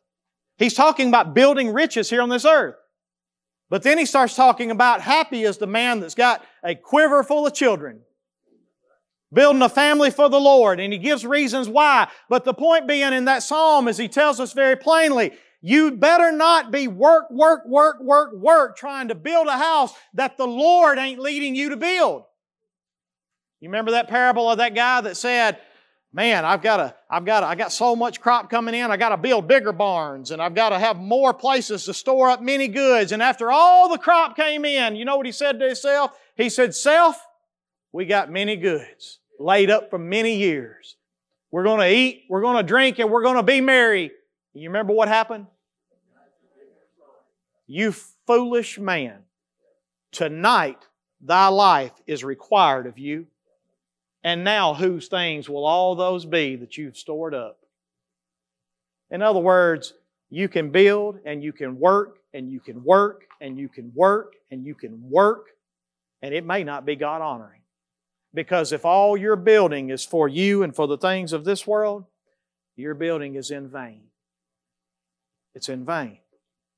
He's 0.58 0.76
talking 0.76 1.08
about 1.08 1.34
building 1.34 1.74
riches 1.74 2.10
here 2.10 2.22
on 2.22 2.30
this 2.30 2.46
earth. 2.46 2.76
But 3.70 3.84
then 3.84 3.98
he 3.98 4.06
starts 4.06 4.36
talking 4.36 4.70
about 4.70 5.02
happy 5.02 5.44
is 5.44 5.58
the 5.58 5.68
man 5.68 6.00
that's 6.00 6.16
got 6.16 6.44
a 6.64 6.76
quiver 6.76 7.24
full 7.24 7.48
of 7.48 7.54
children. 7.54 8.02
Building 9.34 9.62
a 9.62 9.70
family 9.70 10.10
for 10.10 10.30
the 10.30 10.40
Lord. 10.40 10.80
And 10.80 10.94
he 10.94 11.00
gives 11.00 11.26
reasons 11.26 11.68
why. 11.68 12.08
But 12.30 12.46
the 12.46 12.54
point 12.54 12.88
being 12.88 13.14
in 13.14 13.26
that 13.26 13.44
psalm 13.44 13.88
is 13.88 13.98
he 13.98 14.08
tells 14.08 14.40
us 14.40 14.54
very 14.54 14.76
plainly, 14.78 15.34
you 15.62 15.92
better 15.92 16.32
not 16.32 16.72
be 16.72 16.88
work, 16.88 17.30
work, 17.32 17.66
work, 17.66 18.00
work, 18.02 18.34
work 18.34 18.78
trying 18.78 19.10
to 19.10 19.16
build 19.16 19.48
a 19.48 19.58
house 19.58 19.94
that 20.14 20.38
the 20.38 20.48
Lord 20.48 20.98
ain't 20.98 21.20
leading 21.20 21.56
you 21.56 21.70
to 21.70 21.78
build. 21.78 22.24
You 23.60 23.70
remember 23.70 23.92
that 23.92 24.08
parable 24.08 24.50
of 24.50 24.60
that 24.60 24.76
guy 24.76 25.02
that 25.02 25.18
said, 25.18 25.58
man, 26.14 26.46
I've 26.46 26.62
got 26.62 26.78
to, 26.78 26.96
I've 27.10 27.26
got 27.26 27.42
to, 27.42 27.48
I 27.48 27.56
got 27.56 27.72
so 27.72 27.96
much 27.96 28.22
crop 28.22 28.50
coming 28.50 28.76
in, 28.76 28.92
I 28.92 28.98
got 28.98 29.10
to 29.10 29.18
build 29.18 29.48
bigger 29.48 29.74
barns 29.74 30.32
and 30.32 30.42
I've 30.42 30.56
got 30.56 30.70
to 30.70 30.80
have 30.80 30.98
more 30.98 31.34
places 31.34 31.86
to 31.86 31.94
store 31.94 32.30
up 32.30 32.42
many 32.42 32.68
goods. 32.68 33.12
And 33.12 33.22
after 33.22 33.52
all 33.52 33.90
the 33.90 33.98
crop 33.98 34.36
came 34.36 34.64
in, 34.64 34.96
you 34.96 35.06
know 35.06 35.18
what 35.18 35.26
he 35.26 35.32
said 35.32 35.60
to 35.60 35.66
himself? 35.66 36.12
He 36.36 36.50
said, 36.50 36.76
Self, 36.76 37.20
we 37.98 38.06
got 38.06 38.32
many 38.32 38.56
goods 38.56 39.18
laid 39.40 39.72
up 39.72 39.90
for 39.90 39.98
many 39.98 40.36
years. 40.36 40.98
We're 41.50 41.64
going 41.64 41.80
to 41.80 41.92
eat, 41.92 42.26
we're 42.30 42.42
going 42.42 42.58
to 42.58 42.62
drink, 42.62 43.00
and 43.00 43.10
we're 43.10 43.24
going 43.24 43.38
to 43.38 43.42
be 43.42 43.60
merry. 43.60 44.12
You 44.54 44.70
remember 44.70 44.94
what 44.94 45.08
happened? 45.08 45.48
You 47.66 47.92
foolish 48.28 48.78
man, 48.78 49.24
tonight 50.12 50.78
thy 51.22 51.48
life 51.48 51.92
is 52.06 52.24
required 52.24 52.86
of 52.86 53.00
you 53.00 53.26
and 54.24 54.44
now, 54.44 54.76
whose 54.76 55.08
things 55.08 55.50
will 55.50 55.66
all 55.66 55.96
those 55.96 56.24
be 56.24 56.56
that 56.58 56.78
you've 56.78 56.98
stored 56.98 57.34
up? 57.34 57.58
In 59.10 59.24
other 59.24 59.40
words, 59.40 59.96
you 60.30 60.48
can 60.50 60.70
build 60.70 61.18
and 61.26 61.44
you 61.44 61.52
can 61.52 61.80
work 61.80 62.20
and 62.32 62.52
you 62.52 62.60
can 62.60 62.84
work 62.84 63.24
and 63.42 63.58
you 63.58 63.70
can 63.70 63.92
work 63.96 64.36
and 64.52 64.64
you 64.64 64.76
can 64.76 65.10
work, 65.10 65.48
and 66.22 66.32
it 66.32 66.46
may 66.46 66.64
not 66.64 66.86
be 66.86 66.96
God 66.96 67.22
honoring. 67.22 67.57
Because 68.38 68.72
if 68.72 68.86
all 68.86 69.18
your 69.18 69.36
building 69.36 69.90
is 69.90 70.06
for 70.06 70.28
you 70.28 70.62
and 70.62 70.76
for 70.76 70.86
the 70.86 70.96
things 70.96 71.34
of 71.34 71.44
this 71.44 71.66
world, 71.66 72.06
your 72.76 72.94
building 72.94 73.34
is 73.34 73.50
in 73.50 73.68
vain. 73.68 74.04
It's 75.56 75.70
in 75.70 75.84
vain. 75.84 76.20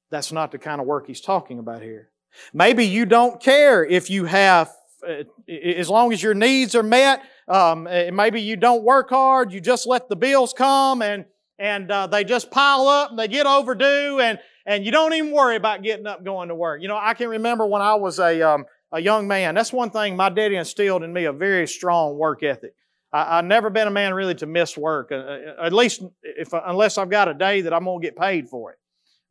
That's 0.09 0.31
not 0.31 0.53
the 0.53 0.57
kind 0.57 0.79
of 0.79 0.87
work 0.87 1.07
he's 1.07 1.19
talking 1.19 1.59
about 1.59 1.81
here. 1.81 2.11
Maybe 2.53 2.87
you 2.87 3.05
don't 3.05 3.41
care 3.41 3.83
if 3.83 4.09
you 4.09 4.23
have, 4.23 4.71
uh, 5.05 5.23
as 5.49 5.89
long 5.89 6.13
as 6.13 6.23
your 6.23 6.33
needs 6.33 6.75
are 6.75 6.83
met, 6.83 7.23
um, 7.49 7.87
eh, 7.87 8.09
maybe 8.09 8.39
you 8.39 8.55
don't 8.55 8.85
work 8.85 9.09
hard, 9.09 9.51
you 9.51 9.59
just 9.59 9.85
let 9.85 10.07
the 10.07 10.15
bills 10.15 10.53
come 10.53 11.01
and, 11.01 11.25
and 11.57 11.91
uh, 11.91 12.07
they 12.07 12.23
just 12.23 12.51
pile 12.51 12.87
up 12.87 13.09
and 13.09 13.19
they 13.19 13.27
get 13.27 13.45
overdue 13.45 14.21
and, 14.21 14.39
and 14.65 14.85
you 14.85 14.93
don't 14.93 15.11
even 15.13 15.33
worry 15.33 15.57
about 15.57 15.83
getting 15.83 16.07
up 16.07 16.23
going 16.23 16.47
to 16.47 16.55
work. 16.55 16.81
You 16.81 16.87
know, 16.87 16.97
I 16.97 17.15
can 17.15 17.27
remember 17.27 17.65
when 17.65 17.81
I 17.81 17.95
was 17.95 18.17
a, 18.17 18.41
um, 18.43 18.65
a 18.91 18.99
young 18.99 19.27
man, 19.27 19.55
that's 19.55 19.71
one 19.71 19.91
thing 19.91 20.15
my 20.15 20.29
daddy 20.29 20.55
instilled 20.55 21.03
in 21.03 21.13
me 21.13 21.25
a 21.25 21.33
very 21.33 21.67
strong 21.67 22.17
work 22.17 22.43
ethic. 22.43 22.73
I, 23.11 23.37
have 23.37 23.45
never 23.45 23.69
been 23.69 23.87
a 23.87 23.91
man 23.91 24.13
really 24.13 24.35
to 24.35 24.45
miss 24.45 24.77
work, 24.77 25.11
uh, 25.11 25.15
uh 25.15 25.65
at 25.65 25.73
least 25.73 26.03
if, 26.21 26.53
unless 26.53 26.97
I've 26.97 27.09
got 27.09 27.27
a 27.27 27.33
day 27.33 27.61
that 27.61 27.73
I'm 27.73 27.85
going 27.85 28.01
to 28.01 28.07
get 28.07 28.15
paid 28.15 28.49
for 28.49 28.71
it. 28.71 28.77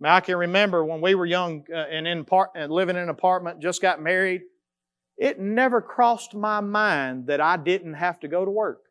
I, 0.00 0.04
mean, 0.04 0.12
I 0.12 0.20
can 0.20 0.36
remember 0.36 0.84
when 0.84 1.00
we 1.00 1.14
were 1.14 1.26
young 1.26 1.64
uh, 1.72 1.76
and 1.76 2.06
in 2.06 2.24
part, 2.24 2.50
and 2.56 2.72
living 2.72 2.96
in 2.96 3.02
an 3.02 3.08
apartment, 3.08 3.60
just 3.60 3.80
got 3.80 4.02
married. 4.02 4.42
It 5.16 5.38
never 5.38 5.80
crossed 5.80 6.34
my 6.34 6.60
mind 6.60 7.28
that 7.28 7.40
I 7.40 7.56
didn't 7.56 7.94
have 7.94 8.20
to 8.20 8.28
go 8.28 8.44
to 8.44 8.50
work. 8.50 8.82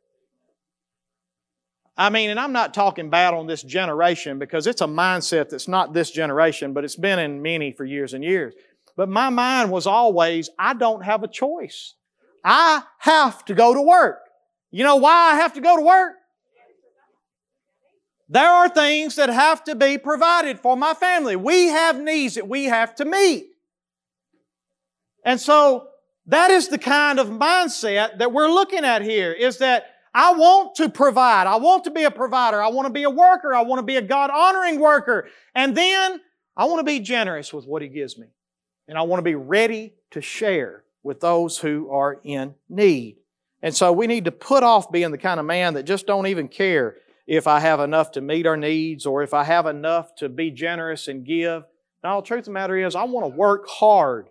I 1.98 2.10
mean, 2.12 2.30
and 2.30 2.40
I'm 2.40 2.54
not 2.54 2.74
talking 2.74 3.10
bad 3.10 3.34
on 3.34 3.48
this 3.48 3.64
generation 3.64 4.38
because 4.38 4.68
it's 4.68 4.82
a 4.82 4.88
mindset 4.88 5.50
that's 5.50 5.68
not 5.68 5.94
this 5.94 6.12
generation, 6.12 6.74
but 6.74 6.84
it's 6.84 6.96
been 6.96 7.18
in 7.18 7.42
many 7.42 7.72
for 7.72 7.86
years 7.86 8.14
and 8.14 8.24
years. 8.24 8.54
But 8.98 9.08
my 9.08 9.30
mind 9.30 9.72
was 9.72 9.88
always, 9.88 10.50
I 10.60 10.74
don't 10.74 11.06
have 11.06 11.24
a 11.24 11.28
choice. 11.28 11.94
I 12.44 12.82
have 12.98 13.46
to 13.46 13.54
go 13.54 13.74
to 13.74 13.82
work. 13.82 14.20
You 14.72 14.84
know 14.84 14.98
why 14.98 15.32
I 15.32 15.36
have 15.36 15.54
to 15.54 15.62
go 15.62 15.78
to 15.78 15.84
work? 15.84 16.16
There 18.28 18.50
are 18.50 18.68
things 18.68 19.16
that 19.16 19.30
have 19.30 19.64
to 19.66 19.76
be 19.76 19.98
provided 19.98 20.60
for 20.60 20.76
my 20.76 20.94
family. 20.94 21.38
We 21.38 21.68
have 21.68 22.02
needs 22.02 22.36
that 22.36 22.50
we 22.50 22.66
have 22.66 22.96
to 22.96 23.06
meet. 23.06 23.48
And 25.24 25.40
so 25.40 25.88
that 26.26 26.52
is 26.52 26.68
the 26.68 26.78
kind 26.78 27.20
of 27.20 27.28
mindset 27.28 28.18
that 28.18 28.34
we're 28.34 28.50
looking 28.50 28.84
at 28.84 29.02
here 29.02 29.32
is 29.32 29.60
that 29.60 29.86
I 30.14 30.34
want 30.34 30.76
to 30.76 30.90
provide. 30.90 31.48
I 31.48 31.58
want 31.58 31.84
to 31.84 31.92
be 31.92 32.04
a 32.04 32.12
provider. 32.12 32.62
I 32.62 32.70
want 32.70 32.88
to 32.88 32.94
be 32.94 33.04
a 33.04 33.10
worker. 33.10 33.54
I 33.54 33.62
want 33.62 33.80
to 33.80 33.84
be 33.84 33.96
a 33.96 34.02
God 34.02 34.30
honoring 34.32 34.80
worker. 34.80 35.28
And 35.54 35.78
then 35.78 36.20
I 36.58 36.66
want 36.66 36.80
to 36.80 36.84
be 36.84 37.00
generous 37.00 37.54
with 37.54 37.66
what 37.66 37.82
He 37.82 37.88
gives 37.88 38.18
me. 38.18 38.28
And 38.88 38.98
I 38.98 39.02
want 39.02 39.20
to 39.20 39.24
be 39.24 39.36
ready 39.36 39.94
to 40.12 40.22
share 40.22 40.84
with 41.04 41.20
those 41.20 41.58
who 41.58 41.90
are 41.90 42.20
in 42.24 42.56
need. 42.70 43.18
And 43.62 43.76
so 43.76 43.92
we 43.92 44.08
need 44.08 44.26
to 44.26 44.32
put 44.32 44.64
off 44.64 44.92
being 44.92 45.12
the 45.12 45.18
kind 45.18 45.40
of 45.40 45.46
man 45.46 45.74
that 45.74 45.84
just 45.84 46.06
don't 46.06 46.28
even 46.28 46.48
care 46.48 46.96
if 47.26 47.48
I 47.48 47.60
have 47.60 47.80
enough 47.80 48.12
to 48.14 48.22
meet 48.22 48.46
our 48.46 48.58
needs 48.58 49.06
or 49.06 49.24
if 49.24 49.34
I 49.34 49.44
have 49.44 49.66
enough 49.66 50.16
to 50.16 50.30
be 50.30 50.52
generous 50.52 51.08
and 51.08 51.26
give. 51.26 51.64
Now, 52.04 52.22
the 52.22 52.28
truth 52.28 52.40
of 52.40 52.46
the 52.46 52.52
matter 52.52 52.78
is, 52.78 52.96
I 52.96 53.04
want 53.04 53.26
to 53.26 53.38
work 53.38 53.68
hard 53.68 54.30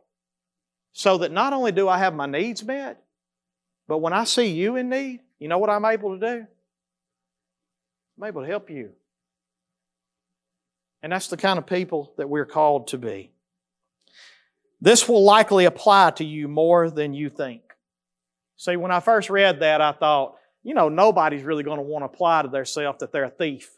so 0.93 1.19
that 1.19 1.33
not 1.33 1.53
only 1.53 1.73
do 1.73 1.89
I 1.89 1.99
have 1.99 2.15
my 2.15 2.27
needs 2.27 2.65
met, 2.65 3.03
but 3.87 3.99
when 3.99 4.13
I 4.13 4.25
see 4.25 4.47
you 4.47 4.77
in 4.77 4.89
need, 4.89 5.21
you 5.39 5.49
know 5.49 5.59
what 5.59 5.71
I'm 5.71 5.85
able 5.85 6.19
to 6.19 6.27
do? 6.27 6.47
I'm 8.17 8.25
able 8.25 8.43
to 8.43 8.49
help 8.49 8.71
you. 8.71 8.93
And 11.03 11.13
that's 11.13 11.29
the 11.29 11.37
kind 11.37 11.59
of 11.59 11.67
people 11.67 12.15
that 12.17 12.31
we're 12.31 12.47
called 12.47 12.89
to 12.89 12.99
be. 12.99 13.31
This 14.81 15.09
will 15.09 15.25
likely 15.25 15.65
apply 15.65 16.11
to 16.13 16.25
you 16.25 16.49
more 16.49 16.91
than 16.91 17.15
you 17.15 17.31
think. 17.31 17.63
See, 18.57 18.77
when 18.77 18.91
I 18.91 19.01
first 19.01 19.31
read 19.31 19.61
that, 19.61 19.81
I 19.81 19.93
thought, 19.93 20.37
you 20.63 20.75
know, 20.75 20.89
nobody's 20.89 21.43
really 21.43 21.63
going 21.63 21.79
to 21.79 21.83
want 21.83 22.03
to 22.03 22.07
apply 22.07 22.43
to 22.43 22.49
themselves 22.49 23.01
that 23.01 23.13
they're 23.13 23.25
a 23.25 23.31
thief. 23.31 23.71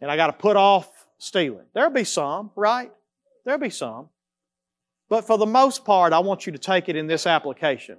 and 0.00 0.10
I 0.10 0.16
got 0.16 0.28
to 0.28 0.32
put 0.32 0.56
off 0.56 0.88
stealing. 1.18 1.66
There'll 1.74 1.90
be 1.90 2.04
some, 2.04 2.50
right? 2.56 2.92
There'll 3.44 3.60
be 3.60 3.70
some. 3.70 4.08
But 5.08 5.26
for 5.26 5.38
the 5.38 5.46
most 5.46 5.84
part, 5.84 6.12
I 6.12 6.20
want 6.20 6.46
you 6.46 6.52
to 6.52 6.58
take 6.58 6.88
it 6.88 6.96
in 6.96 7.06
this 7.06 7.26
application. 7.26 7.98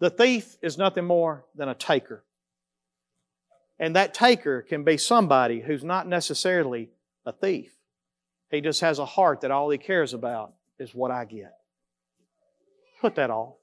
The 0.00 0.10
thief 0.10 0.56
is 0.62 0.78
nothing 0.78 1.04
more 1.04 1.44
than 1.54 1.68
a 1.68 1.74
taker. 1.74 2.24
And 3.78 3.94
that 3.96 4.12
taker 4.12 4.62
can 4.62 4.84
be 4.84 4.96
somebody 4.96 5.60
who's 5.60 5.84
not 5.84 6.08
necessarily 6.08 6.90
a 7.24 7.32
thief. 7.32 7.77
He 8.50 8.60
just 8.60 8.80
has 8.80 8.98
a 8.98 9.04
heart 9.04 9.42
that 9.42 9.50
all 9.50 9.68
he 9.70 9.78
cares 9.78 10.14
about 10.14 10.54
is 10.78 10.94
what 10.94 11.10
I 11.10 11.24
get. 11.24 11.54
Put 13.00 13.16
that 13.16 13.30
off. 13.30 13.54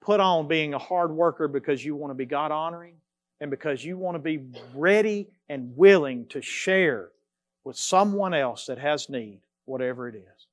Put 0.00 0.20
on 0.20 0.48
being 0.48 0.74
a 0.74 0.78
hard 0.78 1.10
worker 1.12 1.48
because 1.48 1.84
you 1.84 1.94
want 1.96 2.10
to 2.10 2.14
be 2.14 2.26
God 2.26 2.50
honoring 2.50 2.96
and 3.40 3.50
because 3.50 3.84
you 3.84 3.96
want 3.96 4.16
to 4.16 4.18
be 4.18 4.40
ready 4.74 5.28
and 5.48 5.76
willing 5.76 6.26
to 6.26 6.42
share 6.42 7.10
with 7.62 7.76
someone 7.76 8.34
else 8.34 8.66
that 8.66 8.78
has 8.78 9.08
need, 9.08 9.40
whatever 9.64 10.08
it 10.08 10.14
is. 10.14 10.46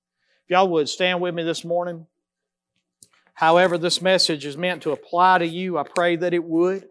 If 0.46 0.50
y'all 0.50 0.70
would 0.70 0.88
stand 0.88 1.20
with 1.20 1.36
me 1.36 1.44
this 1.44 1.66
morning. 1.66 2.08
However, 3.34 3.78
this 3.78 4.02
message 4.02 4.46
is 4.46 4.56
meant 4.56 4.84
to 4.84 4.92
apply 4.92 5.40
to 5.40 5.48
you, 5.48 5.78
I 5.78 5.84
pray 5.84 6.16
that 6.16 6.34
it 6.34 6.44
would. 6.44 6.88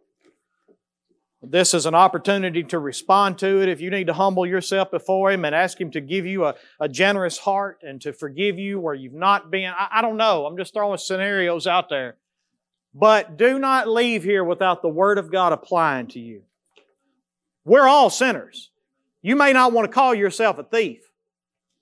This 1.43 1.73
is 1.73 1.87
an 1.87 1.95
opportunity 1.95 2.63
to 2.65 2.79
respond 2.79 3.39
to 3.39 3.63
it. 3.63 3.69
If 3.69 3.81
you 3.81 3.91
need 3.91 4.09
to 4.09 4.13
humble 4.13 4.47
yourself 4.47 4.91
before 4.91 5.31
Him 5.31 5.47
and 5.47 5.55
ask 5.55 5.81
Him 5.81 5.91
to 5.93 6.01
give 6.01 6.27
you 6.27 6.45
a, 6.45 6.55
a 6.79 6.89
generous 6.89 7.39
heart 7.39 7.79
and 7.83 8.01
to 8.03 8.13
forgive 8.13 8.59
you 8.59 8.79
where 8.79 8.95
you've 8.95 9.15
not 9.15 9.51
been, 9.51 9.73
I, 9.75 9.89
I 9.91 10.03
don't 10.03 10.19
know. 10.19 10.45
I'm 10.45 10.59
just 10.59 10.75
throwing 10.75 10.99
scenarios 10.99 11.67
out 11.67 11.89
there. 11.89 12.17
But 12.95 13.39
do 13.39 13.59
not 13.59 13.89
leave 13.89 14.23
here 14.23 14.45
without 14.45 14.83
the 14.83 14.89
Word 14.89 15.17
of 15.17 15.33
God 15.33 15.53
applying 15.53 16.09
to 16.09 16.21
you. 16.21 16.43
We're 17.65 17.89
all 17.89 18.11
sinners. 18.11 18.71
You 19.23 19.37
may 19.37 19.53
not 19.53 19.73
want 19.73 19.87
to 19.87 19.93
call 19.93 20.15
yourself 20.15 20.59
a 20.59 20.65
thief, 20.65 21.01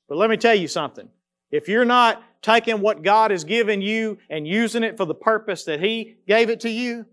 but 0.09 0.19
let 0.19 0.31
me 0.31 0.37
tell 0.37 0.55
you 0.55 0.69
something. 0.69 1.09
If 1.51 1.69
you're 1.69 1.85
not 1.85 2.23
taking 2.43 2.81
what 2.81 3.03
God 3.03 3.31
has 3.31 3.43
given 3.43 3.81
you 3.81 4.19
and 4.29 4.47
using 4.47 4.85
it 4.85 4.97
for 4.97 5.05
the 5.05 5.15
purpose 5.15 5.65
that 5.65 5.81
He 5.81 6.17
gave 6.29 6.51
it 6.51 6.61
to 6.61 6.71
you, 6.71 7.07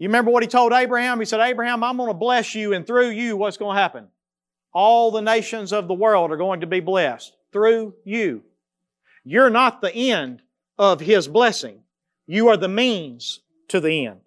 you 0.00 0.08
remember 0.08 0.30
what 0.30 0.42
He 0.42 0.48
told 0.48 0.72
Abraham? 0.72 1.20
He 1.20 1.26
said, 1.26 1.40
Abraham, 1.40 1.84
I'm 1.84 1.98
going 1.98 2.08
to 2.08 2.14
bless 2.14 2.54
you, 2.54 2.72
and 2.72 2.86
through 2.86 3.10
you, 3.10 3.36
what's 3.36 3.58
going 3.58 3.76
to 3.76 3.82
happen? 3.82 4.08
All 4.72 5.10
the 5.10 5.20
nations 5.20 5.74
of 5.74 5.88
the 5.88 5.94
world 5.94 6.32
are 6.32 6.38
going 6.38 6.62
to 6.62 6.66
be 6.66 6.80
blessed 6.80 7.36
through 7.52 7.94
you. 8.04 8.42
You're 9.24 9.50
not 9.50 9.82
the 9.82 9.94
end 9.94 10.40
of 10.78 11.00
His 11.00 11.28
blessing. 11.28 11.82
You 12.26 12.48
are 12.48 12.56
the 12.56 12.66
means 12.66 13.40
to 13.68 13.78
the 13.78 14.06
end. 14.06 14.20